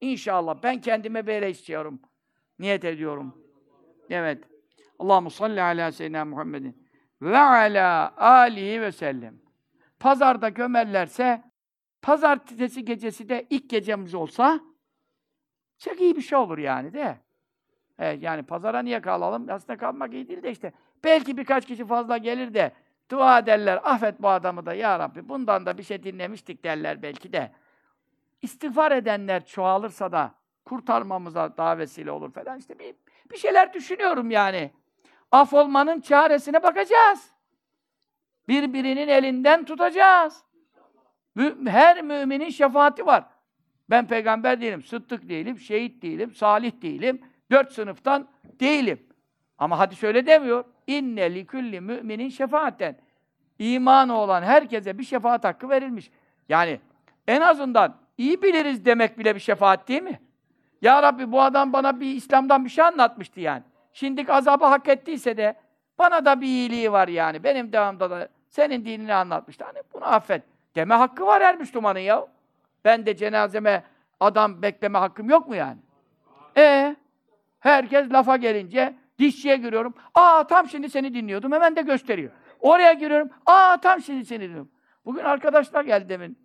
İnşallah 0.00 0.56
ben 0.62 0.80
kendime 0.80 1.26
böyle 1.26 1.50
istiyorum. 1.50 2.00
Niyet 2.58 2.84
ediyorum. 2.84 3.44
Evet. 4.10 4.44
Allahu 4.98 5.30
salli 5.30 5.62
ala 5.62 5.92
seyyidina 5.92 6.24
Muhammedin 6.24 6.79
ve 7.22 7.38
ala 7.38 8.14
alihi 8.16 8.80
ve 8.80 8.92
sellem. 8.92 9.34
Pazarda 10.00 10.48
gömerlerse 10.48 11.42
pazartesi 12.02 12.84
gecesi 12.84 13.28
de 13.28 13.46
ilk 13.50 13.70
gecemiz 13.70 14.14
olsa 14.14 14.60
çok 15.78 16.00
iyi 16.00 16.16
bir 16.16 16.22
şey 16.22 16.38
olur 16.38 16.58
yani 16.58 16.92
de. 16.92 17.18
Evet, 17.98 18.22
yani 18.22 18.42
pazara 18.42 18.82
niye 18.82 19.00
kalalım? 19.00 19.46
Aslında 19.50 19.78
kalmak 19.78 20.14
iyi 20.14 20.28
değil 20.28 20.42
de 20.42 20.50
işte. 20.50 20.72
Belki 21.04 21.36
birkaç 21.36 21.66
kişi 21.66 21.86
fazla 21.86 22.16
gelir 22.16 22.54
de 22.54 22.72
dua 23.10 23.38
ederler. 23.38 23.80
Affet 23.84 24.22
bu 24.22 24.28
adamı 24.28 24.66
da 24.66 24.74
ya 24.74 24.98
Rabbi. 24.98 25.28
Bundan 25.28 25.66
da 25.66 25.78
bir 25.78 25.82
şey 25.82 26.02
dinlemiştik 26.02 26.64
derler 26.64 27.02
belki 27.02 27.32
de. 27.32 27.52
İstiğfar 28.42 28.92
edenler 28.92 29.46
çoğalırsa 29.46 30.12
da 30.12 30.34
kurtarmamıza 30.64 31.56
daha 31.56 31.78
vesile 31.78 32.10
olur 32.10 32.32
falan. 32.32 32.58
işte 32.58 32.78
bir, 32.78 32.94
bir 33.30 33.36
şeyler 33.36 33.74
düşünüyorum 33.74 34.30
yani. 34.30 34.70
Af 35.32 35.52
olmanın 35.52 36.00
çaresine 36.00 36.62
bakacağız. 36.62 37.30
Birbirinin 38.48 39.08
elinden 39.08 39.64
tutacağız. 39.64 40.44
Her 41.66 42.02
müminin 42.02 42.50
şefaati 42.50 43.06
var. 43.06 43.24
Ben 43.90 44.06
peygamber 44.06 44.60
değilim, 44.60 44.82
sıddık 44.82 45.28
değilim, 45.28 45.58
şehit 45.58 46.02
değilim, 46.02 46.34
salih 46.34 46.82
değilim. 46.82 47.20
Dört 47.50 47.72
sınıftan 47.72 48.28
değilim. 48.60 49.06
Ama 49.58 49.78
hadis 49.78 50.04
öyle 50.04 50.26
demiyor. 50.26 50.64
İnne 50.86 51.34
likulli 51.34 51.80
müminin 51.80 52.28
şefaaten. 52.28 52.96
İmanı 53.58 54.18
olan 54.18 54.42
herkese 54.42 54.98
bir 54.98 55.04
şefaat 55.04 55.44
hakkı 55.44 55.68
verilmiş. 55.68 56.10
Yani 56.48 56.80
en 57.28 57.40
azından 57.40 57.96
iyi 58.18 58.42
biliriz 58.42 58.84
demek 58.84 59.18
bile 59.18 59.34
bir 59.34 59.40
şefaat 59.40 59.88
değil 59.88 60.02
mi? 60.02 60.20
Ya 60.82 61.02
Rabbi 61.02 61.32
bu 61.32 61.42
adam 61.42 61.72
bana 61.72 62.00
bir 62.00 62.14
İslam'dan 62.14 62.64
bir 62.64 62.70
şey 62.70 62.84
anlatmıştı 62.84 63.40
yani. 63.40 63.62
Şimdi 63.92 64.32
azabı 64.32 64.64
hak 64.64 64.88
ettiyse 64.88 65.36
de 65.36 65.54
bana 65.98 66.24
da 66.24 66.40
bir 66.40 66.46
iyiliği 66.46 66.92
var 66.92 67.08
yani. 67.08 67.44
Benim 67.44 67.72
devamda 67.72 68.10
da 68.10 68.28
senin 68.48 68.84
dinini 68.84 69.14
anlatmıştı. 69.14 69.64
Hani 69.64 69.78
bunu 69.94 70.04
affet. 70.04 70.42
Deme 70.74 70.94
hakkı 70.94 71.26
var 71.26 71.42
her 71.42 71.56
Müslümanın 71.56 71.98
ya. 71.98 72.26
Ben 72.84 73.06
de 73.06 73.16
cenazeme 73.16 73.84
adam 74.20 74.62
bekleme 74.62 74.98
hakkım 74.98 75.30
yok 75.30 75.48
mu 75.48 75.56
yani? 75.56 75.78
E 76.56 76.96
herkes 77.60 78.12
lafa 78.12 78.36
gelince 78.36 78.94
dişçiye 79.18 79.56
giriyorum. 79.56 79.94
Aa 80.14 80.46
tam 80.46 80.68
şimdi 80.68 80.90
seni 80.90 81.14
dinliyordum. 81.14 81.52
Hemen 81.52 81.76
de 81.76 81.82
gösteriyor. 81.82 82.30
Oraya 82.60 82.92
giriyorum. 82.92 83.30
Aa 83.46 83.76
tam 83.82 84.00
şimdi 84.00 84.24
seni 84.24 84.40
dinliyorum. 84.40 84.70
Bugün 85.04 85.24
arkadaşlar 85.24 85.84
geldi 85.84 86.08
demin. 86.08 86.38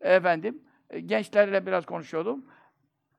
Efendim 0.00 0.62
e, 0.90 1.00
gençlerle 1.00 1.66
biraz 1.66 1.86
konuşuyordum. 1.86 2.44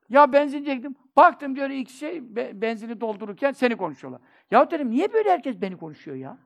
Ya 0.09 0.33
benzin 0.33 0.65
çektim. 0.65 0.95
Baktım 1.15 1.55
diyor 1.55 1.69
iki 1.69 1.93
şey 1.93 2.35
be, 2.35 2.61
benzini 2.61 3.01
doldururken 3.01 3.51
seni 3.51 3.75
konuşuyorlar. 3.75 4.21
Ya 4.51 4.71
dedim 4.71 4.89
niye 4.91 5.13
böyle 5.13 5.29
herkes 5.31 5.61
beni 5.61 5.77
konuşuyor 5.77 6.17
ya? 6.17 6.37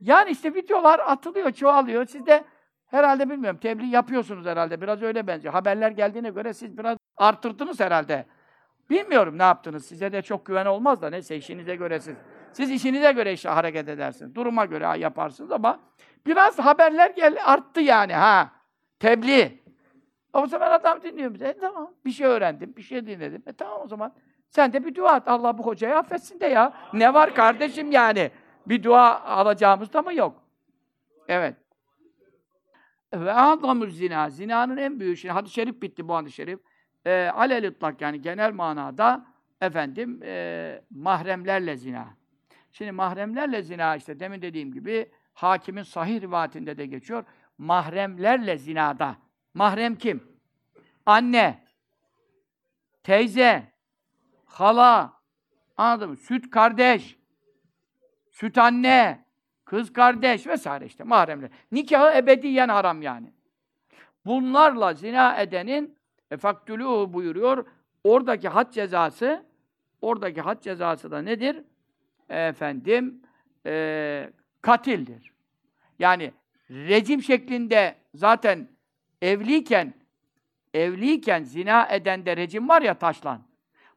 Yani 0.00 0.30
işte 0.30 0.54
videolar 0.54 0.98
atılıyor, 0.98 1.50
çoğalıyor. 1.52 2.06
Siz 2.06 2.26
de 2.26 2.44
herhalde 2.86 3.30
bilmiyorum 3.30 3.60
tebliğ 3.62 3.86
yapıyorsunuz 3.86 4.46
herhalde. 4.46 4.80
Biraz 4.80 5.02
öyle 5.02 5.26
benziyor. 5.26 5.54
Haberler 5.54 5.90
geldiğine 5.90 6.30
göre 6.30 6.52
siz 6.52 6.78
biraz 6.78 6.98
arttırdınız 7.16 7.80
herhalde. 7.80 8.26
Bilmiyorum 8.90 9.38
ne 9.38 9.42
yaptınız. 9.42 9.84
Size 9.86 10.12
de 10.12 10.22
çok 10.22 10.46
güven 10.46 10.66
olmaz 10.66 11.02
da 11.02 11.10
neyse 11.10 11.36
işinize 11.36 11.76
göre 11.76 12.00
siz. 12.00 12.16
Siz 12.52 12.70
işinize 12.70 13.12
göre 13.12 13.32
işte 13.32 13.48
hareket 13.48 13.88
edersiniz. 13.88 14.34
Duruma 14.34 14.64
göre 14.64 14.98
yaparsınız 14.98 15.52
ama 15.52 15.80
biraz 16.26 16.58
haberler 16.58 17.10
gel 17.10 17.38
arttı 17.44 17.80
yani 17.80 18.12
ha. 18.12 18.50
Tebliğ. 19.00 19.61
O 20.32 20.46
zaman 20.46 20.70
adam 20.70 21.02
dinliyor 21.02 21.34
bize. 21.34 21.48
E, 21.48 21.58
tamam. 21.58 21.94
Bir 22.04 22.10
şey 22.10 22.26
öğrendim, 22.26 22.76
bir 22.76 22.82
şey 22.82 23.06
dinledim. 23.06 23.42
E 23.46 23.52
tamam 23.52 23.80
o 23.84 23.88
zaman. 23.88 24.14
Sen 24.48 24.72
de 24.72 24.84
bir 24.84 24.94
dua 24.94 25.16
et. 25.16 25.22
Allah 25.26 25.58
bu 25.58 25.66
hocayı 25.66 25.96
affetsin 25.96 26.40
de 26.40 26.46
ya. 26.46 26.72
Ne 26.92 27.14
var 27.14 27.34
kardeşim 27.34 27.90
yani? 27.90 28.30
Bir 28.66 28.82
dua 28.82 29.20
alacağımız 29.20 29.92
da 29.92 30.02
mı 30.02 30.14
yok? 30.14 30.42
Evet. 31.28 31.56
Ve 33.14 33.32
azamuz 33.32 33.96
zina. 33.96 34.30
Zinanın 34.30 34.76
en 34.76 35.00
büyük 35.00 35.18
şey. 35.18 35.30
Hadis-i 35.30 35.54
şerif 35.54 35.82
bitti 35.82 36.08
bu 36.08 36.14
hadis-i 36.14 36.34
şerif. 36.34 36.60
E, 37.06 37.30
alel 37.34 37.64
itlak 37.64 38.00
yani 38.00 38.22
genel 38.22 38.52
manada 38.52 39.26
efendim 39.60 40.20
e, 40.22 40.82
mahremlerle 40.90 41.76
zina. 41.76 42.08
Şimdi 42.72 42.92
mahremlerle 42.92 43.62
zina 43.62 43.96
işte 43.96 44.20
demin 44.20 44.42
dediğim 44.42 44.72
gibi 44.72 45.10
hakimin 45.34 45.82
sahih 45.82 46.20
rivayetinde 46.20 46.78
de 46.78 46.86
geçiyor. 46.86 47.24
Mahremlerle 47.58 48.58
zinada. 48.58 49.16
Mahrem 49.54 49.96
kim? 49.96 50.22
Anne, 51.06 51.64
teyze, 53.02 53.72
hala, 54.44 55.12
anladın 55.76 56.10
mı? 56.10 56.16
Süt 56.16 56.50
kardeş, 56.50 57.18
süt 58.30 58.58
anne, 58.58 59.24
kız 59.64 59.92
kardeş 59.92 60.46
vesaire 60.46 60.86
işte 60.86 61.04
mahremler. 61.04 61.50
Nikahı 61.72 62.18
ebediyen 62.18 62.68
haram 62.68 63.02
yani. 63.02 63.32
Bunlarla 64.26 64.94
zina 64.94 65.36
edenin 65.36 65.98
efaktülû 66.30 67.12
buyuruyor. 67.12 67.66
Oradaki 68.04 68.48
had 68.48 68.72
cezası 68.72 69.46
oradaki 70.02 70.40
had 70.40 70.62
cezası 70.62 71.10
da 71.10 71.22
nedir? 71.22 71.64
Efendim 72.28 73.22
e, 73.66 74.32
katildir. 74.60 75.32
Yani 75.98 76.32
rejim 76.70 77.22
şeklinde 77.22 77.94
zaten 78.14 78.68
evliyken 79.22 79.94
evliyken 80.74 81.42
zina 81.42 81.88
edende 81.90 82.36
rejim 82.36 82.68
var 82.68 82.82
ya 82.82 82.94
taşlan. 82.94 83.42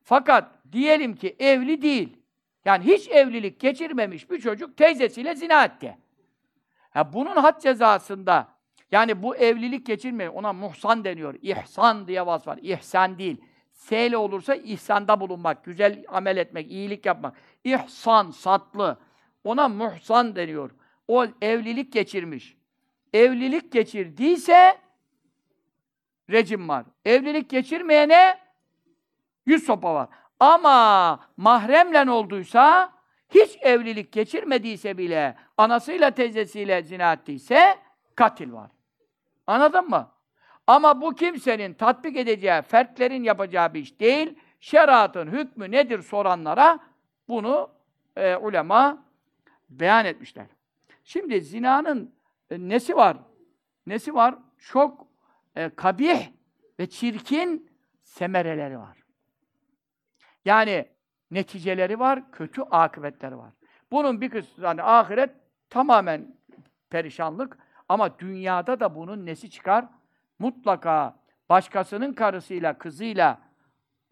Fakat 0.04 0.52
diyelim 0.72 1.16
ki 1.16 1.36
evli 1.40 1.82
değil. 1.82 2.18
Yani 2.66 2.86
hiç 2.86 3.08
evlilik 3.10 3.60
geçirmemiş 3.60 4.32
bir 4.32 4.40
çocuk 4.42 4.78
teyzesiyle 4.78 5.36
zina 5.36 5.66
etti. 5.66 5.98
Ha, 6.90 7.14
bunun 7.14 7.36
had 7.36 7.62
cezasında 7.62 8.48
yani 8.92 9.24
bu 9.24 9.36
evlilik 9.36 9.86
geçirmiyor. 9.86 10.34
Ona 10.34 10.54
muhsan 10.54 11.04
deniyor. 11.04 11.36
İhsan 11.42 12.08
diye 12.08 12.26
vasf 12.26 12.48
var. 12.48 12.60
İhsan 12.62 13.18
değil. 13.18 13.38
S 13.72 14.08
ile 14.08 14.18
olursa 14.18 14.56
ihsanda 14.56 15.20
bulunmak, 15.20 15.66
güzel 15.66 16.04
amel 16.08 16.38
etmek, 16.38 16.72
iyilik 16.72 17.06
yapmak. 17.06 17.36
İhsan, 17.64 18.32
satlı. 18.32 18.98
Ona 19.44 19.68
muhsan 19.68 20.36
deniyor. 20.36 20.72
O 21.08 21.26
evlilik 21.42 21.94
geçirmiş. 21.94 22.58
Evlilik 23.14 23.72
geçirdiyse 23.72 24.85
rejim 26.30 26.70
var. 26.70 26.86
Evlilik 27.06 27.50
geçirmeyene 27.50 28.38
yüz 29.46 29.66
sopa 29.66 29.94
var. 29.94 30.10
Ama 30.40 31.20
mahremlen 31.38 32.08
olduysa, 32.08 32.94
hiç 33.30 33.58
evlilik 33.62 34.12
geçirmediyse 34.12 34.98
bile, 34.98 35.36
anasıyla 35.58 36.12
teyzesiyle 36.12 36.84
zina 36.84 37.14
ettiyse, 37.14 37.78
katil 38.16 38.54
var. 38.54 38.72
Anladın 39.48 39.90
mı? 39.90 40.12
Ama 40.68 41.02
bu 41.02 41.16
kimsenin 41.16 41.74
tatbik 41.74 42.18
edeceği, 42.18 42.62
fertlerin 42.62 43.24
yapacağı 43.24 43.74
bir 43.74 43.80
iş 43.80 44.00
değil. 44.00 44.40
Şeriatın 44.60 45.28
hükmü 45.28 45.72
nedir 45.72 46.02
soranlara 46.02 46.80
bunu 47.28 47.70
e, 48.16 48.36
ulema 48.36 49.04
beyan 49.70 50.06
etmişler. 50.06 50.46
Şimdi 51.04 51.42
zinanın 51.42 52.16
e, 52.50 52.60
nesi 52.60 52.96
var? 52.96 53.18
Nesi 53.88 54.16
var? 54.16 54.36
Çok 54.58 55.05
e, 55.56 55.70
kabih 55.70 56.28
ve 56.80 56.90
çirkin 56.90 57.72
semereleri 58.04 58.80
var. 58.80 58.98
Yani 60.46 60.86
neticeleri 61.32 62.00
var, 62.00 62.32
kötü 62.32 62.62
akıbetleri 62.62 63.38
var. 63.38 63.54
Bunun 63.92 64.22
bir 64.22 64.30
kısmı 64.30 64.64
yani 64.64 64.84
ahiret 64.84 65.30
tamamen 65.70 66.36
perişanlık 66.90 67.58
ama 67.90 68.20
dünyada 68.20 68.80
da 68.80 68.96
bunun 68.96 69.26
nesi 69.26 69.50
çıkar? 69.50 69.86
Mutlaka 70.40 71.20
başkasının 71.50 72.14
karısıyla, 72.14 72.78
kızıyla, 72.78 73.42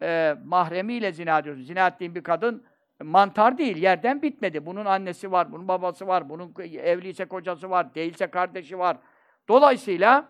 e, 0.02 0.34
mahremiyle 0.44 1.12
zina 1.12 1.38
ediyorsun. 1.38 1.62
Zina 1.62 1.86
ettiğin 1.86 2.14
bir 2.14 2.22
kadın 2.22 2.64
mantar 3.02 3.58
değil, 3.58 3.76
yerden 3.76 4.22
bitmedi. 4.22 4.66
Bunun 4.66 4.84
annesi 4.84 5.32
var, 5.32 5.52
bunun 5.52 5.68
babası 5.68 6.06
var, 6.06 6.28
bunun 6.28 6.54
evliyse 6.60 7.24
kocası 7.24 7.70
var, 7.70 7.94
değilse 7.94 8.26
kardeşi 8.26 8.78
var. 8.78 8.96
Dolayısıyla 9.48 10.28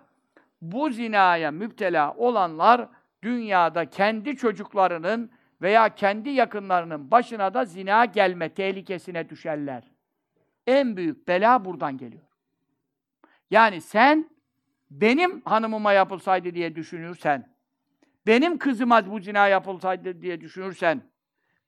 bu 0.73 0.91
zinaya 0.91 1.51
müptela 1.51 2.15
olanlar 2.15 2.89
dünyada 3.23 3.91
kendi 3.91 4.37
çocuklarının 4.37 5.31
veya 5.63 5.95
kendi 5.95 6.31
yakınlarının 6.31 7.11
başına 7.11 7.55
da 7.55 7.65
zina 7.65 8.05
gelme 8.05 8.49
tehlikesine 8.49 9.29
düşerler. 9.29 9.85
En 10.67 10.97
büyük 10.97 11.29
bela 11.29 11.65
buradan 11.65 11.99
geliyor. 11.99 12.23
Yani 13.51 13.81
sen 13.81 14.31
benim 14.91 15.41
hanımıma 15.41 15.93
yapılsaydı 15.93 16.55
diye 16.55 16.77
düşünürsen, 16.77 17.55
benim 18.27 18.59
kızıma 18.59 19.11
bu 19.11 19.21
zina 19.21 19.49
yapılsaydı 19.49 20.23
diye 20.23 20.41
düşünürsen, 20.41 21.03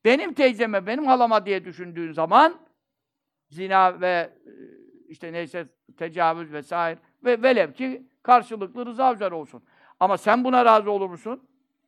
benim 0.05 0.35
teyzeme, 0.35 0.87
benim 0.87 1.07
halama 1.07 1.47
diye 1.47 1.65
düşündüğün 1.65 2.13
zaman 2.13 2.55
zina 3.49 4.01
ve 4.01 4.33
e, 4.47 4.53
işte 5.09 5.33
neyse 5.33 5.67
tecavüz 5.97 6.53
vesaire 6.53 6.99
ve 7.25 7.43
velev 7.43 7.73
ki 7.73 8.07
karşılıklı 8.27 8.87
rıza 8.87 9.14
üzere 9.14 9.35
olsun. 9.35 9.62
Ama 10.01 10.18
sen 10.18 10.45
buna 10.45 10.64
razı 10.64 10.91
olur 10.91 11.09
musun? 11.09 11.43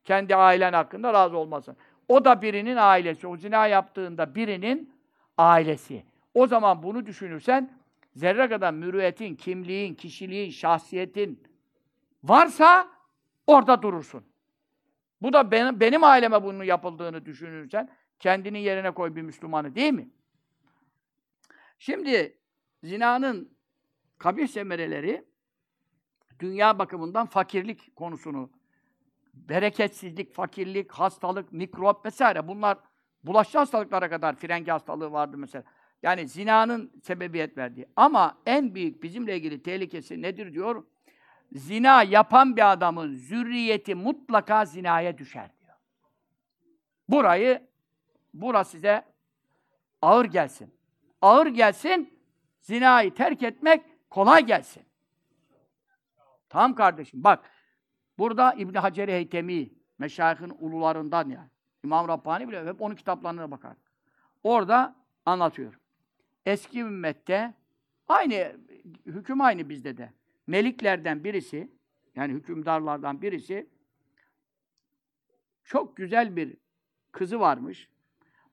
Kendi 0.04 0.36
ailen 0.36 0.72
hakkında 0.72 1.12
razı 1.12 1.36
olmasın. 1.36 1.76
O 2.08 2.24
da 2.24 2.42
birinin 2.42 2.76
ailesi. 2.76 3.26
O 3.26 3.36
zina 3.36 3.66
yaptığında 3.66 4.34
birinin 4.34 4.94
ailesi. 5.38 6.04
O 6.34 6.46
zaman 6.46 6.82
bunu 6.82 7.06
düşünürsen 7.06 7.78
zerre 8.14 8.48
kadar 8.48 8.72
mürüvvetin, 8.72 9.34
kimliğin, 9.34 9.94
kişiliğin, 9.94 10.50
şahsiyetin 10.50 11.42
varsa 12.24 12.88
orada 13.46 13.82
durursun. 13.82 14.24
Bu 15.22 15.32
da 15.32 15.50
benim, 15.50 15.80
benim 15.80 16.04
aileme 16.04 16.42
bunun 16.42 16.64
yapıldığını 16.64 17.26
düşünürsen 17.26 17.90
kendini 18.18 18.62
yerine 18.62 18.90
koy 18.90 19.16
bir 19.16 19.22
Müslümanı 19.22 19.74
değil 19.74 19.92
mi? 19.92 20.08
Şimdi 21.78 22.38
zinanın 22.82 23.50
kabir 24.18 24.46
semereleri 24.46 25.24
dünya 26.40 26.78
bakımından 26.78 27.26
fakirlik 27.26 27.96
konusunu 27.96 28.50
bereketsizlik, 29.34 30.32
fakirlik, 30.32 30.92
hastalık, 30.92 31.52
mikrop 31.52 32.06
vesaire 32.06 32.48
bunlar 32.48 32.78
bulaşıcı 33.24 33.58
hastalıklara 33.58 34.10
kadar 34.10 34.36
frengi 34.36 34.70
hastalığı 34.70 35.12
vardı 35.12 35.36
mesela. 35.36 35.64
Yani 36.02 36.28
zinanın 36.28 36.92
sebebiyet 37.02 37.56
verdiği. 37.58 37.86
Ama 37.96 38.38
en 38.46 38.74
büyük 38.74 39.02
bizimle 39.02 39.36
ilgili 39.36 39.62
tehlikesi 39.62 40.22
nedir 40.22 40.52
diyor? 40.52 40.84
zina 41.52 42.02
yapan 42.02 42.56
bir 42.56 42.72
adamın 42.72 43.14
zürriyeti 43.14 43.94
mutlaka 43.94 44.64
zinaya 44.64 45.18
düşer 45.18 45.50
diyor. 45.60 45.76
Burayı, 47.08 47.68
bura 48.34 48.64
size 48.64 49.04
ağır 50.02 50.24
gelsin. 50.24 50.74
Ağır 51.22 51.46
gelsin, 51.46 52.20
zinayı 52.60 53.14
terk 53.14 53.42
etmek 53.42 53.82
kolay 54.10 54.46
gelsin. 54.46 54.82
Tamam 56.48 56.74
kardeşim, 56.74 57.24
bak. 57.24 57.50
Burada 58.18 58.52
İbn 58.52 58.74
Hacer 58.74 59.08
Heytemi, 59.08 59.70
meşayihin 59.98 60.52
ulularından 60.58 61.28
yani. 61.28 61.48
İmam 61.84 62.08
Rabbani 62.08 62.48
bile 62.48 62.66
hep 62.66 62.82
onun 62.82 62.94
kitaplarına 62.94 63.50
bakar. 63.50 63.76
Orada 64.42 64.96
anlatıyor. 65.26 65.78
Eski 66.46 66.80
ümmette 66.80 67.54
aynı 68.08 68.56
hüküm 69.06 69.40
aynı 69.40 69.68
bizde 69.68 69.96
de. 69.96 70.12
Meliklerden 70.46 71.24
birisi 71.24 71.72
yani 72.16 72.32
hükümdarlardan 72.32 73.22
birisi 73.22 73.68
çok 75.64 75.96
güzel 75.96 76.36
bir 76.36 76.56
kızı 77.12 77.40
varmış. 77.40 77.88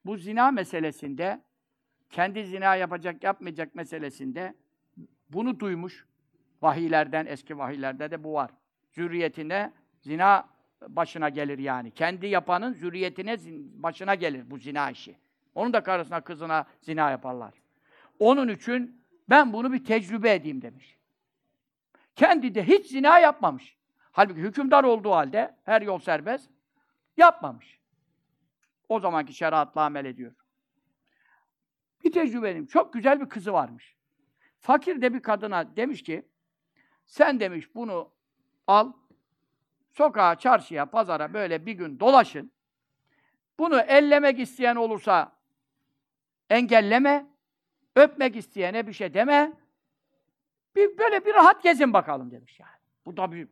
Bu 0.04 0.16
zina 0.16 0.50
meselesinde 0.50 1.44
kendi 2.10 2.44
zina 2.44 2.76
yapacak 2.76 3.24
yapmayacak 3.24 3.74
meselesinde 3.74 4.54
bunu 5.30 5.60
duymuş. 5.60 6.06
Vahiylerden, 6.62 7.26
eski 7.26 7.58
vahiylerde 7.58 8.10
de 8.10 8.24
bu 8.24 8.32
var. 8.32 8.50
Zürriyetine 8.90 9.72
zina 10.00 10.48
başına 10.88 11.28
gelir 11.28 11.58
yani. 11.58 11.90
Kendi 11.90 12.26
yapanın 12.26 12.72
zürriyetine 12.72 13.36
başına 13.82 14.14
gelir 14.14 14.50
bu 14.50 14.58
zina 14.58 14.90
işi. 14.90 15.18
Onun 15.54 15.72
da 15.72 15.82
karısına, 15.82 16.20
kızına 16.20 16.64
zina 16.80 17.10
yaparlar. 17.10 17.54
Onun 18.18 18.48
için 18.48 19.02
ben 19.28 19.52
bunu 19.52 19.72
bir 19.72 19.84
tecrübe 19.84 20.34
edeyim 20.34 20.62
demiş. 20.62 20.96
Kendi 22.16 22.54
de 22.54 22.66
hiç 22.66 22.86
zina 22.86 23.18
yapmamış. 23.18 23.76
Halbuki 24.12 24.40
hükümdar 24.40 24.84
olduğu 24.84 25.10
halde 25.10 25.56
her 25.64 25.82
yol 25.82 25.98
serbest 25.98 26.50
yapmamış. 27.16 27.80
O 28.88 29.00
zamanki 29.00 29.34
şeriatla 29.34 29.82
amel 29.82 30.04
ediyor. 30.04 30.32
Bir 32.04 32.12
tecrübenim. 32.12 32.66
Çok 32.66 32.92
güzel 32.92 33.20
bir 33.20 33.28
kızı 33.28 33.52
varmış. 33.52 33.96
Fakir 34.58 35.02
de 35.02 35.14
bir 35.14 35.22
kadına 35.22 35.76
demiş 35.76 36.02
ki 36.02 36.28
sen 37.06 37.40
demiş 37.40 37.74
bunu 37.74 38.10
al 38.66 38.92
sokağa, 39.92 40.34
çarşıya, 40.34 40.86
pazara 40.86 41.34
böyle 41.34 41.66
bir 41.66 41.72
gün 41.72 42.00
dolaşın. 42.00 42.52
Bunu 43.58 43.80
ellemek 43.80 44.38
isteyen 44.38 44.76
olursa 44.76 45.32
engelleme, 46.50 47.26
öpmek 47.96 48.36
isteyene 48.36 48.86
bir 48.86 48.92
şey 48.92 49.14
deme. 49.14 49.52
Bir 50.76 50.98
böyle 50.98 51.24
bir 51.24 51.34
rahat 51.34 51.62
gezin 51.62 51.92
bakalım 51.92 52.30
demiş 52.30 52.60
yani. 52.60 52.70
Bu 53.06 53.16
da 53.16 53.32
bir 53.32 53.48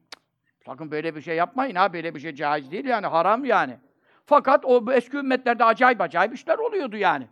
sakın 0.67 0.91
böyle 0.91 1.17
bir 1.17 1.21
şey 1.21 1.37
yapmayın 1.37 1.75
ha 1.75 1.93
böyle 1.93 2.15
bir 2.15 2.21
şey 2.21 2.35
caiz 2.35 2.71
değil 2.71 2.85
yani 2.85 3.07
haram 3.07 3.45
yani. 3.45 3.79
Fakat 4.27 4.65
o 4.65 4.93
eski 4.93 5.17
ümmetlerde 5.17 5.65
acayip 5.65 6.01
acayip 6.01 6.35
işler 6.35 6.59
oluyordu 6.59 6.97
yani. 6.97 7.29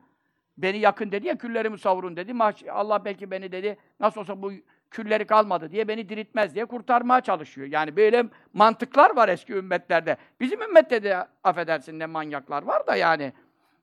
Beni 0.57 0.79
yakın 0.79 1.13
dedi 1.13 1.27
ya 1.27 1.39
küllerimi 1.39 1.79
savurun 1.79 2.17
dedi. 2.17 2.33
Allah 2.71 3.05
belki 3.05 3.31
beni 3.31 3.53
dedi 3.53 3.77
nasıl 4.01 4.21
olsa 4.21 4.43
bu 4.43 4.53
külleri 4.93 5.27
kalmadı 5.27 5.71
diye 5.71 5.89
beni 5.89 6.09
diriltmez 6.09 6.55
diye 6.55 6.65
kurtarmaya 6.65 7.21
çalışıyor. 7.21 7.67
Yani 7.67 7.97
böyle 7.97 8.25
mantıklar 8.53 9.17
var 9.17 9.29
eski 9.29 9.53
ümmetlerde. 9.53 10.17
Bizim 10.41 10.63
ümmette 10.63 11.03
de 11.03 11.27
affedersin 11.45 11.99
ne 11.99 12.07
manyaklar 12.07 12.63
var 12.63 12.87
da 12.87 12.97
yani. 12.97 13.33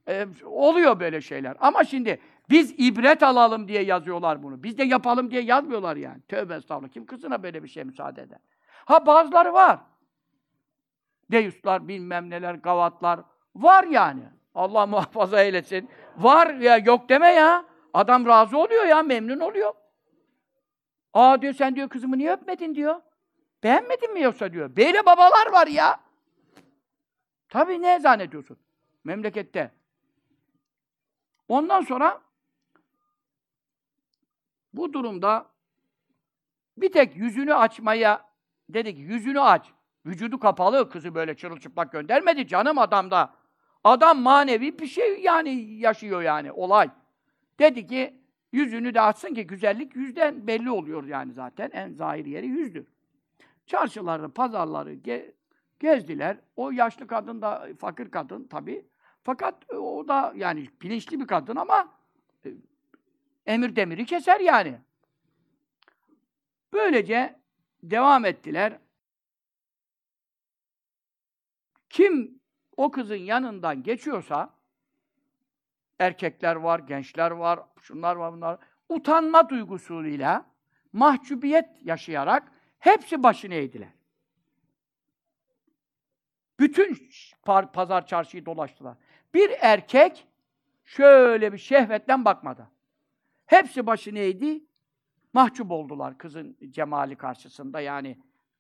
E, 0.08 0.28
oluyor 0.46 1.00
böyle 1.00 1.22
şeyler. 1.22 1.58
Ama 1.60 1.84
şimdi 1.84 2.20
biz 2.50 2.76
ibret 2.78 3.24
alalım 3.24 3.68
diye 3.68 3.84
yazıyorlar 3.84 4.44
bunu. 4.44 4.64
Biz 4.64 4.78
de 4.78 4.84
yapalım 4.84 5.32
diye 5.32 5.42
yazmıyorlar 5.42 5.96
yani. 5.96 6.22
Tövbe 6.28 6.56
estağfurullah. 6.56 6.92
Kim 6.92 7.06
kızına 7.06 7.44
böyle 7.44 7.64
bir 7.64 7.68
şey 7.68 7.84
müsaade 7.84 8.22
eder? 8.22 8.40
Ha 8.86 9.06
bazıları 9.06 9.54
var. 9.54 9.80
Deyuslar, 11.32 11.88
bilmem 11.88 12.30
neler, 12.30 12.54
gavatlar. 12.54 13.20
Var 13.56 13.84
yani. 13.84 14.24
Allah 14.56 14.86
muhafaza 14.86 15.42
eylesin. 15.42 15.90
Var 16.18 16.54
ya 16.54 16.78
yok 16.78 17.10
deme 17.10 17.28
ya. 17.28 17.66
Adam 17.94 18.26
razı 18.26 18.58
oluyor 18.58 18.86
ya, 18.86 19.04
memnun 19.04 19.40
oluyor. 19.40 19.74
Aa 21.14 21.42
diyor 21.42 21.54
sen 21.54 21.76
diyor 21.76 21.90
kızımı 21.90 22.18
niye 22.18 22.32
öpmedin 22.32 22.76
diyor. 22.76 23.02
Beğenmedin 23.64 24.14
mi 24.14 24.22
yoksa 24.22 24.54
diyor. 24.54 24.76
Böyle 24.76 25.06
babalar 25.06 25.52
var 25.52 25.68
ya. 25.68 26.00
Tabii 27.50 27.82
ne 27.82 28.00
zannediyorsun? 28.00 28.58
Memlekette. 29.04 29.72
Ondan 31.48 31.82
sonra 31.82 32.22
bu 34.74 34.94
durumda 34.94 35.46
bir 36.78 36.92
tek 36.92 37.16
yüzünü 37.16 37.54
açmaya 37.54 38.30
dedik 38.70 38.98
yüzünü 38.98 39.42
aç. 39.42 39.72
Vücudu 40.06 40.40
kapalı 40.40 40.90
kızı 40.90 41.16
böyle 41.16 41.38
çırılçıplak 41.38 41.92
göndermedi 41.92 42.48
canım 42.48 42.78
adamda. 42.78 43.34
Adam 43.84 44.20
manevi 44.20 44.80
bir 44.80 44.88
şey 44.88 45.22
yani 45.22 45.50
yaşıyor 45.74 46.22
yani 46.22 46.52
olay. 46.52 46.90
Dedi 47.60 47.88
ki 47.88 48.19
yüzünü 48.52 48.94
de 48.94 49.02
açsın 49.02 49.34
ki 49.34 49.48
güzellik 49.48 49.96
yüzden 49.96 50.48
belli 50.48 50.72
oluyor 50.72 51.04
yani 51.04 51.34
zaten. 51.34 51.70
En 51.74 51.92
zahir 51.92 52.26
yeri 52.26 52.48
yüzdür. 52.48 52.88
Çarşıları, 53.66 54.30
pazarları 54.30 54.94
ge 54.94 55.34
gezdiler. 55.80 56.38
O 56.56 56.72
yaşlı 56.72 57.08
kadın 57.08 57.42
da 57.42 57.68
fakir 57.80 58.12
kadın 58.12 58.48
tabii. 58.48 58.86
Fakat 59.24 59.74
o 59.74 60.08
da 60.08 60.34
yani 60.36 60.70
bilinçli 60.82 61.20
bir 61.20 61.28
kadın 61.28 61.56
ama 61.56 61.92
e, 62.46 62.50
emir 63.46 63.76
demiri 63.76 64.06
keser 64.06 64.40
yani. 64.40 64.80
Böylece 66.74 67.40
devam 67.84 68.26
ettiler. 68.26 68.80
Kim 71.90 72.40
o 72.78 72.92
kızın 72.92 73.16
yanından 73.16 73.84
geçiyorsa 73.84 74.59
erkekler 76.00 76.56
var, 76.56 76.80
gençler 76.80 77.32
var, 77.32 77.60
şunlar 77.82 78.16
var, 78.16 78.34
bunlar 78.34 78.58
utanma 78.90 79.50
duygusuyla 79.50 80.46
mahcubiyet 80.94 81.70
yaşayarak 81.84 82.52
hepsi 82.80 83.24
başını 83.24 83.54
eğdiler. 83.54 83.90
Bütün 86.60 87.10
pazar 87.74 88.08
çarşıyı 88.08 88.46
dolaştılar. 88.46 88.98
Bir 89.34 89.52
erkek 89.62 90.28
şöyle 90.86 91.54
bir 91.54 91.58
şehvetten 91.58 92.26
bakmadı. 92.26 92.68
Hepsi 93.46 93.86
başını 93.86 94.20
eğdi, 94.20 94.64
mahcup 95.34 95.72
oldular 95.72 96.18
kızın 96.18 96.58
cemali 96.70 97.16
karşısında 97.16 97.80
yani. 97.80 98.18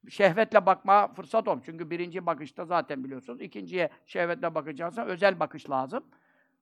Şehvetle 0.10 0.66
bakma 0.66 1.14
fırsat 1.14 1.48
olmuş. 1.48 1.66
Çünkü 1.66 1.90
birinci 1.90 2.26
bakışta 2.26 2.66
zaten 2.66 3.04
biliyorsunuz. 3.04 3.42
ikinciye 3.42 3.90
şehvetle 4.06 4.56
bakacaksan 4.56 5.08
özel 5.08 5.40
bakış 5.40 5.70
lazım. 5.70 6.04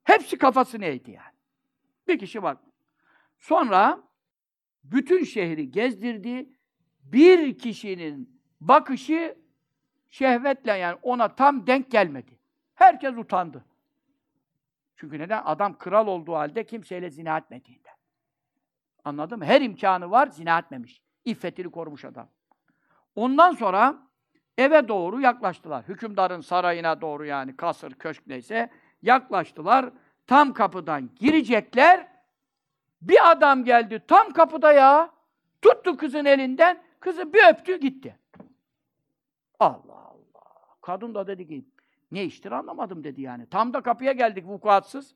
Hepsi 0.08 0.38
kafasını 0.38 0.84
eğdi 0.84 1.10
yani. 1.10 1.36
Bir 2.08 2.18
kişi 2.18 2.42
bak. 2.42 2.58
Sonra 3.38 4.02
bütün 4.84 5.24
şehri 5.24 5.70
gezdirdi. 5.70 6.50
Bir 7.02 7.58
kişinin 7.58 8.40
bakışı 8.60 9.38
şehvetle 10.08 10.72
yani 10.72 10.98
ona 11.02 11.34
tam 11.34 11.66
denk 11.66 11.90
gelmedi. 11.90 12.38
Herkes 12.74 13.16
utandı. 13.16 13.64
Çünkü 14.96 15.18
neden? 15.18 15.42
Adam 15.44 15.78
kral 15.78 16.06
olduğu 16.06 16.34
halde 16.34 16.66
kimseyle 16.66 17.10
zina 17.10 17.38
etmediğinden. 17.38 17.94
Anladın 19.04 19.38
mı? 19.38 19.44
Her 19.44 19.60
imkanı 19.60 20.10
var, 20.10 20.26
zina 20.26 20.58
etmemiş. 20.58 21.02
İffetini 21.24 21.70
korumuş 21.70 22.04
adam. 22.04 22.28
Ondan 23.14 23.52
sonra 23.52 23.98
eve 24.58 24.88
doğru 24.88 25.20
yaklaştılar. 25.20 25.88
Hükümdarın 25.88 26.40
sarayına 26.40 27.00
doğru 27.00 27.24
yani 27.24 27.56
kasır, 27.56 27.92
köşk 27.92 28.26
neyse 28.26 28.70
yaklaştılar. 29.02 29.90
Tam 30.26 30.52
kapıdan 30.52 31.10
girecekler. 31.20 32.08
Bir 33.02 33.30
adam 33.30 33.64
geldi 33.64 34.02
tam 34.08 34.32
kapıda 34.32 34.72
ya. 34.72 35.10
Tuttu 35.62 35.96
kızın 35.96 36.24
elinden. 36.24 36.82
Kızı 37.00 37.32
bir 37.32 37.52
öptü 37.52 37.80
gitti. 37.80 38.18
Allah 39.60 39.94
Allah. 39.94 40.76
Kadın 40.80 41.14
da 41.14 41.26
dedi 41.26 41.48
ki 41.48 41.64
ne 42.10 42.24
iştir 42.24 42.52
anlamadım 42.52 43.04
dedi 43.04 43.22
yani. 43.22 43.46
Tam 43.46 43.74
da 43.74 43.80
kapıya 43.80 44.12
geldik 44.12 44.44
vukuatsız. 44.46 45.14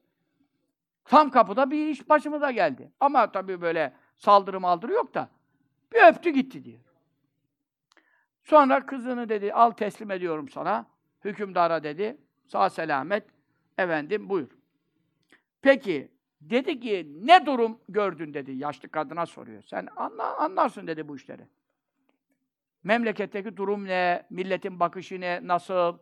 Tam 1.05 1.31
kapıda 1.31 1.71
bir 1.71 1.87
iş 1.87 2.09
başımıza 2.09 2.51
geldi. 2.51 2.93
Ama 3.01 3.33
tabii 3.33 3.61
böyle 3.61 3.93
saldırı 4.17 4.61
maldırı 4.61 4.93
yok 4.93 5.15
da. 5.15 5.29
Bir 5.93 6.03
öptü 6.03 6.31
gitti 6.31 6.65
diyor. 6.65 6.81
Sonra 8.43 8.87
kızını 8.87 9.29
dedi, 9.29 9.53
al 9.53 9.71
teslim 9.71 10.11
ediyorum 10.11 10.49
sana. 10.49 10.87
Hükümdara 11.25 11.83
dedi, 11.83 12.17
sağ 12.47 12.71
selamet, 12.71 13.25
efendim 13.79 14.29
buyur. 14.29 14.49
Peki, 15.63 16.09
dedi 16.41 16.81
ki, 16.81 17.13
ne 17.23 17.47
durum 17.47 17.81
gördün 17.89 18.35
dedi, 18.35 18.53
yaşlı 18.53 18.89
kadına 18.89 19.27
soruyor. 19.27 19.63
Sen 19.63 19.89
anla, 19.97 20.37
anlarsın 20.37 20.87
dedi 20.87 21.09
bu 21.09 21.17
işleri. 21.17 21.47
Memleketteki 22.85 23.57
durum 23.57 23.85
ne, 23.85 24.27
milletin 24.31 24.81
bakışı 24.81 25.21
ne, 25.21 25.41
nasıl, 25.43 25.99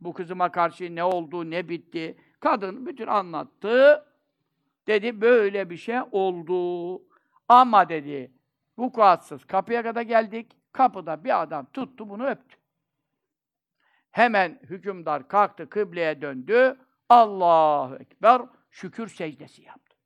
bu 0.00 0.12
kızıma 0.12 0.52
karşı 0.52 0.94
ne 0.94 1.04
oldu, 1.04 1.50
ne 1.50 1.68
bitti. 1.68 2.16
Kadın 2.40 2.86
bütün 2.86 3.06
anlattı. 3.06 4.04
Dedi, 4.86 5.20
böyle 5.20 5.70
bir 5.70 5.76
şey 5.76 5.98
oldu. 6.12 7.02
Ama 7.48 7.88
dedi, 7.88 8.32
vukuatsız 8.78 9.44
kapıya 9.44 9.82
kadar 9.82 10.02
geldik. 10.02 10.52
Kapıda 10.72 11.24
bir 11.24 11.42
adam 11.42 11.66
tuttu 11.72 12.08
bunu 12.08 12.26
öptü. 12.26 12.56
Hemen 14.10 14.60
hükümdar 14.62 15.28
kalktı, 15.28 15.68
kıbleye 15.68 16.22
döndü. 16.22 16.78
Allahu 17.08 17.96
Ekber, 17.96 18.42
şükür 18.70 19.08
secdesi 19.08 19.62
yaptı. 19.62 19.96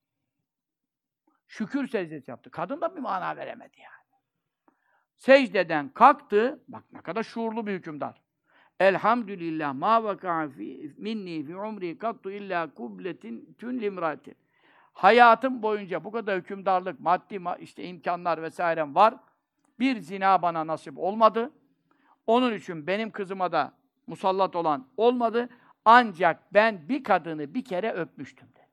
Şükür 1.48 1.86
secdesi 1.88 2.30
yaptı. 2.30 2.50
Kadın 2.50 2.80
da 2.80 2.96
bir 2.96 3.00
mana 3.00 3.36
veremedi 3.36 3.76
yani. 3.78 3.98
Secdeden 5.16 5.88
kalktı, 5.88 6.62
bak 6.68 6.84
ne 6.92 7.00
kadar 7.00 7.22
şuurlu 7.22 7.66
bir 7.66 7.72
hükümdar. 7.72 8.22
Elhamdülillah 8.80 9.74
ma 9.74 10.04
vaka'a 10.04 10.48
fi 10.48 10.94
minni 10.98 11.46
fi 11.46 11.56
umri 11.56 11.98
kattu 11.98 12.30
illa 12.30 12.74
kubletin 12.74 13.56
tün 13.58 13.80
limratin. 13.80 14.36
Hayatım 14.92 15.62
boyunca 15.62 16.04
bu 16.04 16.12
kadar 16.12 16.38
hükümdarlık, 16.38 17.00
maddi 17.00 17.34
ma- 17.34 17.58
işte 17.58 17.84
imkanlar 17.84 18.42
vesairem 18.42 18.94
var. 18.94 19.14
Bir 19.78 20.00
zina 20.00 20.42
bana 20.42 20.66
nasip 20.66 20.98
olmadı. 20.98 21.50
Onun 22.26 22.54
için 22.54 22.86
benim 22.86 23.10
kızıma 23.10 23.52
da 23.52 23.72
musallat 24.06 24.56
olan 24.56 24.88
olmadı. 24.96 25.48
Ancak 25.84 26.54
ben 26.54 26.88
bir 26.88 27.04
kadını 27.04 27.54
bir 27.54 27.64
kere 27.64 27.92
öpmüştüm 27.92 28.48
dedi. 28.48 28.68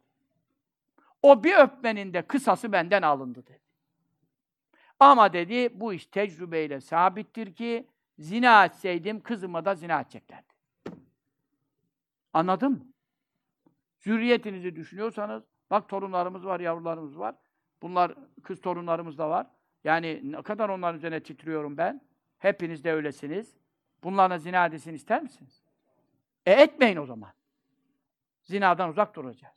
O 1.21 1.43
bir 1.43 1.55
öpmenin 1.55 2.13
de 2.13 2.21
kısası 2.21 2.71
benden 2.71 3.01
alındı 3.01 3.45
dedi. 3.47 3.61
Ama 4.99 5.33
dedi 5.33 5.79
bu 5.79 5.93
iş 5.93 6.05
tecrübeyle 6.05 6.81
sabittir 6.81 7.55
ki 7.55 7.87
zina 8.19 8.65
etseydim 8.65 9.21
kızıma 9.21 9.65
da 9.65 9.75
zina 9.75 10.01
edeceklerdi. 10.01 10.53
Anladın 12.33 12.71
mı? 12.71 12.85
Zürriyetinizi 13.99 14.75
düşünüyorsanız, 14.75 15.43
bak 15.69 15.89
torunlarımız 15.89 16.45
var, 16.45 16.59
yavrularımız 16.59 17.19
var. 17.19 17.35
Bunlar 17.81 18.15
kız 18.43 18.61
torunlarımız 18.61 19.17
da 19.17 19.29
var. 19.29 19.47
Yani 19.83 20.31
ne 20.31 20.41
kadar 20.41 20.69
onların 20.69 20.97
üzerine 20.97 21.23
titriyorum 21.23 21.77
ben. 21.77 22.01
Hepiniz 22.39 22.83
de 22.83 22.93
öylesiniz. 22.93 23.57
Bunlarla 24.03 24.37
zina 24.37 24.65
edilsin 24.65 24.93
ister 24.93 25.23
misiniz? 25.23 25.64
E 26.45 26.51
etmeyin 26.51 26.97
o 26.97 27.05
zaman. 27.05 27.33
Zinadan 28.43 28.89
uzak 28.89 29.15
duracağız. 29.15 29.55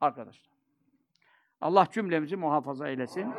Arkadaşlar. 0.00 0.54
Allah 1.60 1.88
cümlemizi 1.92 2.36
muhafaza 2.36 2.88
eylesin. 2.88 3.34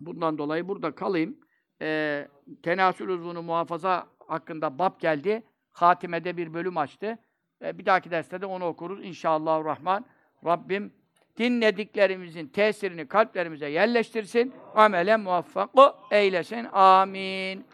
Bundan 0.00 0.38
dolayı 0.38 0.68
burada 0.68 0.94
kalayım. 0.94 1.36
Ee, 1.82 2.28
tenasül 2.62 3.08
uzvunu 3.08 3.42
muhafaza 3.42 4.06
hakkında 4.28 4.78
bab 4.78 5.00
geldi. 5.00 5.42
Hatime'de 5.72 6.36
bir 6.36 6.54
bölüm 6.54 6.76
açtı. 6.76 7.18
Ee, 7.62 7.78
bir 7.78 7.86
dahaki 7.86 8.10
derste 8.10 8.40
de 8.40 8.46
onu 8.46 8.64
okuruz. 8.64 9.04
İnşallah 9.04 9.64
Rahman. 9.64 10.04
Rabbim 10.44 10.92
dinlediklerimizin 11.36 12.46
tesirini 12.46 13.08
kalplerimize 13.08 13.68
yerleştirsin. 13.68 14.54
Amelen 14.74 15.20
muvaffak 15.20 15.70
eylesin. 16.10 16.64
Amin. 16.64 17.64